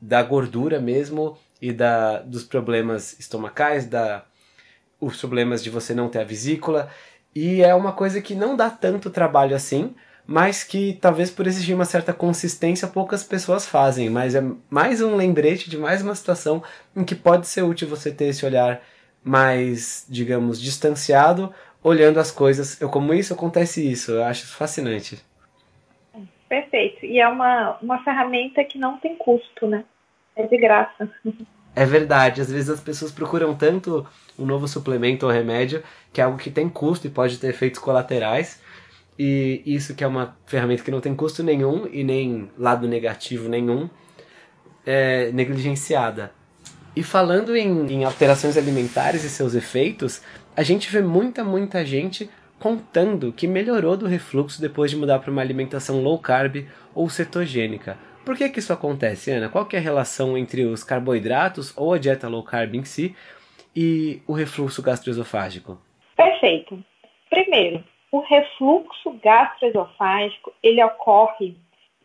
da 0.00 0.22
gordura 0.22 0.80
mesmo 0.80 1.36
e 1.60 1.72
da 1.72 2.20
dos 2.20 2.44
problemas 2.44 3.18
estomacais, 3.18 3.84
da 3.84 4.24
os 5.00 5.18
problemas 5.18 5.64
de 5.64 5.68
você 5.70 5.92
não 5.92 6.08
ter 6.08 6.20
a 6.20 6.24
vesícula. 6.24 6.88
E 7.34 7.60
é 7.60 7.74
uma 7.74 7.92
coisa 7.92 8.22
que 8.22 8.36
não 8.36 8.54
dá 8.54 8.70
tanto 8.70 9.10
trabalho 9.10 9.56
assim, 9.56 9.96
mas 10.26 10.62
que 10.64 10.98
talvez 11.00 11.30
por 11.30 11.46
exigir 11.46 11.74
uma 11.74 11.84
certa 11.84 12.12
consistência 12.12 12.88
poucas 12.88 13.24
pessoas 13.24 13.66
fazem, 13.66 14.08
mas 14.08 14.34
é 14.34 14.42
mais 14.70 15.00
um 15.00 15.16
lembrete 15.16 15.68
de 15.68 15.76
mais 15.76 16.02
uma 16.02 16.14
situação 16.14 16.62
em 16.94 17.04
que 17.04 17.14
pode 17.14 17.46
ser 17.46 17.62
útil 17.62 17.88
você 17.88 18.10
ter 18.10 18.26
esse 18.26 18.46
olhar 18.46 18.80
mais, 19.24 20.06
digamos, 20.08 20.60
distanciado, 20.60 21.52
olhando 21.82 22.18
as 22.18 22.30
coisas. 22.30 22.80
Eu 22.80 22.88
como 22.88 23.14
isso, 23.14 23.34
acontece 23.34 23.88
isso. 23.88 24.12
Eu 24.12 24.24
acho 24.24 24.46
fascinante. 24.46 25.22
Perfeito. 26.48 27.06
E 27.06 27.18
é 27.18 27.28
uma, 27.28 27.78
uma 27.80 28.02
ferramenta 28.04 28.62
que 28.64 28.78
não 28.78 28.98
tem 28.98 29.16
custo, 29.16 29.66
né? 29.66 29.84
É 30.36 30.46
de 30.46 30.56
graça. 30.56 31.10
É 31.74 31.84
verdade. 31.84 32.40
Às 32.40 32.50
vezes 32.50 32.68
as 32.68 32.80
pessoas 32.80 33.10
procuram 33.10 33.54
tanto 33.54 34.06
um 34.38 34.44
novo 34.44 34.68
suplemento 34.68 35.26
ou 35.26 35.32
remédio 35.32 35.82
que 36.12 36.20
é 36.20 36.24
algo 36.24 36.36
que 36.36 36.50
tem 36.50 36.68
custo 36.68 37.06
e 37.06 37.10
pode 37.10 37.38
ter 37.38 37.48
efeitos 37.48 37.80
colaterais. 37.80 38.61
E 39.18 39.62
isso 39.66 39.94
que 39.94 40.02
é 40.02 40.06
uma 40.06 40.36
ferramenta 40.46 40.82
que 40.82 40.90
não 40.90 41.00
tem 41.00 41.14
custo 41.14 41.42
nenhum 41.42 41.86
e 41.86 42.02
nem 42.02 42.50
lado 42.58 42.88
negativo 42.88 43.48
nenhum, 43.48 43.88
é 44.86 45.30
negligenciada. 45.32 46.32
E 46.94 47.02
falando 47.02 47.56
em, 47.56 47.86
em 47.92 48.04
alterações 48.04 48.56
alimentares 48.56 49.24
e 49.24 49.30
seus 49.30 49.54
efeitos, 49.54 50.22
a 50.56 50.62
gente 50.62 50.90
vê 50.90 51.00
muita, 51.00 51.42
muita 51.42 51.84
gente 51.84 52.28
contando 52.58 53.32
que 53.32 53.48
melhorou 53.48 53.96
do 53.96 54.06
refluxo 54.06 54.60
depois 54.60 54.90
de 54.90 54.96
mudar 54.96 55.18
para 55.18 55.30
uma 55.30 55.42
alimentação 55.42 56.00
low 56.00 56.18
carb 56.18 56.66
ou 56.94 57.08
cetogênica. 57.08 57.96
Por 58.24 58.36
que, 58.36 58.48
que 58.48 58.60
isso 58.60 58.72
acontece, 58.72 59.32
Ana? 59.32 59.48
Qual 59.48 59.66
é 59.72 59.76
a 59.76 59.80
relação 59.80 60.38
entre 60.38 60.64
os 60.64 60.84
carboidratos 60.84 61.72
ou 61.76 61.92
a 61.92 61.98
dieta 61.98 62.28
low 62.28 62.44
carb 62.44 62.74
em 62.76 62.84
si 62.84 63.16
e 63.74 64.22
o 64.28 64.32
refluxo 64.32 64.80
gastroesofágico? 64.80 65.80
Perfeito. 66.16 66.78
Primeiro, 67.28 67.82
o 68.12 68.20
refluxo 68.20 69.10
gastroesofágico 69.22 70.52
ele 70.62 70.84
ocorre 70.84 71.56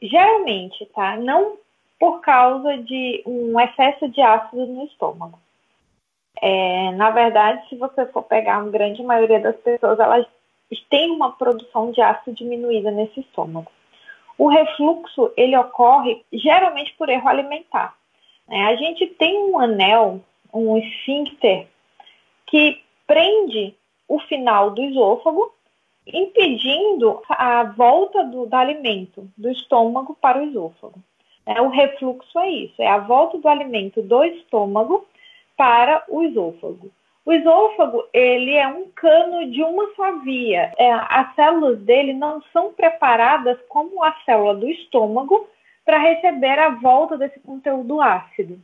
geralmente, 0.02 0.86
tá? 0.88 1.18
Não 1.18 1.58
por 2.00 2.22
causa 2.22 2.78
de 2.78 3.22
um 3.26 3.60
excesso 3.60 4.08
de 4.08 4.22
ácido 4.22 4.66
no 4.66 4.86
estômago. 4.86 5.38
É, 6.42 6.92
na 6.92 7.10
verdade, 7.10 7.68
se 7.68 7.76
você 7.76 8.06
for 8.06 8.24
pegar 8.24 8.60
uma 8.60 8.72
grande 8.72 9.04
maioria 9.04 9.40
das 9.40 9.56
pessoas, 9.58 10.00
elas 10.00 10.26
têm 10.90 11.12
uma 11.12 11.32
produção 11.34 11.92
de 11.92 12.00
ácido 12.00 12.38
diminuída 12.38 12.90
nesse 12.92 13.20
estômago. 13.20 13.72
O 14.38 14.48
refluxo 14.48 15.34
ele 15.36 15.58
ocorre 15.58 16.24
geralmente 16.32 16.94
por 16.94 17.10
erro 17.10 17.28
alimentar. 17.28 17.96
Né? 18.48 18.66
A 18.68 18.76
gente 18.76 19.08
tem 19.08 19.38
um 19.40 19.60
anel, 19.60 20.22
um 20.54 20.78
esfíncter, 20.78 21.68
que 22.46 22.82
prende 23.08 23.76
o 24.08 24.20
final 24.20 24.72
do 24.72 24.82
esôfago 24.84 25.52
impedindo 26.14 27.22
a 27.30 27.64
volta 27.64 28.24
do, 28.24 28.46
do 28.46 28.56
alimento 28.56 29.28
do 29.38 29.50
estômago 29.50 30.18
para 30.20 30.40
o 30.40 30.44
esôfago. 30.44 31.00
É, 31.46 31.62
o 31.62 31.70
refluxo 31.70 32.38
é 32.40 32.50
isso, 32.50 32.82
é 32.82 32.88
a 32.88 32.98
volta 32.98 33.38
do 33.38 33.48
alimento 33.48 34.02
do 34.02 34.24
estômago 34.24 35.06
para 35.56 36.04
o 36.10 36.24
esôfago. 36.24 36.92
O 37.26 37.34
esôfago, 37.34 38.06
ele 38.14 38.54
é 38.54 38.68
um 38.68 38.90
cano 38.96 39.52
de 39.52 39.62
uma 39.62 39.94
só 39.96 40.20
via. 40.20 40.72
É, 40.78 40.92
as 40.92 41.36
células 41.36 41.80
dele 41.80 42.14
não 42.14 42.42
são 42.54 42.74
preparadas 42.74 43.58
como 43.68 44.04
a 44.04 44.14
célula 44.26 44.56
do 44.56 44.70
estômago 44.70 45.48
para 45.86 45.98
receber 45.98 46.60
a 46.60 46.70
volta 46.70 47.18
desse 47.18 47.40
conteúdo 47.40 48.02
ácido. 48.02 48.60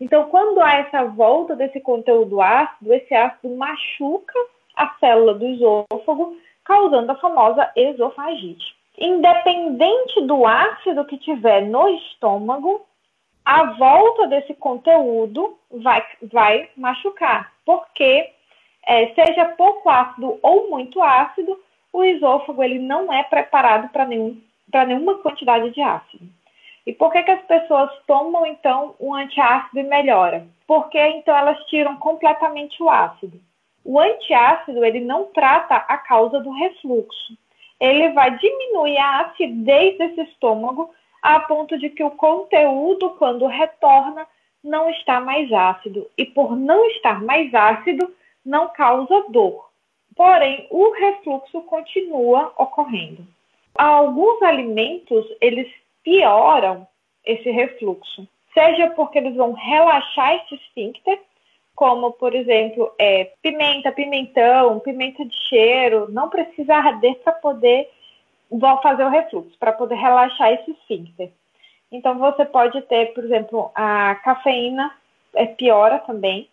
Então, 0.00 0.24
quando 0.30 0.60
há 0.60 0.74
essa 0.78 1.04
volta 1.04 1.54
desse 1.54 1.78
conteúdo 1.80 2.40
ácido, 2.40 2.92
esse 2.94 3.14
ácido 3.14 3.54
machuca 3.54 4.38
a 4.74 4.88
célula 4.98 5.34
do 5.34 5.46
esôfago 5.46 6.36
causando 6.70 7.10
a 7.10 7.16
famosa 7.16 7.68
esofagite. 7.74 8.76
Independente 8.96 10.20
do 10.20 10.46
ácido 10.46 11.04
que 11.04 11.18
tiver 11.18 11.62
no 11.62 11.88
estômago, 11.88 12.86
a 13.44 13.72
volta 13.72 14.28
desse 14.28 14.54
conteúdo 14.54 15.58
vai, 15.68 16.06
vai 16.30 16.68
machucar, 16.76 17.52
porque 17.66 18.30
é, 18.86 19.08
seja 19.14 19.46
pouco 19.56 19.90
ácido 19.90 20.38
ou 20.40 20.70
muito 20.70 21.02
ácido, 21.02 21.58
o 21.92 22.04
esôfago 22.04 22.62
ele 22.62 22.78
não 22.78 23.12
é 23.12 23.24
preparado 23.24 23.88
para 23.88 24.06
nenhum, 24.06 24.40
nenhuma 24.72 25.18
quantidade 25.18 25.70
de 25.70 25.82
ácido. 25.82 26.24
E 26.86 26.92
por 26.92 27.10
que, 27.10 27.20
que 27.24 27.32
as 27.32 27.42
pessoas 27.46 27.90
tomam 28.06 28.46
então 28.46 28.94
um 29.00 29.12
antiácido 29.12 29.80
e 29.80 29.82
melhora? 29.82 30.46
Porque 30.68 30.98
então 31.00 31.36
elas 31.36 31.58
tiram 31.66 31.96
completamente 31.96 32.80
o 32.80 32.88
ácido. 32.88 33.40
O 33.84 33.98
antiácido 33.98 34.84
ele 34.84 35.00
não 35.00 35.26
trata 35.26 35.76
a 35.76 35.96
causa 35.98 36.40
do 36.40 36.50
refluxo. 36.50 37.36
Ele 37.80 38.10
vai 38.10 38.36
diminuir 38.36 38.98
a 38.98 39.20
acidez 39.20 39.96
desse 39.96 40.20
estômago 40.22 40.90
a 41.22 41.40
ponto 41.40 41.78
de 41.78 41.90
que 41.90 42.02
o 42.02 42.10
conteúdo, 42.10 43.10
quando 43.10 43.46
retorna, 43.46 44.26
não 44.62 44.90
está 44.90 45.20
mais 45.20 45.50
ácido. 45.52 46.06
E 46.16 46.24
por 46.24 46.56
não 46.56 46.84
estar 46.90 47.22
mais 47.22 47.52
ácido, 47.54 48.12
não 48.44 48.68
causa 48.68 49.24
dor. 49.28 49.70
Porém, 50.14 50.66
o 50.70 50.92
refluxo 50.92 51.62
continua 51.62 52.52
ocorrendo. 52.58 53.26
Alguns 53.74 54.42
alimentos, 54.42 55.26
eles 55.40 55.70
pioram 56.02 56.86
esse 57.24 57.50
refluxo. 57.50 58.28
Seja 58.52 58.90
porque 58.90 59.18
eles 59.18 59.36
vão 59.36 59.52
relaxar 59.52 60.34
esse 60.34 60.56
esfíncter, 60.56 61.20
como, 61.80 62.12
por 62.12 62.34
exemplo, 62.34 62.92
é, 62.98 63.32
pimenta, 63.40 63.90
pimentão, 63.90 64.80
pimenta 64.80 65.24
de 65.24 65.34
cheiro, 65.48 66.08
não 66.10 66.28
precisa 66.28 66.74
arder 66.74 67.18
para 67.20 67.32
poder 67.32 67.88
fazer 68.82 69.02
o 69.02 69.08
refluxo, 69.08 69.56
para 69.58 69.72
poder 69.72 69.94
relaxar 69.94 70.52
esse 70.52 70.72
esfíncter. 70.72 71.30
Então, 71.90 72.18
você 72.18 72.44
pode 72.44 72.82
ter, 72.82 73.14
por 73.14 73.24
exemplo, 73.24 73.70
a 73.74 74.14
cafeína, 74.16 74.94
é, 75.34 75.46
piora 75.46 75.98
também. 76.00 76.50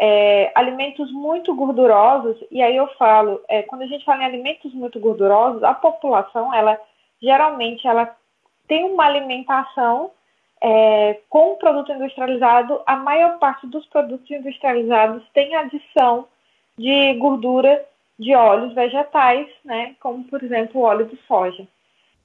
É, 0.00 0.50
alimentos 0.56 1.12
muito 1.12 1.54
gordurosos, 1.54 2.36
e 2.50 2.60
aí 2.60 2.74
eu 2.74 2.88
falo, 2.98 3.40
é, 3.48 3.62
quando 3.62 3.82
a 3.82 3.86
gente 3.86 4.04
fala 4.04 4.24
em 4.24 4.26
alimentos 4.26 4.74
muito 4.74 4.98
gordurosos, 4.98 5.62
a 5.62 5.74
população, 5.74 6.52
ela 6.52 6.76
geralmente 7.22 7.86
ela 7.86 8.12
tem 8.66 8.82
uma 8.82 9.04
alimentação 9.04 10.10
é, 10.66 11.20
com 11.28 11.52
o 11.52 11.56
produto 11.56 11.92
industrializado, 11.92 12.80
a 12.86 12.96
maior 12.96 13.38
parte 13.38 13.66
dos 13.66 13.84
produtos 13.86 14.30
industrializados 14.30 15.22
tem 15.34 15.54
adição 15.54 16.26
de 16.78 17.12
gordura 17.14 17.84
de 18.18 18.34
óleos 18.34 18.72
vegetais, 18.72 19.46
né, 19.62 19.94
como 20.00 20.24
por 20.24 20.42
exemplo 20.42 20.80
o 20.80 20.84
óleo 20.84 21.04
de 21.04 21.18
soja. 21.28 21.68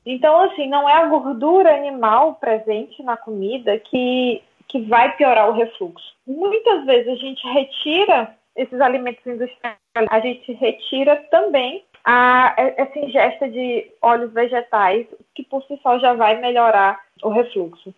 Então, 0.05 0.39
assim, 0.39 0.69
não 0.69 0.87
é 0.87 0.93
a 0.93 1.07
gordura 1.07 1.75
animal 1.75 2.35
presente 2.35 3.03
na 3.03 3.17
comida 3.17 3.77
que, 3.77 4.41
que 4.69 4.79
vai 4.83 5.13
piorar 5.17 5.49
o 5.49 5.53
refluxo. 5.53 6.15
Muitas 6.25 6.85
vezes 6.85 7.09
a 7.09 7.15
gente 7.15 7.45
retira 7.45 8.33
esses 8.55 8.79
alimentos 8.79 9.25
industrializados, 9.27 10.07
a 10.09 10.19
gente 10.21 10.53
retira 10.53 11.17
também 11.29 11.83
a, 12.05 12.55
essa 12.57 12.99
ingesta 12.99 13.49
de 13.49 13.91
óleos 14.01 14.31
vegetais, 14.31 15.05
que 15.35 15.43
por 15.43 15.61
si 15.63 15.77
só 15.83 15.99
já 15.99 16.13
vai 16.13 16.39
melhorar 16.39 17.01
o 17.21 17.27
refluxo. 17.27 17.93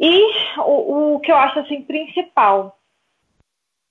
E 0.00 0.32
o, 0.58 1.16
o 1.16 1.20
que 1.20 1.30
eu 1.30 1.36
acho 1.36 1.58
assim 1.58 1.82
principal, 1.82 2.78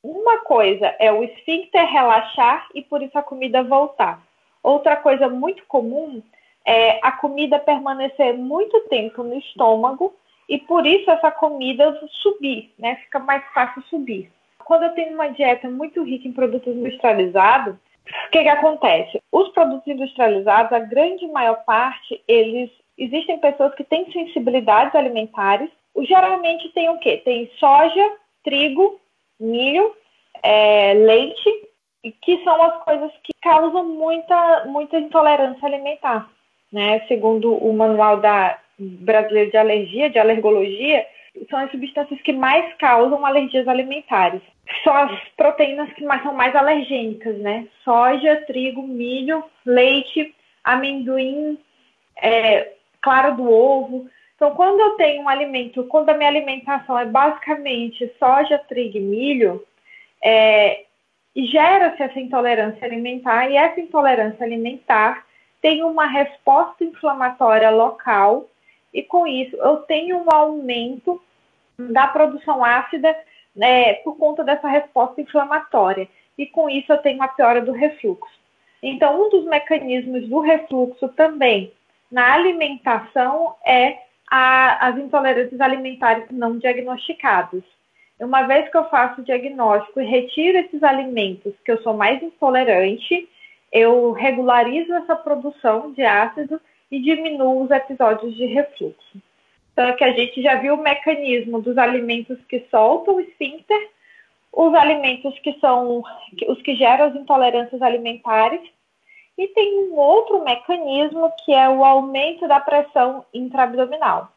uma 0.03 0.39
coisa 0.39 0.87
é 0.97 1.11
o 1.11 1.23
esfíncter 1.23 1.85
relaxar 1.85 2.67
e 2.73 2.81
por 2.81 3.03
isso 3.03 3.15
a 3.15 3.21
comida 3.21 3.61
voltar. 3.61 4.19
Outra 4.63 4.95
coisa 4.95 5.29
muito 5.29 5.63
comum 5.67 6.23
é 6.65 6.99
a 7.03 7.11
comida 7.11 7.59
permanecer 7.59 8.35
muito 8.35 8.79
tempo 8.89 9.21
no 9.21 9.37
estômago 9.37 10.15
e 10.47 10.57
por 10.57 10.83
isso 10.87 11.11
essa 11.11 11.29
comida 11.29 11.99
subir, 12.23 12.73
né? 12.79 12.95
Fica 13.03 13.19
mais 13.19 13.43
fácil 13.53 13.83
subir. 13.83 14.31
Quando 14.65 14.83
eu 14.83 14.93
tenho 14.93 15.13
uma 15.13 15.27
dieta 15.27 15.69
muito 15.69 16.03
rica 16.03 16.27
em 16.27 16.31
produtos 16.31 16.75
industrializados, 16.75 17.75
o 17.75 18.31
que, 18.31 18.41
que 18.41 18.49
acontece? 18.49 19.21
Os 19.31 19.49
produtos 19.49 19.87
industrializados, 19.87 20.73
a 20.73 20.79
grande 20.79 21.27
maior 21.27 21.63
parte, 21.65 22.19
eles 22.27 22.71
existem 22.97 23.37
pessoas 23.37 23.75
que 23.75 23.83
têm 23.83 24.11
sensibilidades 24.11 24.95
alimentares 24.95 25.69
geralmente 26.05 26.69
tem 26.69 26.89
o 26.89 26.99
quê? 26.99 27.17
Tem 27.17 27.49
soja, 27.59 28.11
trigo, 28.43 28.99
milho, 29.39 29.95
é, 30.43 30.93
leite, 30.93 31.67
que 32.21 32.43
são 32.43 32.61
as 32.61 32.83
coisas 32.83 33.11
que 33.23 33.33
causam 33.41 33.85
muita, 33.85 34.65
muita 34.65 34.97
intolerância 34.97 35.67
alimentar. 35.67 36.29
Né? 36.71 37.01
Segundo 37.07 37.53
o 37.53 37.73
manual 37.73 38.17
da 38.17 38.57
brasileiro 38.77 39.51
de 39.51 39.57
alergia, 39.57 40.09
de 40.09 40.19
alergologia, 40.19 41.05
são 41.49 41.59
as 41.59 41.71
substâncias 41.71 42.21
que 42.21 42.33
mais 42.33 42.73
causam 42.75 43.25
alergias 43.25 43.67
alimentares. 43.67 44.41
São 44.83 44.93
as 44.93 45.11
proteínas 45.35 45.91
que 45.93 46.03
mais, 46.03 46.21
são 46.23 46.33
mais 46.33 46.55
alergênicas, 46.55 47.37
né? 47.39 47.67
Soja, 47.83 48.43
trigo, 48.47 48.83
milho, 48.83 49.43
leite, 49.65 50.33
amendoim, 50.63 51.57
é, 52.21 52.73
clara 53.01 53.31
do 53.31 53.51
ovo. 53.51 54.09
Então, 54.39 54.55
quando 54.55 54.79
eu 54.79 54.91
tenho 54.91 55.23
um 55.23 55.27
alimento, 55.27 55.83
quando 55.83 56.11
a 56.11 56.13
minha 56.13 56.29
alimentação 56.29 56.97
é 56.97 57.05
basicamente 57.05 58.09
soja, 58.17 58.57
trigo 58.57 58.97
e 58.97 59.01
milho, 59.01 59.67
é, 60.23 60.85
gera-se 61.35 62.01
essa 62.01 62.17
intolerância 62.17 62.85
alimentar 62.85 63.49
e 63.49 63.57
essa 63.57 63.81
intolerância 63.81 64.45
alimentar 64.45 65.25
tenho 65.61 65.89
uma 65.89 66.05
resposta 66.05 66.85
inflamatória 66.85 67.69
local 67.69 68.47
e 68.93 69.03
com 69.03 69.27
isso 69.27 69.57
eu 69.57 69.79
tenho 69.79 70.19
um 70.19 70.33
aumento 70.33 71.21
da 71.77 72.07
produção 72.07 72.63
ácida 72.63 73.13
né, 73.53 73.95
por 73.95 74.15
conta 74.15 74.41
dessa 74.41 74.69
resposta 74.69 75.19
inflamatória. 75.19 76.07
E 76.37 76.45
com 76.45 76.69
isso 76.69 76.89
eu 76.93 76.97
tenho 76.99 77.17
uma 77.17 77.27
piora 77.27 77.61
do 77.61 77.73
refluxo. 77.73 78.39
Então, 78.81 79.21
um 79.21 79.29
dos 79.29 79.43
mecanismos 79.43 80.29
do 80.29 80.39
refluxo 80.39 81.09
também 81.09 81.73
na 82.09 82.35
alimentação 82.35 83.55
é 83.65 84.07
a, 84.29 84.87
as 84.87 84.97
intolerâncias 84.97 85.59
alimentares 85.59 86.25
não 86.31 86.57
diagnosticadas. 86.57 87.63
Uma 88.19 88.43
vez 88.43 88.69
que 88.69 88.77
eu 88.77 88.89
faço 88.89 89.21
o 89.21 89.23
diagnóstico 89.23 90.01
e 90.01 90.05
retiro 90.05 90.57
esses 90.57 90.83
alimentos 90.83 91.53
que 91.63 91.71
eu 91.71 91.81
sou 91.81 91.93
mais 91.93 92.21
intolerante, 92.21 93.29
eu 93.71 94.11
regularizo 94.11 94.93
essa 94.93 95.15
produção 95.15 95.93
de 95.93 96.03
ácido 96.03 96.59
e 96.91 96.99
diminuo 96.99 97.63
os 97.63 97.71
episódios 97.71 98.35
de 98.35 98.45
refluxo. 98.45 99.21
Então, 99.71 99.95
que 99.95 100.03
a 100.03 100.11
gente 100.11 100.41
já 100.41 100.55
viu 100.55 100.73
o 100.73 100.83
mecanismo 100.83 101.61
dos 101.61 101.77
alimentos 101.77 102.37
que 102.49 102.65
soltam 102.69 103.15
o 103.15 103.21
esfíncter, 103.21 103.89
os 104.51 104.73
alimentos 104.73 105.37
que 105.39 105.57
são 105.59 106.03
os 106.47 106.61
que 106.61 106.75
geram 106.75 107.05
as 107.05 107.15
intolerâncias 107.15 107.81
alimentares, 107.81 108.59
e 109.39 109.47
tem 109.47 109.85
um 109.85 109.95
outro 109.95 110.43
mecanismo 110.43 111.31
que 111.45 111.53
é 111.53 111.69
o 111.69 111.85
aumento 111.85 112.45
da 112.45 112.59
pressão 112.59 113.23
intraabdominal. 113.33 114.27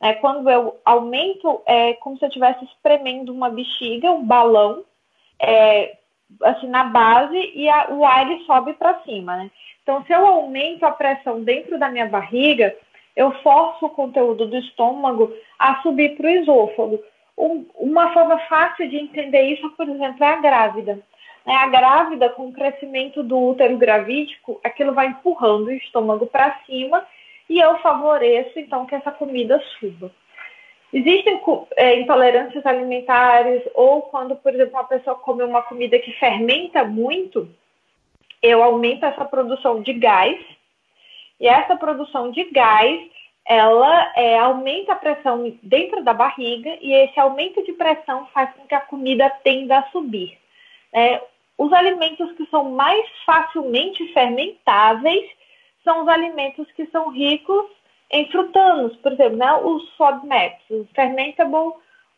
É 0.00 0.14
quando 0.14 0.48
eu 0.48 0.76
aumento, 0.84 1.60
é 1.66 1.94
como 1.94 2.16
se 2.16 2.24
eu 2.24 2.28
estivesse 2.28 2.64
espremendo 2.66 3.32
uma 3.32 3.50
bexiga, 3.50 4.12
um 4.12 4.24
balão, 4.24 4.84
é, 5.42 5.96
assim, 6.44 6.68
na 6.68 6.84
base, 6.84 7.36
e 7.36 7.68
a, 7.68 7.88
o 7.90 8.04
ar 8.04 8.26
sobe 8.46 8.74
para 8.74 9.02
cima, 9.02 9.36
né? 9.36 9.50
Então, 9.82 10.04
se 10.04 10.12
eu 10.12 10.24
aumento 10.24 10.84
a 10.84 10.92
pressão 10.92 11.42
dentro 11.42 11.76
da 11.76 11.90
minha 11.90 12.06
barriga, 12.06 12.76
eu 13.16 13.32
forço 13.42 13.86
o 13.86 13.90
conteúdo 13.90 14.46
do 14.46 14.56
estômago 14.56 15.32
a 15.58 15.82
subir 15.82 16.16
para 16.16 16.26
o 16.26 16.30
esôfago. 16.30 17.02
Um, 17.36 17.66
uma 17.74 18.12
forma 18.12 18.38
fácil 18.48 18.88
de 18.88 18.98
entender 18.98 19.42
isso, 19.42 19.68
por 19.70 19.88
exemplo, 19.88 20.22
é 20.22 20.28
a 20.28 20.40
grávida. 20.40 21.00
É 21.46 21.54
a 21.54 21.66
grávida, 21.66 22.30
com 22.30 22.48
o 22.48 22.52
crescimento 22.52 23.22
do 23.22 23.38
útero 23.38 23.76
gravídico, 23.76 24.60
aquilo 24.64 24.94
vai 24.94 25.08
empurrando 25.08 25.66
o 25.66 25.72
estômago 25.72 26.26
para 26.26 26.58
cima 26.64 27.06
e 27.48 27.60
eu 27.60 27.78
favoreço, 27.78 28.58
então, 28.58 28.86
que 28.86 28.94
essa 28.94 29.10
comida 29.10 29.62
suba. 29.78 30.10
Existem 30.92 31.42
é, 31.76 32.00
intolerâncias 32.00 32.64
alimentares 32.64 33.62
ou 33.74 34.02
quando, 34.02 34.36
por 34.36 34.54
exemplo, 34.54 34.74
uma 34.74 34.84
pessoa 34.84 35.16
come 35.16 35.42
uma 35.42 35.62
comida 35.62 35.98
que 35.98 36.12
fermenta 36.12 36.84
muito, 36.84 37.48
eu 38.40 38.62
aumento 38.62 39.04
essa 39.04 39.24
produção 39.24 39.82
de 39.82 39.92
gás 39.92 40.38
e 41.40 41.48
essa 41.48 41.76
produção 41.76 42.30
de 42.30 42.44
gás, 42.44 43.10
ela 43.44 44.12
é, 44.16 44.38
aumenta 44.38 44.92
a 44.92 44.96
pressão 44.96 45.52
dentro 45.62 46.02
da 46.02 46.14
barriga 46.14 46.78
e 46.80 46.92
esse 46.92 47.18
aumento 47.18 47.62
de 47.64 47.72
pressão 47.72 48.26
faz 48.32 48.54
com 48.54 48.66
que 48.66 48.74
a 48.74 48.80
comida 48.80 49.28
tenda 49.42 49.78
a 49.78 49.90
subir. 49.90 50.38
É, 50.92 51.20
os 51.56 51.72
alimentos 51.72 52.32
que 52.32 52.46
são 52.46 52.70
mais 52.72 53.04
facilmente 53.24 54.06
fermentáveis 54.12 55.24
são 55.82 56.02
os 56.02 56.08
alimentos 56.08 56.70
que 56.72 56.86
são 56.86 57.10
ricos 57.10 57.66
em 58.10 58.30
frutanos, 58.30 58.96
por 58.96 59.12
exemplo, 59.12 59.36
né, 59.36 59.52
os 59.56 59.88
FODMAPs, 59.96 60.70
o 60.70 60.86
Fermentable 60.94 61.72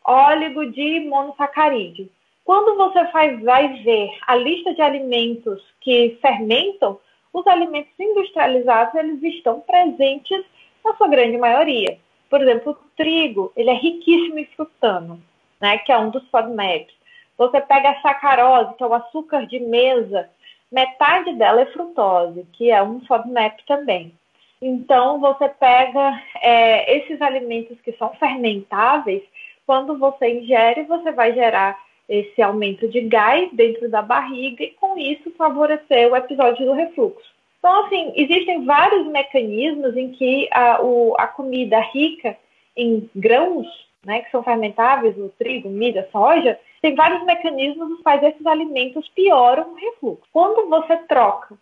Óleo 0.05 0.71
de 0.71 1.01
Monossacarídeo. 1.01 2.09
Quando 2.43 2.77
você 2.77 3.05
faz, 3.07 3.41
vai 3.43 3.81
ver 3.83 4.09
a 4.25 4.35
lista 4.35 4.73
de 4.73 4.81
alimentos 4.81 5.61
que 5.81 6.17
fermentam, 6.21 6.99
os 7.33 7.45
alimentos 7.45 7.91
industrializados 7.99 8.95
eles 8.95 9.21
estão 9.21 9.59
presentes 9.59 10.45
na 10.83 10.95
sua 10.95 11.09
grande 11.09 11.37
maioria. 11.37 11.99
Por 12.29 12.41
exemplo, 12.41 12.71
o 12.71 12.75
trigo, 12.95 13.51
ele 13.55 13.69
é 13.69 13.73
riquíssimo 13.73 14.39
em 14.39 14.45
frutano, 14.45 15.21
né, 15.59 15.77
que 15.79 15.91
é 15.91 15.97
um 15.97 16.09
dos 16.09 16.27
FODMAPs. 16.29 16.95
Você 17.37 17.61
pega 17.61 17.91
a 17.91 18.01
sacarose, 18.01 18.75
que 18.75 18.83
é 18.83 18.87
o 18.87 18.93
açúcar 18.93 19.45
de 19.45 19.59
mesa, 19.59 20.29
metade 20.71 21.33
dela 21.33 21.61
é 21.61 21.65
frutose, 21.67 22.45
que 22.53 22.71
é 22.71 22.81
um 22.81 22.99
FODMAP 23.05 23.65
também. 23.67 24.13
Então, 24.61 25.19
você 25.19 25.47
pega 25.47 26.19
é, 26.41 26.97
esses 26.97 27.21
alimentos 27.21 27.79
que 27.81 27.91
são 27.93 28.09
fermentáveis, 28.15 29.21
quando 29.65 29.97
você 29.97 30.39
ingere, 30.39 30.83
você 30.83 31.11
vai 31.11 31.33
gerar 31.33 31.77
esse 32.09 32.41
aumento 32.41 32.87
de 32.87 33.01
gás 33.01 33.49
dentro 33.51 33.89
da 33.89 34.01
barriga 34.01 34.63
e, 34.63 34.71
com 34.71 34.97
isso, 34.97 35.29
favorecer 35.37 36.11
o 36.11 36.15
episódio 36.15 36.65
do 36.65 36.73
refluxo. 36.73 37.37
Então, 37.59 37.85
assim, 37.85 38.13
existem 38.15 38.65
vários 38.65 39.05
mecanismos 39.07 39.95
em 39.95 40.11
que 40.11 40.47
a, 40.51 40.81
o, 40.81 41.15
a 41.17 41.27
comida 41.27 41.79
rica 41.79 42.37
em 42.75 43.09
grãos, 43.15 43.67
né, 44.05 44.21
que 44.21 44.31
são 44.31 44.41
fermentáveis, 44.41 45.17
o 45.17 45.29
trigo, 45.37 45.69
milho, 45.69 46.03
soja, 46.11 46.57
tem 46.81 46.95
vários 46.95 47.23
mecanismos 47.23 47.89
nos 47.89 48.01
quais 48.01 48.21
esses 48.23 48.45
alimentos 48.45 49.07
pioram 49.09 49.71
o 49.71 49.75
refluxo. 49.75 50.23
Quando 50.31 50.69
você 50.69 50.95
troca 51.07 51.55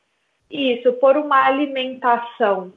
isso 0.50 0.94
por 0.94 1.18
uma 1.18 1.46
alimentação 1.46 2.74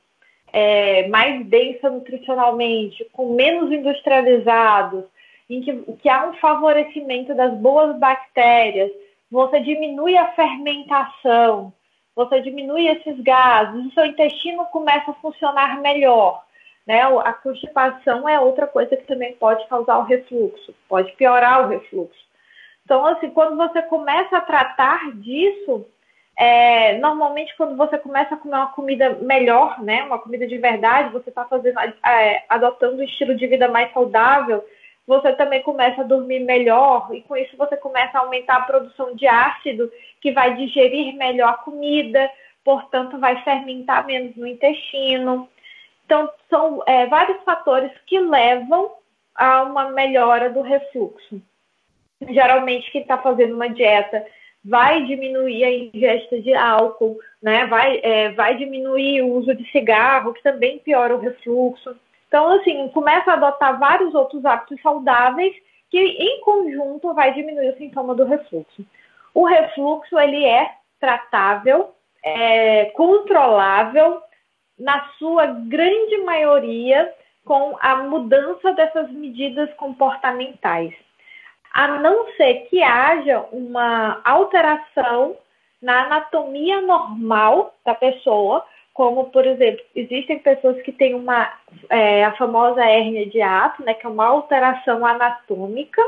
é, 0.52 1.08
mais 1.08 1.44
densa 1.46 1.90
nutricionalmente, 1.90 3.04
com 3.12 3.34
menos 3.34 3.70
industrializados, 3.72 5.04
em 5.48 5.60
que, 5.60 5.72
que 5.94 6.08
há 6.08 6.28
um 6.28 6.34
favorecimento 6.34 7.34
das 7.34 7.54
boas 7.54 7.96
bactérias, 7.98 8.90
você 9.30 9.60
diminui 9.60 10.16
a 10.16 10.32
fermentação, 10.32 11.72
você 12.14 12.40
diminui 12.40 12.88
esses 12.88 13.20
gases, 13.20 13.86
o 13.86 13.92
seu 13.92 14.06
intestino 14.06 14.64
começa 14.66 15.10
a 15.10 15.14
funcionar 15.14 15.80
melhor. 15.80 16.42
Né? 16.86 17.02
A 17.02 17.32
constipação 17.34 18.28
é 18.28 18.40
outra 18.40 18.66
coisa 18.66 18.96
que 18.96 19.06
também 19.06 19.34
pode 19.34 19.66
causar 19.68 19.98
o 19.98 20.04
refluxo, 20.04 20.74
pode 20.88 21.12
piorar 21.12 21.64
o 21.64 21.68
refluxo. 21.68 22.27
Então, 22.88 23.04
assim, 23.04 23.28
quando 23.28 23.54
você 23.54 23.82
começa 23.82 24.38
a 24.38 24.40
tratar 24.40 25.12
disso, 25.16 25.86
é, 26.34 26.96
normalmente 26.96 27.54
quando 27.54 27.76
você 27.76 27.98
começa 27.98 28.34
a 28.34 28.38
comer 28.38 28.56
uma 28.56 28.72
comida 28.72 29.10
melhor, 29.20 29.78
né, 29.82 30.04
uma 30.04 30.18
comida 30.18 30.46
de 30.46 30.56
verdade, 30.56 31.12
você 31.12 31.28
está 31.28 31.44
fazendo, 31.44 31.78
é, 31.78 32.44
adotando 32.48 32.96
um 32.96 33.02
estilo 33.02 33.34
de 33.36 33.46
vida 33.46 33.68
mais 33.68 33.92
saudável, 33.92 34.64
você 35.06 35.34
também 35.34 35.62
começa 35.62 36.00
a 36.00 36.04
dormir 36.04 36.40
melhor 36.40 37.10
e 37.12 37.20
com 37.20 37.36
isso 37.36 37.54
você 37.58 37.76
começa 37.76 38.16
a 38.16 38.22
aumentar 38.22 38.56
a 38.56 38.62
produção 38.62 39.14
de 39.14 39.26
ácido, 39.26 39.92
que 40.22 40.32
vai 40.32 40.54
digerir 40.54 41.14
melhor 41.14 41.50
a 41.50 41.58
comida, 41.58 42.30
portanto 42.64 43.18
vai 43.18 43.42
fermentar 43.42 44.06
menos 44.06 44.34
no 44.34 44.46
intestino. 44.46 45.46
Então, 46.06 46.26
são 46.48 46.82
é, 46.86 47.04
vários 47.04 47.42
fatores 47.42 47.92
que 48.06 48.18
levam 48.18 48.92
a 49.34 49.62
uma 49.64 49.90
melhora 49.90 50.48
do 50.48 50.62
refluxo. 50.62 51.42
Geralmente, 52.28 52.90
quem 52.90 53.02
está 53.02 53.18
fazendo 53.18 53.54
uma 53.54 53.68
dieta 53.68 54.24
vai 54.64 55.04
diminuir 55.04 55.64
a 55.64 55.70
ingesta 55.70 56.40
de 56.40 56.52
álcool, 56.54 57.18
né? 57.42 57.66
vai, 57.66 58.00
é, 58.02 58.30
vai 58.32 58.56
diminuir 58.56 59.22
o 59.22 59.34
uso 59.34 59.54
de 59.54 59.70
cigarro, 59.70 60.34
que 60.34 60.42
também 60.42 60.78
piora 60.78 61.14
o 61.14 61.20
refluxo. 61.20 61.96
Então, 62.26 62.52
assim, 62.52 62.88
começa 62.88 63.30
a 63.30 63.34
adotar 63.34 63.78
vários 63.78 64.14
outros 64.14 64.44
hábitos 64.44 64.80
saudáveis 64.82 65.54
que, 65.90 65.98
em 65.98 66.40
conjunto, 66.42 67.14
vai 67.14 67.32
diminuir 67.32 67.70
o 67.70 67.76
sintoma 67.78 68.14
do 68.14 68.24
refluxo. 68.24 68.84
O 69.32 69.46
refluxo, 69.46 70.18
ele 70.18 70.44
é 70.44 70.72
tratável, 71.00 71.94
é 72.22 72.86
controlável, 72.96 74.20
na 74.78 75.08
sua 75.18 75.46
grande 75.46 76.18
maioria, 76.18 77.12
com 77.44 77.76
a 77.80 77.96
mudança 77.96 78.72
dessas 78.74 79.10
medidas 79.10 79.72
comportamentais. 79.74 80.94
A 81.78 81.86
não 81.86 82.26
ser 82.32 82.66
que 82.68 82.82
haja 82.82 83.38
uma 83.52 84.20
alteração 84.24 85.36
na 85.80 86.06
anatomia 86.06 86.80
normal 86.80 87.72
da 87.84 87.94
pessoa, 87.94 88.66
como, 88.92 89.26
por 89.26 89.46
exemplo, 89.46 89.84
existem 89.94 90.40
pessoas 90.40 90.82
que 90.82 90.90
têm 90.90 91.14
uma, 91.14 91.48
é, 91.88 92.24
a 92.24 92.32
famosa 92.32 92.84
hérnia 92.84 93.26
de 93.26 93.40
ato, 93.40 93.84
né, 93.84 93.94
que 93.94 94.04
é 94.04 94.08
uma 94.08 94.26
alteração 94.26 95.06
anatômica, 95.06 96.02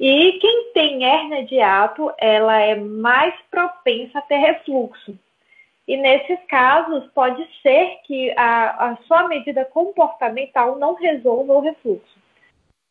e 0.00 0.38
quem 0.40 0.72
tem 0.72 1.04
hérnia 1.04 1.44
de 1.44 1.60
ato, 1.60 2.10
ela 2.16 2.58
é 2.58 2.74
mais 2.74 3.34
propensa 3.50 4.20
a 4.20 4.22
ter 4.22 4.38
refluxo. 4.38 5.14
E 5.86 5.98
nesses 5.98 6.38
casos, 6.48 7.04
pode 7.14 7.46
ser 7.60 7.98
que 8.06 8.32
a, 8.34 8.92
a 8.92 8.96
sua 9.06 9.28
medida 9.28 9.62
comportamental 9.66 10.78
não 10.78 10.94
resolva 10.94 11.52
o 11.52 11.60
refluxo. 11.60 12.25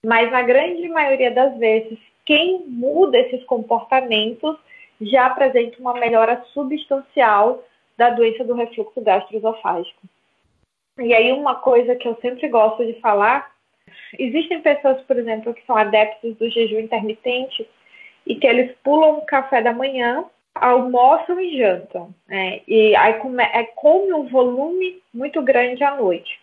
Mas 0.06 0.32
na 0.32 0.44
grande 0.44 0.88
maioria 0.88 1.32
das 1.32 1.58
vezes, 1.58 1.98
quem 2.24 2.64
muda 2.68 3.18
esses 3.18 3.44
comportamentos 3.46 4.56
já 5.02 5.26
apresenta 5.26 5.80
uma 5.80 5.96
melhora 5.96 6.44
substancial 6.54 7.64
da 7.98 8.12
doença 8.12 8.44
do 8.44 8.54
refluxo 8.54 9.02
gastroesofágico. 9.02 10.04
E 11.00 11.12
aí 11.12 11.32
uma 11.32 11.56
coisa 11.56 11.96
que 11.96 12.08
eu 12.08 12.16
sempre 12.22 12.48
gosto 12.50 12.86
de 12.86 12.94
falar, 13.02 13.52
existem 14.20 14.62
pessoas, 14.62 15.02
por 15.02 15.18
exemplo, 15.18 15.56
que 15.56 15.66
são 15.66 15.76
adeptos 15.76 16.36
do 16.36 16.52
jejum 16.52 16.82
intermitente 16.82 17.68
e 18.28 18.36
que 18.36 18.46
eles 18.46 18.76
pulam 18.84 19.18
o 19.18 19.26
café 19.26 19.60
da 19.64 19.74
manhã 19.74 20.24
almoçam 20.54 21.40
e 21.42 21.58
jantam, 21.58 22.14
né? 22.28 22.62
E 22.68 22.96
aí 22.96 23.16
come, 23.16 23.44
é, 23.44 23.64
come 23.76 24.14
um 24.14 24.28
volume 24.28 25.02
muito 25.12 25.42
grande 25.42 25.84
à 25.84 25.96
noite. 25.96 26.40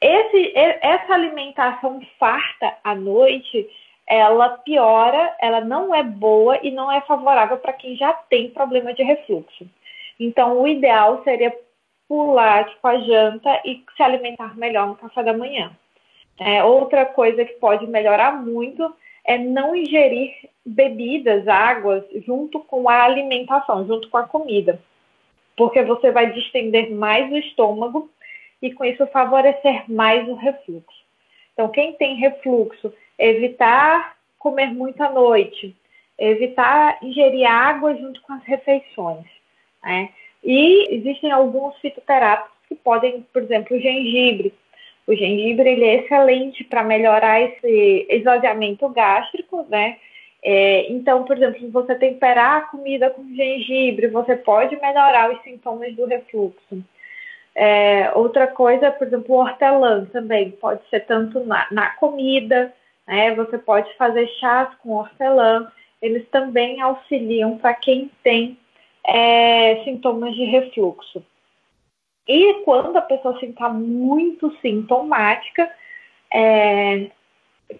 Esse, 0.00 0.52
essa 0.54 1.12
alimentação 1.12 2.00
farta 2.18 2.76
à 2.84 2.94
noite, 2.94 3.68
ela 4.06 4.50
piora, 4.50 5.36
ela 5.40 5.60
não 5.60 5.94
é 5.94 6.02
boa 6.02 6.58
e 6.62 6.70
não 6.70 6.90
é 6.90 7.00
favorável 7.00 7.58
para 7.58 7.72
quem 7.72 7.96
já 7.96 8.12
tem 8.12 8.50
problema 8.50 8.94
de 8.94 9.02
refluxo. 9.02 9.66
Então, 10.18 10.60
o 10.60 10.68
ideal 10.68 11.22
seria 11.24 11.54
pular 12.08 12.64
tipo, 12.68 12.86
a 12.86 12.98
janta 12.98 13.60
e 13.64 13.84
se 13.96 14.02
alimentar 14.02 14.56
melhor 14.56 14.86
no 14.86 14.96
café 14.96 15.22
da 15.22 15.36
manhã. 15.36 15.70
É, 16.38 16.62
outra 16.62 17.04
coisa 17.04 17.44
que 17.44 17.54
pode 17.54 17.86
melhorar 17.86 18.40
muito 18.40 18.94
é 19.24 19.36
não 19.36 19.74
ingerir 19.74 20.32
bebidas, 20.64 21.46
águas, 21.46 22.04
junto 22.24 22.60
com 22.60 22.88
a 22.88 23.02
alimentação, 23.02 23.86
junto 23.86 24.08
com 24.08 24.16
a 24.16 24.22
comida. 24.22 24.80
Porque 25.56 25.82
você 25.82 26.12
vai 26.12 26.32
distender 26.32 26.90
mais 26.90 27.30
o 27.30 27.36
estômago 27.36 28.08
e 28.60 28.72
com 28.72 28.84
isso 28.84 29.06
favorecer 29.08 29.90
mais 29.90 30.28
o 30.28 30.34
refluxo. 30.34 30.98
Então, 31.52 31.68
quem 31.68 31.92
tem 31.94 32.16
refluxo, 32.16 32.92
evitar 33.18 34.16
comer 34.38 34.68
muito 34.68 35.02
à 35.02 35.10
noite, 35.10 35.74
evitar 36.18 36.98
ingerir 37.02 37.50
água 37.50 37.94
junto 37.96 38.20
com 38.22 38.32
as 38.32 38.44
refeições. 38.44 39.26
Né? 39.82 40.10
E 40.44 40.94
existem 40.94 41.30
alguns 41.30 41.76
fitoterápicos 41.78 42.56
que 42.68 42.74
podem, 42.74 43.26
por 43.32 43.42
exemplo, 43.42 43.76
o 43.76 43.80
gengibre. 43.80 44.54
O 45.06 45.14
gengibre 45.14 45.70
ele 45.70 45.84
é 45.84 45.94
excelente 46.04 46.62
para 46.64 46.84
melhorar 46.84 47.40
esse 47.40 48.06
esvaziamento 48.10 48.88
gástrico, 48.90 49.64
né? 49.68 49.96
É, 50.42 50.92
então, 50.92 51.24
por 51.24 51.36
exemplo, 51.36 51.58
se 51.58 51.66
você 51.66 51.94
temperar 51.94 52.58
a 52.58 52.60
comida 52.66 53.10
com 53.10 53.34
gengibre, 53.34 54.06
você 54.08 54.36
pode 54.36 54.76
melhorar 54.76 55.32
os 55.32 55.42
sintomas 55.42 55.94
do 55.96 56.04
refluxo. 56.04 56.84
É, 57.60 58.12
outra 58.14 58.46
coisa, 58.46 58.92
por 58.92 59.08
exemplo, 59.08 59.34
o 59.34 59.38
hortelã 59.40 60.04
também 60.12 60.52
pode 60.52 60.80
ser 60.88 61.00
tanto 61.06 61.40
na, 61.40 61.66
na 61.72 61.90
comida, 61.96 62.72
né? 63.04 63.34
Você 63.34 63.58
pode 63.58 63.92
fazer 63.96 64.28
chás 64.38 64.72
com 64.76 64.90
hortelã. 64.90 65.68
Eles 66.00 66.24
também 66.28 66.80
auxiliam 66.80 67.58
para 67.58 67.74
quem 67.74 68.12
tem 68.22 68.56
é, 69.04 69.82
sintomas 69.82 70.36
de 70.36 70.44
refluxo. 70.44 71.20
E 72.28 72.62
quando 72.64 72.96
a 72.96 73.02
pessoa 73.02 73.36
se 73.40 73.46
está 73.46 73.68
muito 73.68 74.56
sintomática, 74.62 75.68
é, 76.32 77.10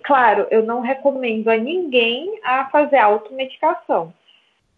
claro, 0.02 0.48
eu 0.50 0.64
não 0.64 0.80
recomendo 0.80 1.50
a 1.50 1.56
ninguém 1.56 2.40
a 2.42 2.68
fazer 2.70 2.96
automedicação. 2.96 4.12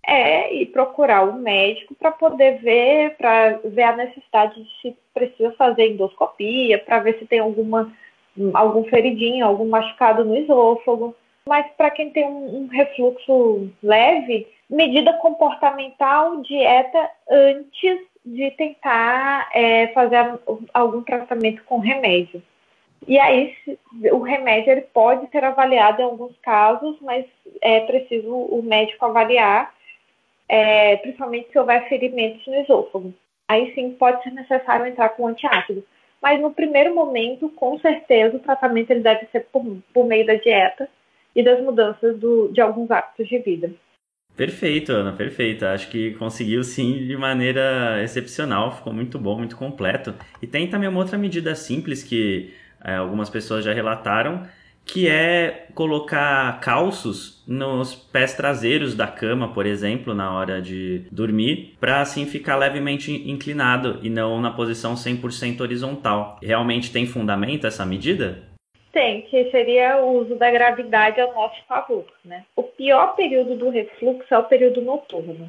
É 0.07 0.55
ir 0.55 0.67
procurar 0.67 1.25
o 1.27 1.33
um 1.33 1.41
médico 1.41 1.95
para 1.95 2.11
poder 2.11 2.59
ver, 2.61 3.17
para 3.17 3.61
ver 3.65 3.83
a 3.83 3.97
necessidade 3.97 4.63
de 4.63 4.81
se 4.81 4.97
precisa 5.13 5.53
fazer 5.53 5.89
endoscopia, 5.89 6.79
para 6.79 7.01
ver 7.01 7.19
se 7.19 7.27
tem 7.27 7.39
alguma 7.39 7.93
algum 8.55 8.85
feridinho, 8.85 9.45
algum 9.45 9.69
machucado 9.69 10.25
no 10.25 10.37
esôfago. 10.37 11.15
Mas 11.47 11.67
para 11.77 11.91
quem 11.91 12.11
tem 12.11 12.25
um, 12.25 12.63
um 12.63 12.67
refluxo 12.69 13.69
leve, 13.83 14.47
medida 14.69 15.13
comportamental, 15.15 16.41
dieta 16.43 17.11
antes 17.29 18.01
de 18.25 18.51
tentar 18.53 19.49
é, 19.53 19.89
fazer 19.89 20.39
algum 20.73 21.03
tratamento 21.03 21.63
com 21.65 21.79
remédio. 21.79 22.43
E 23.09 23.19
aí, 23.19 23.55
o 24.13 24.19
remédio 24.19 24.73
ele 24.73 24.83
pode 24.83 25.27
ser 25.31 25.43
avaliado 25.43 26.03
em 26.03 26.05
alguns 26.05 26.37
casos, 26.39 26.99
mas 27.01 27.25
é 27.63 27.81
preciso 27.81 28.29
o 28.31 28.63
médico 28.63 29.07
avaliar, 29.07 29.73
é, 30.51 30.97
principalmente 30.97 31.53
se 31.53 31.59
houver 31.59 31.89
ferimentos 31.89 32.45
no 32.45 32.57
esôfago. 32.57 33.15
Aí 33.49 33.73
sim 33.73 33.93
pode 33.93 34.21
ser 34.25 34.33
necessário 34.33 34.85
entrar 34.85 35.11
com 35.11 35.29
antiácido. 35.29 35.85
Mas 36.21 36.41
no 36.41 36.53
primeiro 36.53 36.93
momento, 36.93 37.49
com 37.51 37.79
certeza, 37.79 38.37
o 38.37 38.41
tratamento 38.41 38.91
ele 38.91 39.01
deve 39.01 39.27
ser 39.31 39.47
por, 39.53 39.65
por 39.95 40.07
meio 40.07 40.27
da 40.27 40.35
dieta 40.35 40.89
e 41.37 41.43
das 41.43 41.63
mudanças 41.63 42.19
do, 42.19 42.49
de 42.49 42.61
alguns 42.61 42.91
hábitos 42.91 43.29
de 43.29 43.39
vida. 43.39 43.71
Perfeito, 44.37 44.91
Ana, 44.91 45.13
perfeito. 45.13 45.65
Acho 45.65 45.89
que 45.89 46.15
conseguiu 46.15 46.65
sim 46.65 47.07
de 47.07 47.17
maneira 47.17 48.03
excepcional, 48.03 48.73
ficou 48.73 48.93
muito 48.93 49.19
bom, 49.21 49.39
muito 49.39 49.57
completo. 49.57 50.15
E 50.43 50.49
tem 50.49 50.69
também 50.69 50.89
uma 50.89 50.99
outra 50.99 51.17
medida 51.17 51.55
simples 51.55 52.03
que 52.03 52.53
é, 52.85 52.97
algumas 52.97 53.31
pessoas 53.31 53.65
já 53.65 53.73
relataram, 53.73 54.43
que 54.93 55.09
é 55.09 55.67
colocar 55.75 56.59
calços 56.61 57.45
nos 57.47 57.95
pés 57.95 58.35
traseiros 58.35 58.95
da 58.95 59.07
cama, 59.07 59.53
por 59.55 59.67
exemplo, 59.67 60.15
na 60.15 60.37
hora 60.37 60.61
de 60.61 61.07
dormir, 61.13 61.77
para 61.81 62.01
assim 62.01 62.27
ficar 62.27 62.57
levemente 62.57 63.13
inclinado 63.31 64.01
e 64.03 64.11
não 64.11 64.41
na 64.41 64.51
posição 64.51 64.95
100% 64.95 65.61
horizontal. 65.61 66.39
Realmente 66.43 66.93
tem 66.93 67.07
fundamento 67.07 67.67
essa 67.67 67.87
medida? 67.87 68.51
Tem, 68.93 69.23
que 69.23 69.51
seria 69.51 69.99
o 69.99 70.19
uso 70.19 70.35
da 70.35 70.51
gravidade 70.51 71.21
ao 71.21 71.33
nosso 71.33 71.63
favor. 71.69 72.05
Né? 72.25 72.45
O 72.57 72.65
pior 72.65 73.15
período 73.15 73.55
do 73.57 73.71
refluxo 73.71 74.35
é 74.35 74.39
o 74.39 74.45
período 74.45 74.83
noturno, 74.83 75.49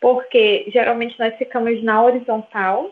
porque 0.00 0.66
geralmente 0.68 1.18
nós 1.18 1.34
ficamos 1.36 1.82
na 1.82 2.02
horizontal. 2.02 2.90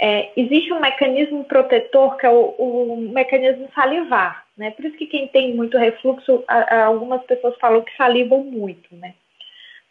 É, 0.00 0.30
existe 0.36 0.72
um 0.72 0.80
mecanismo 0.80 1.44
protetor 1.44 2.16
que 2.16 2.24
é 2.24 2.30
o, 2.30 2.54
o, 2.58 3.10
mecanismo 3.12 3.68
salivar, 3.74 4.41
né? 4.56 4.70
Por 4.70 4.84
isso 4.84 4.96
que 4.96 5.06
quem 5.06 5.28
tem 5.28 5.54
muito 5.54 5.78
refluxo, 5.78 6.44
algumas 6.86 7.22
pessoas 7.24 7.56
falam 7.58 7.82
que 7.82 7.96
salivam 7.96 8.44
muito, 8.44 8.94
né? 8.96 9.14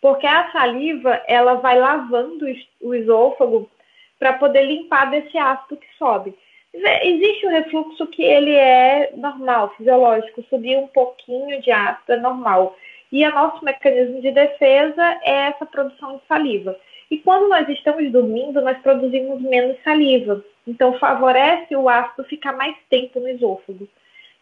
Porque 0.01 0.25
a 0.25 0.51
saliva, 0.51 1.21
ela 1.27 1.55
vai 1.55 1.77
lavando 1.77 2.45
o 2.81 2.95
esôfago 2.95 3.69
para 4.17 4.33
poder 4.33 4.63
limpar 4.63 5.11
desse 5.11 5.37
ácido 5.37 5.77
que 5.77 5.87
sobe. 5.97 6.33
Existe 6.73 7.45
o 7.45 7.49
refluxo 7.49 8.07
que 8.07 8.23
ele 8.23 8.55
é 8.55 9.11
normal, 9.15 9.73
fisiológico, 9.75 10.43
subir 10.49 10.77
um 10.77 10.87
pouquinho 10.87 11.61
de 11.61 11.71
ácido 11.71 12.13
é 12.13 12.17
normal. 12.17 12.77
E 13.11 13.25
o 13.27 13.31
nosso 13.31 13.63
mecanismo 13.65 14.21
de 14.21 14.31
defesa 14.31 15.19
é 15.21 15.47
essa 15.47 15.65
produção 15.65 16.17
de 16.17 16.21
saliva. 16.27 16.79
E 17.09 17.17
quando 17.17 17.49
nós 17.49 17.67
estamos 17.67 18.09
dormindo, 18.09 18.61
nós 18.61 18.77
produzimos 18.77 19.41
menos 19.41 19.75
saliva. 19.83 20.41
Então, 20.65 20.97
favorece 20.97 21.75
o 21.75 21.89
ácido 21.89 22.23
ficar 22.23 22.53
mais 22.53 22.75
tempo 22.89 23.19
no 23.19 23.27
esôfago. 23.27 23.87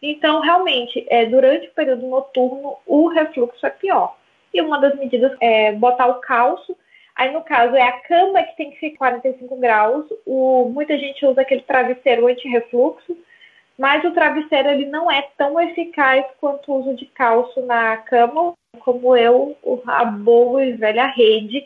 Então, 0.02 0.40
realmente, 0.40 1.06
é, 1.08 1.26
durante 1.26 1.68
o 1.68 1.72
período 1.72 2.06
noturno, 2.06 2.76
o 2.86 3.08
refluxo 3.08 3.64
é 3.66 3.70
pior. 3.70 4.16
E 4.52 4.60
uma 4.60 4.80
das 4.80 4.96
medidas 4.96 5.36
é 5.40 5.72
botar 5.72 6.06
o 6.06 6.20
cálcio 6.20 6.76
Aí, 7.20 7.34
no 7.34 7.42
caso, 7.42 7.76
é 7.76 7.82
a 7.82 8.00
cama 8.00 8.42
que 8.42 8.56
tem 8.56 8.70
que 8.70 8.80
ser 8.80 8.96
45 8.96 9.54
graus. 9.56 10.06
O, 10.24 10.70
muita 10.72 10.96
gente 10.96 11.26
usa 11.26 11.42
aquele 11.42 11.60
travesseiro 11.60 12.26
anti-refluxo, 12.26 13.14
mas 13.78 14.02
o 14.04 14.12
travesseiro 14.12 14.70
ele 14.70 14.86
não 14.86 15.10
é 15.10 15.28
tão 15.36 15.60
eficaz 15.60 16.24
quanto 16.40 16.72
o 16.72 16.80
uso 16.80 16.94
de 16.96 17.04
calço 17.04 17.60
na 17.66 17.98
cama, 17.98 18.54
como 18.78 19.14
eu, 19.14 19.54
a 19.86 20.06
boa 20.06 20.64
e 20.64 20.72
velha 20.72 21.08
rede, 21.08 21.62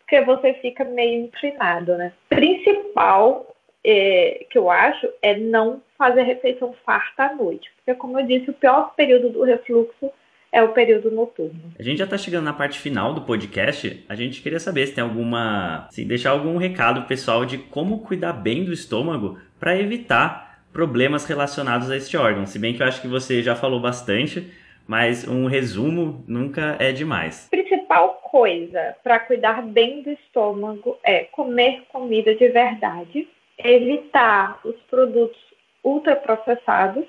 porque 0.00 0.20
você 0.20 0.52
fica 0.54 0.84
meio 0.84 1.24
inclinado, 1.24 1.96
né? 1.96 2.12
Principal 2.28 3.56
é, 3.82 4.44
que 4.50 4.58
eu 4.58 4.70
acho 4.70 5.08
é 5.22 5.34
não 5.34 5.80
fazer 6.00 6.22
refeição 6.22 6.74
farta 6.82 7.24
à 7.24 7.34
noite, 7.34 7.70
porque, 7.76 7.94
como 7.94 8.18
eu 8.18 8.26
disse, 8.26 8.48
o 8.48 8.54
pior 8.54 8.94
período 8.96 9.28
do 9.28 9.44
refluxo 9.44 10.10
é 10.50 10.62
o 10.62 10.72
período 10.72 11.10
noturno. 11.10 11.60
A 11.78 11.82
gente 11.82 11.98
já 11.98 12.04
está 12.04 12.16
chegando 12.16 12.46
na 12.46 12.54
parte 12.54 12.78
final 12.78 13.12
do 13.12 13.20
podcast. 13.20 14.02
A 14.08 14.14
gente 14.14 14.40
queria 14.40 14.58
saber 14.58 14.86
se 14.86 14.94
tem 14.94 15.04
alguma. 15.04 15.86
Se 15.90 16.02
deixar 16.02 16.30
algum 16.30 16.56
recado 16.56 17.06
pessoal 17.06 17.44
de 17.44 17.58
como 17.58 18.00
cuidar 18.00 18.32
bem 18.32 18.64
do 18.64 18.72
estômago 18.72 19.38
para 19.60 19.78
evitar 19.78 20.62
problemas 20.72 21.26
relacionados 21.26 21.90
a 21.90 21.96
este 21.98 22.16
órgão. 22.16 22.46
Se 22.46 22.58
bem 22.58 22.72
que 22.72 22.82
eu 22.82 22.86
acho 22.86 23.02
que 23.02 23.06
você 23.06 23.42
já 23.42 23.54
falou 23.54 23.78
bastante, 23.78 24.50
mas 24.88 25.28
um 25.28 25.46
resumo 25.46 26.24
nunca 26.26 26.76
é 26.80 26.92
demais. 26.92 27.46
A 27.48 27.50
principal 27.50 28.14
coisa 28.30 28.96
para 29.04 29.20
cuidar 29.20 29.60
bem 29.62 30.02
do 30.02 30.10
estômago 30.10 30.96
é 31.04 31.24
comer 31.24 31.82
comida 31.92 32.34
de 32.34 32.48
verdade, 32.48 33.28
evitar 33.58 34.58
os 34.64 34.76
produtos 34.88 35.49
ultraprocessados 35.82 37.04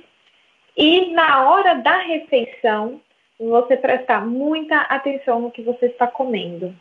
e 0.75 1.11
na 1.11 1.49
hora 1.49 1.75
da 1.75 1.97
refeição 1.97 3.01
você 3.39 3.75
prestar 3.75 4.25
muita 4.25 4.81
atenção 4.81 5.41
no 5.41 5.51
que 5.51 5.61
você 5.61 5.87
está 5.87 6.07
comendo. 6.07 6.73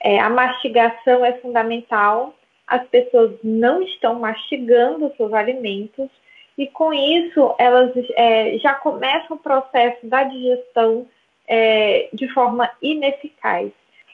É, 0.00 0.18
a 0.20 0.28
mastigação 0.28 1.24
é 1.24 1.32
fundamental, 1.34 2.34
as 2.66 2.86
pessoas 2.88 3.32
não 3.42 3.82
estão 3.82 4.18
mastigando 4.18 5.12
seus 5.16 5.32
alimentos 5.32 6.08
e 6.56 6.66
com 6.66 6.92
isso 6.92 7.54
elas 7.58 7.92
é, 8.16 8.58
já 8.58 8.74
começam 8.74 9.36
o 9.36 9.40
processo 9.40 10.06
da 10.06 10.24
digestão 10.24 11.06
é, 11.48 12.08
de 12.12 12.28
forma 12.28 12.70
ineficaz. 12.80 13.70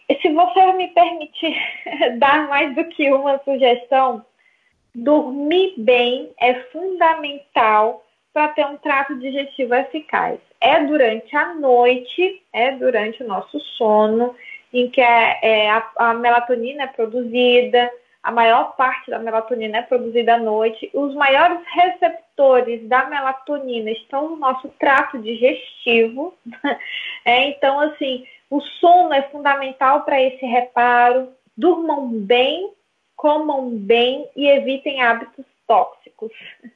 E 0.08 0.14
se 0.16 0.32
você 0.32 0.72
me 0.72 0.88
permitir 0.88 1.56
dar 2.18 2.48
mais 2.48 2.74
do 2.74 2.84
que 2.84 3.10
uma 3.12 3.38
sugestão, 3.44 4.24
dormir 5.02 5.74
bem 5.78 6.30
é 6.40 6.54
fundamental 6.72 8.04
para 8.32 8.48
ter 8.48 8.66
um 8.66 8.76
trato 8.76 9.18
digestivo 9.18 9.74
eficaz. 9.74 10.38
É 10.60 10.84
durante 10.84 11.34
a 11.36 11.54
noite, 11.54 12.42
é 12.52 12.72
durante 12.72 13.22
o 13.22 13.26
nosso 13.26 13.58
sono 13.76 14.34
em 14.72 14.90
que 14.90 15.00
é, 15.00 15.38
é 15.42 15.70
a, 15.70 15.90
a, 15.96 16.14
melatonina 16.14 16.84
é 16.84 16.86
produzida, 16.88 17.90
a 18.22 18.30
maior 18.30 18.76
parte 18.76 19.10
da 19.10 19.18
melatonina 19.18 19.78
é 19.78 19.82
produzida 19.82 20.34
à 20.34 20.38
noite. 20.38 20.90
Os 20.92 21.14
maiores 21.14 21.60
receptores 21.72 22.86
da 22.88 23.06
melatonina 23.06 23.90
estão 23.90 24.30
no 24.30 24.36
nosso 24.36 24.68
trato 24.78 25.18
digestivo. 25.18 26.34
É, 27.24 27.50
então, 27.50 27.78
assim, 27.78 28.24
o 28.48 28.58
sono 28.58 29.12
é 29.12 29.20
fundamental 29.22 30.02
para 30.02 30.22
esse 30.22 30.46
reparo. 30.46 31.28
Durmam 31.54 32.08
bem, 32.08 32.72
comam 33.18 33.68
bem 33.68 34.28
e 34.36 34.46
evitem 34.46 35.02
hábitos 35.02 35.44
tóxicos. 35.66 36.30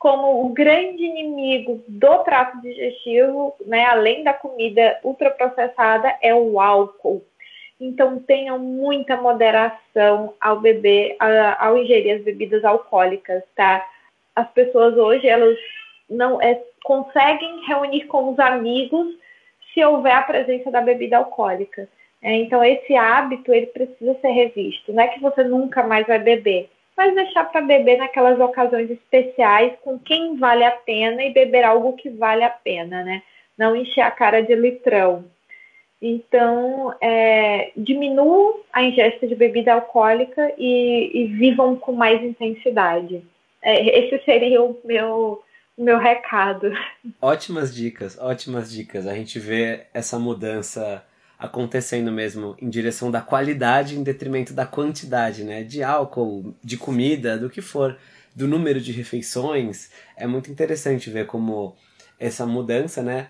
Como 0.00 0.44
o 0.44 0.48
grande 0.48 1.04
inimigo 1.04 1.84
do 1.86 2.18
trato 2.24 2.60
digestivo, 2.60 3.54
né, 3.64 3.84
além 3.84 4.24
da 4.24 4.32
comida 4.32 4.98
ultraprocessada, 5.04 6.16
é 6.20 6.34
o 6.34 6.60
álcool. 6.60 7.22
Então 7.80 8.18
tenham 8.18 8.58
muita 8.58 9.16
moderação 9.16 10.34
ao 10.40 10.60
beber, 10.60 11.16
ao 11.58 11.78
ingerir 11.78 12.16
as 12.16 12.22
bebidas 12.22 12.64
alcoólicas, 12.64 13.42
tá? 13.54 13.86
As 14.34 14.50
pessoas 14.50 14.96
hoje 14.96 15.28
elas 15.28 15.58
não 16.08 16.40
é, 16.40 16.60
conseguem 16.84 17.64
reunir 17.66 18.06
com 18.06 18.32
os 18.32 18.38
amigos 18.38 19.14
se 19.72 19.84
houver 19.84 20.14
a 20.14 20.22
presença 20.22 20.70
da 20.70 20.80
bebida 20.80 21.18
alcoólica. 21.18 21.88
É, 22.22 22.36
então 22.36 22.64
esse 22.64 22.94
hábito 22.94 23.52
ele 23.52 23.66
precisa 23.66 24.14
ser 24.20 24.30
revisto. 24.30 24.92
Não 24.92 25.02
é 25.02 25.08
que 25.08 25.20
você 25.20 25.42
nunca 25.42 25.82
mais 25.82 26.06
vai 26.06 26.20
beber, 26.20 26.70
mas 26.96 27.14
deixar 27.14 27.44
para 27.50 27.60
beber 27.60 27.98
naquelas 27.98 28.38
ocasiões 28.38 28.90
especiais 28.90 29.72
com 29.82 29.98
quem 29.98 30.36
vale 30.36 30.64
a 30.64 30.70
pena 30.70 31.22
e 31.24 31.32
beber 31.32 31.64
algo 31.64 31.94
que 31.94 32.08
vale 32.10 32.44
a 32.44 32.50
pena, 32.50 33.02
né? 33.02 33.22
Não 33.58 33.74
encher 33.74 34.02
a 34.02 34.10
cara 34.10 34.40
de 34.40 34.54
litrão. 34.54 35.24
Então, 36.00 36.94
é, 37.00 37.70
diminuam 37.76 38.60
a 38.72 38.82
ingesta 38.82 39.26
de 39.26 39.36
bebida 39.36 39.72
alcoólica 39.74 40.52
e, 40.58 41.10
e 41.14 41.26
vivam 41.26 41.76
com 41.76 41.92
mais 41.92 42.22
intensidade. 42.22 43.24
É, 43.62 44.00
esse 44.00 44.24
seria 44.24 44.60
o 44.62 44.80
meu, 44.84 45.42
o 45.76 45.84
meu 45.84 45.98
recado. 45.98 46.72
Ótimas 47.20 47.72
dicas, 47.72 48.18
ótimas 48.18 48.72
dicas. 48.72 49.06
A 49.06 49.14
gente 49.14 49.38
vê 49.38 49.86
essa 49.94 50.18
mudança 50.18 51.04
acontecendo 51.42 52.12
mesmo 52.12 52.56
em 52.60 52.70
direção 52.70 53.10
da 53.10 53.20
qualidade 53.20 53.98
em 53.98 54.02
detrimento 54.02 54.52
da 54.52 54.64
quantidade, 54.64 55.44
né? 55.44 55.62
De 55.62 55.82
álcool, 55.82 56.54
de 56.62 56.76
comida, 56.76 57.36
do 57.36 57.50
que 57.50 57.60
for, 57.60 57.98
do 58.34 58.46
número 58.46 58.80
de 58.80 58.92
refeições. 58.92 59.90
É 60.16 60.26
muito 60.26 60.50
interessante 60.50 61.10
ver 61.10 61.26
como 61.26 61.76
essa 62.18 62.46
mudança, 62.46 63.02
né? 63.02 63.28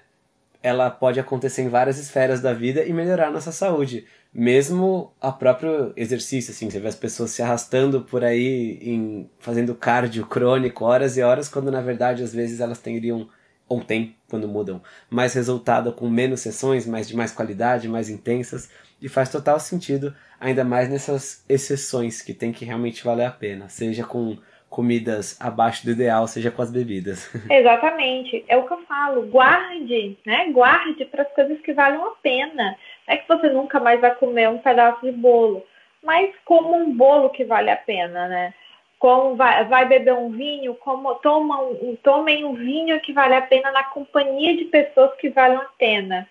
ela 0.63 0.91
pode 0.91 1.19
acontecer 1.19 1.63
em 1.63 1.69
várias 1.69 1.99
esferas 1.99 2.41
da 2.41 2.53
vida 2.53 2.85
e 2.85 2.93
melhorar 2.93 3.31
nossa 3.31 3.51
saúde. 3.51 4.07
Mesmo 4.33 5.13
a 5.21 5.33
próprio 5.33 5.93
exercício, 5.97 6.53
assim, 6.53 6.71
você 6.71 6.79
vê 6.79 6.89
as 6.89 6.95
pessoas 6.95 7.33
se 7.33 7.43
arrastando 7.43 8.03
por 8.03 8.25
aí, 8.25 8.79
em, 8.81 9.29
fazendo 9.41 9.75
cardio 9.75 10.25
crônico 10.25 10.85
horas 10.85 11.17
e 11.17 11.23
horas, 11.23 11.49
quando 11.49 11.71
na 11.71 11.81
verdade 11.81 12.23
às 12.23 12.33
vezes 12.33 12.61
elas 12.61 12.79
teriam, 12.79 13.29
ou 13.69 13.83
tem, 13.83 14.17
quando 14.33 14.49
mudam, 14.49 14.81
mais 15.11 15.35
resultado 15.35 15.93
com 15.93 16.09
menos 16.09 16.41
sessões, 16.41 16.87
mas 16.87 17.07
de 17.07 17.15
mais 17.15 17.33
qualidade, 17.33 17.87
mais 17.87 18.09
intensas, 18.09 18.73
e 19.01 19.11
faz 19.11 19.29
total 19.29 19.61
sentido, 19.61 20.15
ainda 20.41 20.65
mais 20.65 20.89
nessas 20.89 21.45
exceções 21.47 22.23
que 22.23 22.33
tem 22.33 22.51
que 22.51 22.65
realmente 22.65 23.05
valer 23.05 23.27
a 23.27 23.31
pena, 23.31 23.69
seja 23.69 24.05
com 24.05 24.39
comidas 24.71 25.39
abaixo 25.39 25.85
do 25.85 25.91
ideal, 25.91 26.27
seja 26.27 26.51
com 26.51 26.63
as 26.63 26.71
bebidas. 26.71 27.31
Exatamente. 27.51 28.43
É 28.49 28.57
o 28.57 28.67
que 28.67 28.73
eu 28.73 28.83
falo. 28.87 29.27
Guarde, 29.27 30.17
né? 30.25 30.51
Guarde 30.51 31.05
para 31.05 31.25
as 31.25 31.33
coisas 31.35 31.61
que 31.61 31.75
valem 31.75 32.01
a 32.01 32.11
pena. 32.23 32.75
Não 33.07 33.15
é 33.15 33.19
que 33.19 33.29
você 33.29 33.51
nunca 33.51 33.79
mais 33.79 34.01
vai 34.01 34.15
comer 34.15 34.49
um 34.49 34.57
pedaço 34.57 35.05
de 35.05 35.13
bolo, 35.13 35.63
mas 36.03 36.35
como 36.47 36.75
um 36.75 36.97
bolo 36.97 37.29
que 37.29 37.45
vale 37.45 37.69
a 37.69 37.77
pena, 37.77 38.27
né? 38.29 38.55
Como 39.03 39.35
vai, 39.35 39.65
vai 39.65 39.85
beber 39.85 40.15
um 40.15 40.31
vinho, 40.31 40.77
como 40.77 41.17
toma 41.17 41.61
um, 41.61 41.97
tomem 42.05 42.45
um 42.45 42.55
vinho 42.55 43.01
que 43.01 43.13
vale 43.13 43.35
a 43.35 43.43
pena 43.43 43.73
na 43.73 43.83
companhia 43.83 44.57
de 44.57 44.67
pessoas 44.67 45.13
que 45.17 45.29
valem 45.29 45.59
a 45.59 45.69
pena. 45.77 46.29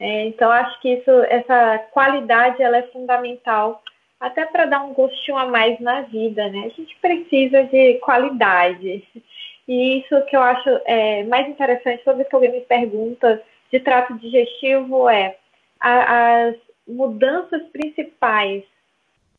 É, 0.00 0.24
então 0.24 0.50
acho 0.50 0.80
que 0.80 0.88
isso, 0.88 1.10
essa 1.28 1.80
qualidade, 1.92 2.62
ela 2.62 2.78
é 2.78 2.82
fundamental 2.84 3.82
até 4.18 4.46
para 4.46 4.64
dar 4.64 4.82
um 4.84 4.94
gostinho 4.94 5.36
a 5.36 5.44
mais 5.44 5.78
na 5.80 6.00
vida, 6.00 6.48
né? 6.48 6.60
A 6.64 6.68
gente 6.70 6.96
precisa 6.96 7.62
de 7.64 7.98
qualidade. 7.98 9.04
E 9.68 9.98
isso 9.98 10.24
que 10.24 10.34
eu 10.34 10.40
acho 10.40 10.70
é, 10.86 11.24
mais 11.24 11.46
interessante, 11.46 12.04
toda 12.04 12.16
vez 12.16 12.28
que 12.30 12.34
alguém 12.34 12.52
me 12.52 12.62
pergunta 12.62 13.42
de 13.70 13.80
trato 13.80 14.14
digestivo, 14.14 15.10
é 15.10 15.36
a, 15.78 16.46
as 16.46 16.56
mudanças 16.88 17.64
principais 17.64 18.64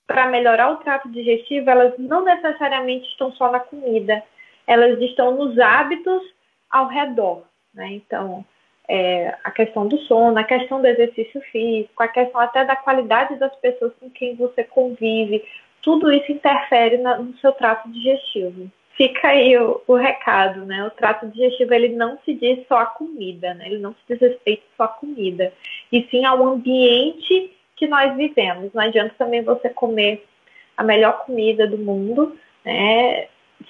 para 0.08 0.28
melhorar 0.28 0.72
o 0.72 0.78
trato 0.78 1.10
digestivo, 1.10 1.70
elas 1.70 1.94
não 1.98 2.24
necessariamente 2.24 3.08
estão 3.10 3.32
só 3.34 3.52
na 3.52 3.60
comida, 3.60 4.24
elas 4.68 5.00
estão 5.02 5.36
nos 5.36 5.58
hábitos 5.60 6.22
ao 6.70 6.88
redor. 6.88 7.44
Né? 7.74 7.94
Então, 7.94 8.46
é, 8.88 9.36
a 9.44 9.52
questão 9.52 9.88
do 9.88 9.98
sono, 10.00 10.38
a 10.38 10.44
questão 10.44 10.80
do 10.80 10.88
exercício 10.88 11.42
físico, 11.52 12.02
a 12.02 12.08
questão 12.08 12.40
até 12.40 12.64
da 12.64 12.76
qualidade 12.76 13.36
das 13.38 13.56
pessoas 13.56 13.94
com 14.00 14.10
quem 14.10 14.36
você 14.36 14.64
convive, 14.64 15.44
tudo 15.82 16.12
isso 16.12 16.32
interfere 16.32 16.98
na, 16.98 17.18
no 17.18 17.36
seu 17.38 17.52
trato 17.52 17.90
digestivo. 17.90 18.70
Fica 18.96 19.28
aí 19.28 19.58
o, 19.58 19.82
o, 19.88 19.96
recado, 19.96 20.66
né? 20.66 20.86
O 20.86 20.90
trato 20.90 21.28
digestivo 21.28 21.74
ele 21.74 21.90
não 21.90 22.18
se 22.24 22.34
diz 22.34 22.66
só 22.68 22.78
a 22.78 22.86
comida, 22.86 23.54
né? 23.54 23.68
Ele 23.68 23.80
não 23.80 23.94
se 23.94 24.00
diz 24.08 24.20
respeito 24.20 24.64
só 24.78 24.84
a 24.84 24.88
comida, 24.88 25.52
e 25.92 26.08
sim 26.10 26.24
ao 26.24 26.42
ambiente 26.44 27.52
que 27.76 27.88
nós 27.88 28.16
vivemos. 28.16 28.74
Não 28.74 28.84
adianta 28.84 29.14
também 29.18 29.44
você 29.44 29.70
comer 29.70 30.26
a 30.78 30.84
melhor 30.84 31.26
comida 31.26 31.68
do 31.68 31.78
mundo, 31.78 32.38
né? 32.64 33.28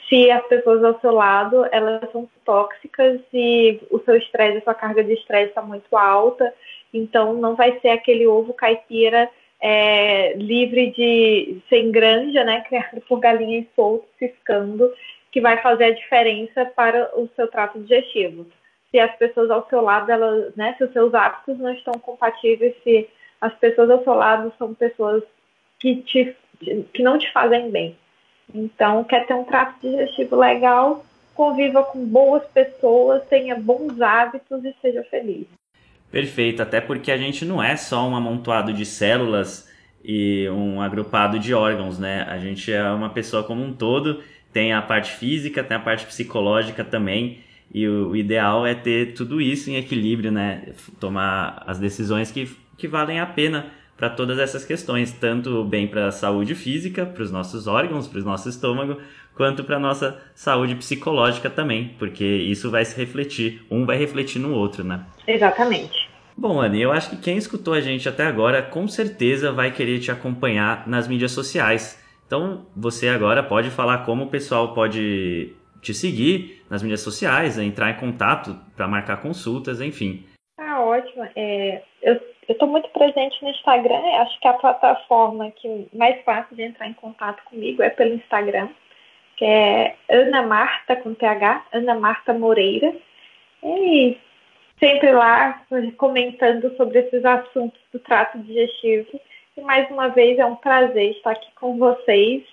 se 0.10 0.30
as 0.32 0.46
pessoas 0.48 0.84
ao 0.84 1.00
seu 1.00 1.12
lado 1.12 1.66
elas 1.72 2.12
são 2.12 2.28
tóxicas 2.44 3.22
e 3.34 3.80
o 3.90 4.00
seu 4.00 4.16
estresse, 4.16 4.58
a 4.58 4.62
sua 4.62 4.74
carga 4.74 5.04
de 5.04 5.14
estresse 5.14 5.50
está 5.50 5.62
muito 5.62 5.96
alta, 5.96 6.54
então 6.94 7.34
não 7.34 7.56
vai 7.56 7.80
ser 7.80 7.90
aquele 7.90 8.26
ovo 8.28 8.54
caipira 8.54 9.30
é, 9.60 10.34
livre 10.34 10.92
de 10.92 11.62
sem 11.70 11.92
granja, 11.92 12.44
né, 12.44 12.62
criado 12.68 13.02
por 13.08 13.20
galinhas 13.20 13.66
soltas, 13.76 14.10
ciscando, 14.20 14.92
que 15.32 15.42
vai 15.42 15.62
fazer 15.62 15.86
a 15.86 15.94
diferença 15.94 16.66
para 16.66 17.12
o 17.20 17.28
seu 17.36 17.48
trato 17.48 17.80
digestivo. 17.80 18.46
Se 18.92 19.00
as 19.00 19.14
pessoas 19.18 19.50
ao 19.50 19.68
seu 19.68 19.82
lado, 19.82 20.10
elas, 20.12 20.56
né, 20.56 20.76
se 20.78 20.84
os 20.84 20.94
seus 20.94 21.14
hábitos 21.14 21.58
não 21.58 21.74
estão 21.74 21.94
compatíveis, 21.96 22.74
se 22.84 23.10
as 23.40 23.54
pessoas 23.56 23.90
ao 23.90 24.04
seu 24.04 24.14
lado 24.14 24.52
são 24.58 24.74
pessoas 24.74 25.24
que, 25.80 25.98
te, 25.98 26.36
que 26.94 27.04
não 27.04 27.18
te 27.18 27.32
fazem 27.32 27.70
bem, 27.70 27.96
então, 28.54 29.04
quer 29.04 29.26
ter 29.26 29.34
um 29.34 29.44
trato 29.44 29.76
digestivo 29.82 30.36
legal, 30.36 31.06
conviva 31.34 31.84
com 31.84 32.06
boas 32.06 32.44
pessoas, 32.46 33.24
tenha 33.28 33.56
bons 33.56 34.00
hábitos 34.02 34.64
e 34.64 34.74
seja 34.82 35.04
feliz. 35.04 35.48
Perfeito, 36.12 36.62
até 36.62 36.80
porque 36.80 37.12
a 37.12 37.18
gente 37.18 37.44
não 37.44 37.62
é 37.62 37.76
só 37.76 38.08
um 38.08 38.16
amontoado 38.16 38.72
de 38.72 38.86
células 38.86 39.70
e 40.04 40.48
um 40.50 40.80
agrupado 40.82 41.40
de 41.40 41.54
órgãos, 41.54 41.98
né? 41.98 42.26
A 42.30 42.38
gente 42.38 42.72
é 42.72 42.84
uma 42.92 43.10
pessoa 43.10 43.44
como 43.44 43.64
um 43.64 43.74
todo, 43.74 44.24
tem 44.54 44.72
a 44.72 44.82
parte 44.82 45.12
física, 45.12 45.64
tem 45.64 45.76
a 45.76 45.80
parte 45.80 46.06
psicológica 46.06 46.84
também, 46.84 47.40
e 47.74 47.86
o 47.88 48.16
ideal 48.16 48.66
é 48.66 48.74
ter 48.74 49.14
tudo 49.14 49.42
isso 49.42 49.70
em 49.70 49.76
equilíbrio, 49.76 50.32
né? 50.32 50.68
Tomar 51.00 51.64
as 51.66 51.80
decisões 51.80 52.32
que, 52.32 52.48
que 52.78 52.88
valem 52.88 53.20
a 53.20 53.26
pena 53.26 53.72
para 53.98 54.10
todas 54.10 54.38
essas 54.40 54.66
questões, 54.66 55.12
tanto 55.12 55.64
bem 55.64 55.88
para 55.88 56.08
a 56.08 56.12
saúde 56.12 56.54
física, 56.54 57.06
para 57.06 57.24
os 57.24 57.32
nossos 57.32 57.66
órgãos, 57.66 58.08
para 58.08 58.20
o 58.20 58.24
nosso 58.24 58.50
estômago, 58.50 59.00
quanto 59.34 59.64
para 59.64 59.78
a 59.78 59.80
nossa 59.80 60.22
saúde 60.34 60.76
psicológica 60.76 61.50
também, 61.50 61.96
porque 61.98 62.26
isso 62.26 62.70
vai 62.70 62.84
se 62.84 62.98
refletir, 62.98 63.66
um 63.72 63.86
vai 63.86 63.98
refletir 63.98 64.40
no 64.40 64.54
outro, 64.54 64.84
né? 64.84 65.06
Exatamente. 65.28 66.10
Bom, 66.38 66.60
Anne, 66.60 66.82
eu 66.82 66.92
acho 66.92 67.10
que 67.10 67.18
quem 67.18 67.38
escutou 67.38 67.74
a 67.74 67.80
gente 67.80 68.10
até 68.10 68.26
agora 68.26 68.62
com 68.62 68.88
certeza 68.88 69.54
vai 69.54 69.72
querer 69.72 70.00
te 70.00 70.12
acompanhar 70.12 70.86
nas 70.88 71.08
mídias 71.08 71.32
sociais. 71.32 72.04
Então, 72.28 72.66
você 72.76 73.08
agora 73.08 73.42
pode 73.42 73.70
falar 73.70 74.00
como 74.00 74.26
o 74.26 74.30
pessoal 74.30 74.74
pode 74.74 75.54
te 75.82 75.94
seguir 75.94 76.64
nas 76.70 76.82
mídias 76.82 77.02
sociais, 77.02 77.58
entrar 77.58 77.92
em 77.92 78.00
contato 78.00 78.58
para 78.76 78.88
marcar 78.88 79.22
consultas, 79.22 79.80
enfim. 79.80 80.26
Ah, 80.58 80.82
ótimo. 80.82 81.26
É, 81.36 81.84
eu 82.02 82.20
eu 82.48 82.54
estou 82.54 82.68
muito 82.68 82.90
presente 82.90 83.42
no 83.44 83.50
Instagram, 83.50 84.02
acho 84.22 84.40
que 84.40 84.48
a 84.48 84.54
plataforma 84.54 85.52
que 85.52 85.88
mais 85.94 86.22
fácil 86.24 86.56
de 86.56 86.64
entrar 86.64 86.88
em 86.88 86.94
contato 86.94 87.44
comigo 87.46 87.82
é 87.82 87.90
pelo 87.90 88.14
Instagram, 88.14 88.70
que 89.36 89.46
é 89.46 89.96
Ana 90.10 90.44
Marta 90.44 90.96
com 90.96 91.14
TH, 91.14 91.66
Ana 91.74 91.96
Marta 91.96 92.34
Moreira. 92.34 92.94
E 93.64 94.18
sempre 94.80 95.12
lá 95.12 95.62
comentando 95.98 96.76
sobre 96.78 97.00
esses 97.00 97.24
assuntos 97.26 97.80
do 97.92 98.00
trato 98.00 98.38
digestivo. 98.40 99.20
E 99.58 99.62
mais 99.62 99.90
uma 99.90 100.10
vez 100.10 100.38
é 100.38 100.46
um 100.46 100.56
prazer 100.56 101.12
estar 101.12 101.32
aqui 101.32 101.50
com 101.56 101.78
vocês. 101.78 102.44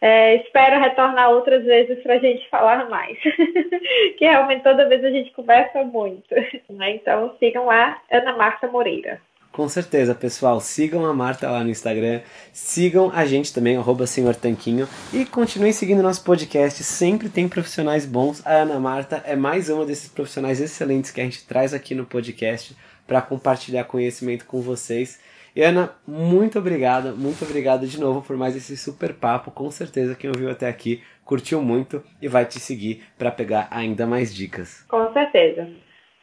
É, 0.00 0.36
espero 0.36 0.80
retornar 0.80 1.30
outras 1.30 1.64
vezes 1.64 2.00
para 2.02 2.14
a 2.14 2.18
gente 2.18 2.48
falar 2.48 2.88
mais, 2.88 3.18
que 4.16 4.24
realmente 4.24 4.62
toda 4.62 4.88
vez 4.88 5.02
a 5.04 5.10
gente 5.10 5.32
conversa 5.32 5.82
muito. 5.82 6.32
Né? 6.70 6.90
Então 6.92 7.34
sigam 7.40 7.66
lá, 7.66 8.00
Ana 8.10 8.36
Marta 8.36 8.68
Moreira. 8.68 9.20
Com 9.58 9.68
certeza, 9.68 10.14
pessoal. 10.14 10.60
Sigam 10.60 11.04
a 11.04 11.12
Marta 11.12 11.50
lá 11.50 11.64
no 11.64 11.68
Instagram. 11.68 12.20
Sigam 12.52 13.10
a 13.12 13.26
gente 13.26 13.52
também, 13.52 13.76
arroba 13.76 14.06
Senhor 14.06 14.36
Tanquinho. 14.36 14.88
E 15.12 15.24
continuem 15.24 15.72
seguindo 15.72 16.00
nosso 16.00 16.22
podcast. 16.22 16.84
Sempre 16.84 17.28
tem 17.28 17.48
profissionais 17.48 18.06
bons. 18.06 18.40
A 18.46 18.52
Ana 18.52 18.78
Marta 18.78 19.20
é 19.26 19.34
mais 19.34 19.68
uma 19.68 19.84
desses 19.84 20.08
profissionais 20.10 20.60
excelentes 20.60 21.10
que 21.10 21.20
a 21.20 21.24
gente 21.24 21.44
traz 21.44 21.74
aqui 21.74 21.92
no 21.92 22.06
podcast 22.06 22.76
para 23.04 23.20
compartilhar 23.20 23.82
conhecimento 23.82 24.46
com 24.46 24.60
vocês. 24.60 25.18
E 25.56 25.60
Ana, 25.60 25.90
muito 26.06 26.56
obrigado, 26.60 27.16
muito 27.16 27.44
obrigado 27.44 27.84
de 27.84 27.98
novo 27.98 28.22
por 28.22 28.36
mais 28.36 28.54
esse 28.54 28.76
super 28.76 29.12
papo. 29.12 29.50
Com 29.50 29.72
certeza 29.72 30.14
quem 30.14 30.30
ouviu 30.30 30.52
até 30.52 30.68
aqui 30.68 31.02
curtiu 31.24 31.60
muito 31.60 32.00
e 32.22 32.28
vai 32.28 32.46
te 32.46 32.60
seguir 32.60 33.02
para 33.18 33.32
pegar 33.32 33.66
ainda 33.72 34.06
mais 34.06 34.32
dicas. 34.32 34.84
Com 34.86 35.12
certeza. 35.12 35.68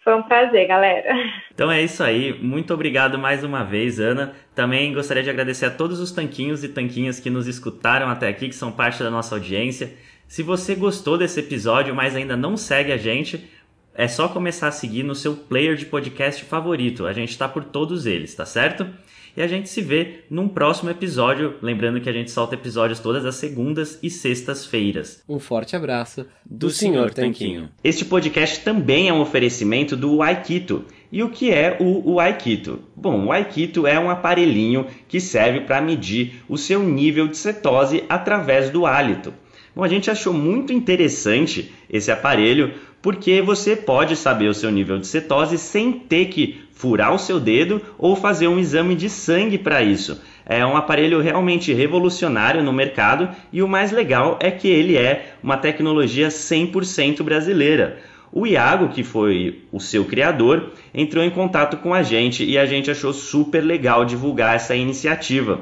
Foi 0.05 0.13
um 0.13 0.21
prazer, 0.21 0.67
galera. 0.67 1.15
Então 1.51 1.71
é 1.71 1.81
isso 1.81 2.03
aí. 2.03 2.37
Muito 2.39 2.71
obrigado 2.71 3.17
mais 3.17 3.43
uma 3.43 3.63
vez, 3.63 3.99
Ana. 3.99 4.35
Também 4.53 4.93
gostaria 4.93 5.23
de 5.23 5.31
agradecer 5.31 5.65
a 5.65 5.71
todos 5.71 5.99
os 5.99 6.11
tanquinhos 6.11 6.63
e 6.63 6.69
tanquinhas 6.69 7.19
que 7.19 7.31
nos 7.31 7.47
escutaram 7.47 8.07
até 8.07 8.27
aqui, 8.27 8.47
que 8.47 8.55
são 8.55 8.71
parte 8.71 9.01
da 9.01 9.09
nossa 9.09 9.33
audiência. 9.33 9.95
Se 10.27 10.43
você 10.43 10.75
gostou 10.75 11.17
desse 11.17 11.39
episódio, 11.39 11.95
mas 11.95 12.15
ainda 12.15 12.37
não 12.37 12.55
segue 12.55 12.91
a 12.91 12.97
gente, 12.97 13.49
é 13.95 14.07
só 14.07 14.27
começar 14.27 14.67
a 14.67 14.71
seguir 14.71 15.01
no 15.01 15.15
seu 15.15 15.35
player 15.35 15.75
de 15.75 15.87
podcast 15.87 16.45
favorito. 16.45 17.07
A 17.07 17.13
gente 17.13 17.31
está 17.31 17.49
por 17.49 17.63
todos 17.63 18.05
eles, 18.05 18.35
tá 18.35 18.45
certo? 18.45 18.87
E 19.37 19.41
a 19.41 19.47
gente 19.47 19.67
se 19.67 19.81
vê 19.81 20.21
num 20.29 20.47
próximo 20.47 20.89
episódio. 20.89 21.55
Lembrando 21.61 21.99
que 21.99 22.09
a 22.09 22.13
gente 22.13 22.31
solta 22.31 22.55
episódios 22.55 22.99
todas 22.99 23.25
as 23.25 23.35
segundas 23.35 23.99
e 24.01 24.09
sextas-feiras. 24.09 25.21
Um 25.27 25.39
forte 25.39 25.75
abraço 25.75 26.25
do, 26.45 26.67
do 26.67 26.69
Senhor 26.69 27.11
Tanquinho. 27.11 27.69
Este 27.83 28.05
podcast 28.05 28.61
também 28.61 29.09
é 29.09 29.13
um 29.13 29.19
oferecimento 29.19 29.97
do 29.97 30.21
Aikito. 30.21 30.85
E 31.11 31.21
o 31.21 31.29
que 31.29 31.51
é 31.51 31.77
o, 31.79 32.19
Aikito? 32.19 32.79
Bom, 32.95 33.25
o 33.25 33.31
Aikito 33.31 33.85
é 33.85 33.99
um 33.99 34.09
aparelhinho 34.09 34.87
que 35.07 35.19
serve 35.19 35.61
para 35.61 35.81
medir 35.81 36.41
o 36.47 36.57
seu 36.57 36.81
nível 36.81 37.27
de 37.27 37.37
cetose 37.37 38.03
através 38.07 38.69
do 38.69 38.85
hálito. 38.85 39.33
Bom, 39.75 39.83
a 39.83 39.87
gente 39.87 40.09
achou 40.09 40.33
muito 40.33 40.71
interessante 40.71 41.73
esse 41.89 42.09
aparelho 42.09 42.73
porque 43.01 43.41
você 43.41 43.75
pode 43.75 44.15
saber 44.15 44.47
o 44.47 44.53
seu 44.53 44.71
nível 44.71 44.97
de 44.97 45.05
cetose 45.05 45.57
sem 45.57 45.91
ter 45.91 46.25
que 46.25 46.64
furar 46.75 47.13
o 47.13 47.17
seu 47.17 47.39
dedo 47.39 47.81
ou 47.97 48.15
fazer 48.15 48.47
um 48.47 48.59
exame 48.59 48.93
de 48.93 49.09
sangue 49.09 49.57
para 49.57 49.81
isso. 49.81 50.21
É 50.45 50.63
um 50.63 50.77
aparelho 50.77 51.21
realmente 51.21 51.73
revolucionário 51.73 52.61
no 52.61 52.71
mercado 52.71 53.29
e 53.51 53.63
o 53.63 53.67
mais 53.67 53.91
legal 53.91 54.37
é 54.39 54.51
que 54.51 54.67
ele 54.67 54.95
é 54.95 55.33
uma 55.41 55.57
tecnologia 55.57 56.27
100% 56.27 57.23
brasileira. 57.23 57.97
O 58.31 58.45
Iago, 58.45 58.89
que 58.89 59.01
foi 59.01 59.63
o 59.71 59.79
seu 59.79 60.03
criador, 60.03 60.73
entrou 60.93 61.23
em 61.23 61.29
contato 61.29 61.77
com 61.77 61.93
a 61.93 62.03
gente 62.03 62.43
e 62.43 62.57
a 62.57 62.65
gente 62.65 62.91
achou 62.91 63.13
super 63.13 63.61
legal 63.61 64.03
divulgar 64.03 64.55
essa 64.55 64.75
iniciativa. 64.75 65.61